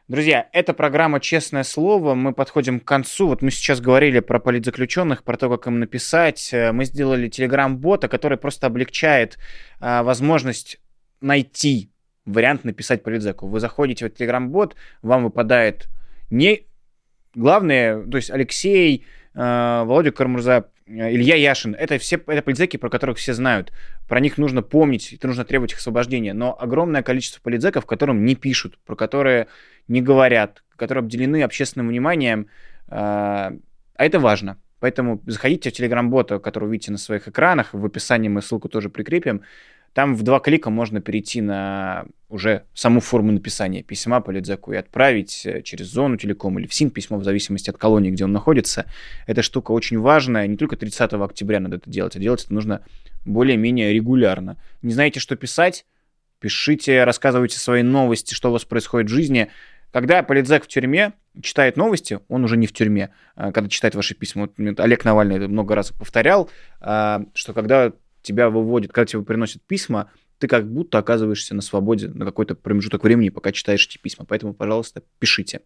Друзья, 0.08 0.48
это 0.52 0.72
программа 0.72 1.18
«Честное 1.18 1.64
слово». 1.64 2.14
Мы 2.14 2.32
подходим 2.32 2.78
к 2.78 2.84
концу. 2.84 3.26
Вот 3.26 3.42
мы 3.42 3.50
сейчас 3.50 3.80
говорили 3.80 4.20
про 4.20 4.38
политзаключенных, 4.38 5.24
про 5.24 5.36
то, 5.36 5.50
как 5.50 5.66
им 5.66 5.80
написать. 5.80 6.54
Мы 6.72 6.84
сделали 6.84 7.28
телеграм-бота, 7.28 8.06
который 8.06 8.38
просто 8.38 8.68
облегчает 8.68 9.36
а, 9.80 10.04
возможность 10.04 10.78
найти 11.20 11.90
вариант 12.24 12.62
написать 12.62 13.02
политзеку. 13.02 13.48
Вы 13.48 13.58
заходите 13.58 14.06
в 14.06 14.10
телеграм-бот, 14.10 14.76
вам 15.02 15.24
выпадает 15.24 15.88
не... 16.30 16.66
Главное, 17.34 18.02
то 18.02 18.16
есть 18.16 18.30
Алексей, 18.30 19.04
э, 19.34 19.82
Володя 19.84 20.10
Кармурза, 20.10 20.70
Э, 20.86 21.12
Илья 21.12 21.34
Яшин, 21.34 21.74
это 21.74 21.98
все 21.98 22.16
это 22.26 22.42
политзеки, 22.42 22.76
про 22.76 22.88
которых 22.88 23.18
все 23.18 23.34
знают. 23.34 23.72
Про 24.08 24.20
них 24.20 24.38
нужно 24.38 24.62
помнить, 24.62 25.12
это 25.12 25.26
нужно 25.26 25.44
требовать 25.44 25.72
их 25.72 25.78
освобождения. 25.78 26.32
Но 26.32 26.56
огромное 26.58 27.02
количество 27.02 27.40
политзеков, 27.40 27.86
которым 27.86 28.24
не 28.24 28.34
пишут, 28.34 28.78
про 28.84 28.94
которые 28.94 29.48
не 29.88 30.00
говорят, 30.00 30.62
которые 30.76 31.02
обделены 31.02 31.42
общественным 31.42 31.88
вниманием, 31.88 32.48
э, 32.88 32.90
а 32.90 33.54
это 34.04 34.20
важно. 34.20 34.58
Поэтому 34.78 35.22
заходите 35.26 35.70
в 35.70 35.72
Telegram-бота, 35.72 36.38
который 36.38 36.66
вы 36.66 36.72
видите 36.72 36.92
на 36.92 36.98
своих 36.98 37.28
экранах. 37.28 37.72
В 37.72 37.84
описании 37.84 38.28
мы 38.28 38.42
ссылку 38.42 38.68
тоже 38.68 38.90
прикрепим. 38.90 39.42
Там 39.96 40.14
в 40.14 40.22
два 40.22 40.40
клика 40.40 40.68
можно 40.68 41.00
перейти 41.00 41.40
на 41.40 42.04
уже 42.28 42.64
саму 42.74 43.00
форму 43.00 43.32
написания 43.32 43.82
письма 43.82 44.20
по 44.20 44.30
Лидзаку 44.30 44.74
и 44.74 44.76
отправить 44.76 45.46
э, 45.46 45.62
через 45.62 45.86
зону 45.86 46.18
телеком 46.18 46.58
или 46.58 46.66
в 46.66 46.74
СИН 46.74 46.90
письмо, 46.90 47.16
в 47.16 47.24
зависимости 47.24 47.70
от 47.70 47.78
колонии, 47.78 48.10
где 48.10 48.24
он 48.24 48.32
находится. 48.32 48.84
Эта 49.26 49.40
штука 49.40 49.70
очень 49.72 49.98
важная. 49.98 50.46
Не 50.48 50.58
только 50.58 50.76
30 50.76 51.14
октября 51.14 51.60
надо 51.60 51.76
это 51.76 51.88
делать, 51.88 52.14
а 52.14 52.18
делать 52.18 52.44
это 52.44 52.52
нужно 52.52 52.82
более-менее 53.24 53.94
регулярно. 53.94 54.58
Не 54.82 54.92
знаете, 54.92 55.18
что 55.18 55.34
писать? 55.34 55.86
Пишите, 56.40 57.04
рассказывайте 57.04 57.58
свои 57.58 57.82
новости, 57.82 58.34
что 58.34 58.50
у 58.50 58.52
вас 58.52 58.66
происходит 58.66 59.08
в 59.08 59.14
жизни. 59.14 59.50
Когда 59.92 60.22
Политзек 60.22 60.64
в 60.64 60.68
тюрьме 60.68 61.14
читает 61.40 61.78
новости, 61.78 62.20
он 62.28 62.44
уже 62.44 62.58
не 62.58 62.66
в 62.66 62.74
тюрьме, 62.74 63.14
а 63.34 63.50
когда 63.50 63.70
читает 63.70 63.94
ваши 63.94 64.14
письма. 64.14 64.50
Вот 64.58 64.78
Олег 64.78 65.06
Навальный 65.06 65.36
это 65.36 65.48
много 65.48 65.74
раз 65.74 65.90
повторял, 65.92 66.50
а, 66.82 67.22
что 67.32 67.54
когда 67.54 67.92
тебя 68.26 68.50
выводят, 68.50 68.92
когда 68.92 69.06
тебе 69.06 69.22
приносят 69.22 69.62
письма, 69.62 70.10
ты 70.38 70.48
как 70.48 70.70
будто 70.70 70.98
оказываешься 70.98 71.54
на 71.54 71.62
свободе 71.62 72.08
на 72.08 72.24
какой-то 72.24 72.54
промежуток 72.54 73.04
времени, 73.04 73.30
пока 73.30 73.52
читаешь 73.52 73.86
эти 73.86 73.98
письма. 73.98 74.26
Поэтому, 74.26 74.52
пожалуйста, 74.52 75.02
пишите. 75.18 75.62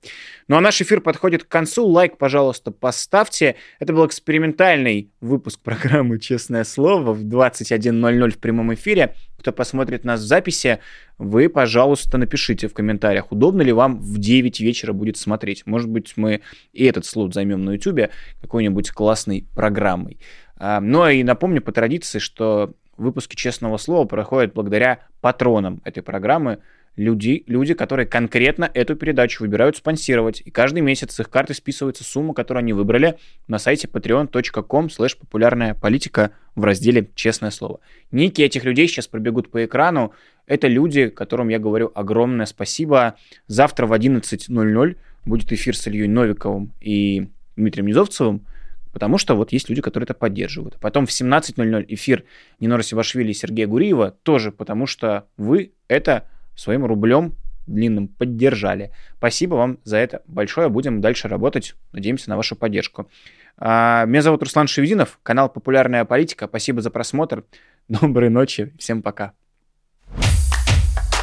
Ну 0.46 0.56
а 0.56 0.60
наш 0.60 0.80
эфир 0.80 1.00
подходит 1.00 1.44
к 1.44 1.48
концу. 1.48 1.86
Лайк, 1.86 2.18
пожалуйста, 2.18 2.70
поставьте. 2.70 3.56
Это 3.80 3.92
был 3.92 4.06
экспериментальный 4.06 5.10
выпуск 5.20 5.60
программы 5.60 6.20
«Честное 6.20 6.64
слово» 6.64 7.12
в 7.12 7.24
21.00 7.24 8.30
в 8.30 8.38
прямом 8.38 8.72
эфире. 8.74 9.16
Кто 9.38 9.52
посмотрит 9.52 10.04
нас 10.04 10.20
в 10.20 10.24
записи, 10.24 10.78
вы, 11.18 11.48
пожалуйста, 11.48 12.18
напишите 12.18 12.68
в 12.68 12.74
комментариях, 12.74 13.32
удобно 13.32 13.62
ли 13.62 13.72
вам 13.72 13.98
в 13.98 14.18
9 14.18 14.60
вечера 14.60 14.92
будет 14.92 15.16
смотреть. 15.16 15.66
Может 15.66 15.88
быть, 15.88 16.12
мы 16.16 16.42
и 16.72 16.84
этот 16.84 17.06
слот 17.06 17.34
займем 17.34 17.64
на 17.64 17.72
YouTube 17.72 18.10
какой-нибудь 18.40 18.90
классной 18.90 19.46
программой. 19.54 20.18
А, 20.60 20.80
Но 20.80 21.04
ну, 21.04 21.08
и 21.08 21.22
напомню 21.24 21.62
по 21.62 21.72
традиции, 21.72 22.18
что 22.18 22.74
выпуски 22.98 23.34
«Честного 23.34 23.78
слова» 23.78 24.06
проходят 24.06 24.52
благодаря 24.52 25.00
патронам 25.22 25.80
этой 25.84 26.02
программы, 26.02 26.58
люди, 26.96 27.44
люди, 27.46 27.72
которые 27.72 28.04
конкретно 28.04 28.70
эту 28.74 28.94
передачу 28.94 29.42
выбирают 29.42 29.78
спонсировать. 29.78 30.42
И 30.44 30.50
каждый 30.50 30.80
месяц 30.82 31.14
с 31.14 31.20
их 31.20 31.30
карты 31.30 31.54
списывается 31.54 32.04
сумма, 32.04 32.34
которую 32.34 32.60
они 32.60 32.74
выбрали 32.74 33.16
на 33.48 33.58
сайте 33.58 33.88
patreon.com 33.88 34.86
slash 34.88 35.16
популярная 35.18 35.72
политика 35.72 36.32
в 36.54 36.62
разделе 36.62 37.08
«Честное 37.14 37.50
слово». 37.50 37.80
Ники 38.12 38.42
этих 38.42 38.64
людей 38.64 38.86
сейчас 38.86 39.06
пробегут 39.06 39.50
по 39.50 39.64
экрану. 39.64 40.12
Это 40.46 40.68
люди, 40.68 41.08
которым 41.08 41.48
я 41.48 41.58
говорю 41.58 41.90
огромное 41.94 42.44
спасибо. 42.44 43.14
Завтра 43.46 43.86
в 43.86 43.94
11.00 43.94 44.96
будет 45.24 45.52
эфир 45.52 45.74
с 45.74 45.86
Ильей 45.86 46.06
Новиковым 46.06 46.72
и 46.82 47.28
Дмитрием 47.56 47.86
Низовцевым. 47.86 48.44
Потому 48.92 49.18
что 49.18 49.36
вот 49.36 49.52
есть 49.52 49.68
люди, 49.68 49.82
которые 49.82 50.04
это 50.04 50.14
поддерживают. 50.14 50.78
Потом 50.80 51.06
в 51.06 51.10
17.00 51.10 51.84
эфир 51.88 52.24
Нинора 52.58 52.82
Севашвили 52.82 53.30
и 53.30 53.34
Сергея 53.34 53.66
Гуриева 53.66 54.12
тоже 54.22 54.52
потому, 54.52 54.86
что 54.86 55.26
вы 55.36 55.72
это 55.88 56.26
своим 56.54 56.84
рублем 56.84 57.34
длинным 57.66 58.08
поддержали. 58.08 58.90
Спасибо 59.16 59.54
вам 59.54 59.78
за 59.84 59.98
это 59.98 60.22
большое. 60.26 60.68
Будем 60.68 61.00
дальше 61.00 61.28
работать. 61.28 61.74
Надеемся 61.92 62.30
на 62.30 62.36
вашу 62.36 62.56
поддержку. 62.56 63.08
А, 63.56 64.04
меня 64.06 64.22
зовут 64.22 64.42
Руслан 64.42 64.66
Шевединов, 64.66 65.18
канал 65.22 65.48
«Популярная 65.48 66.04
политика». 66.04 66.46
Спасибо 66.48 66.80
за 66.80 66.90
просмотр. 66.90 67.44
Доброй 67.88 68.30
ночи. 68.30 68.72
Всем 68.78 69.02
пока. 69.02 69.32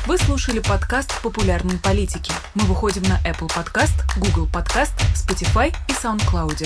Вы 0.05 0.18
слушали 0.18 0.59
подкаст 0.59 1.22
«Популярные 1.22 1.80
политики». 1.84 2.32
Мы 2.55 2.63
выходим 2.65 3.03
на 3.03 3.20
Apple 3.30 3.49
Podcast, 3.49 4.05
Google 4.18 4.47
Podcast, 4.47 4.93
Spotify 5.13 5.74
и 5.89 5.91
SoundCloud. 5.91 6.65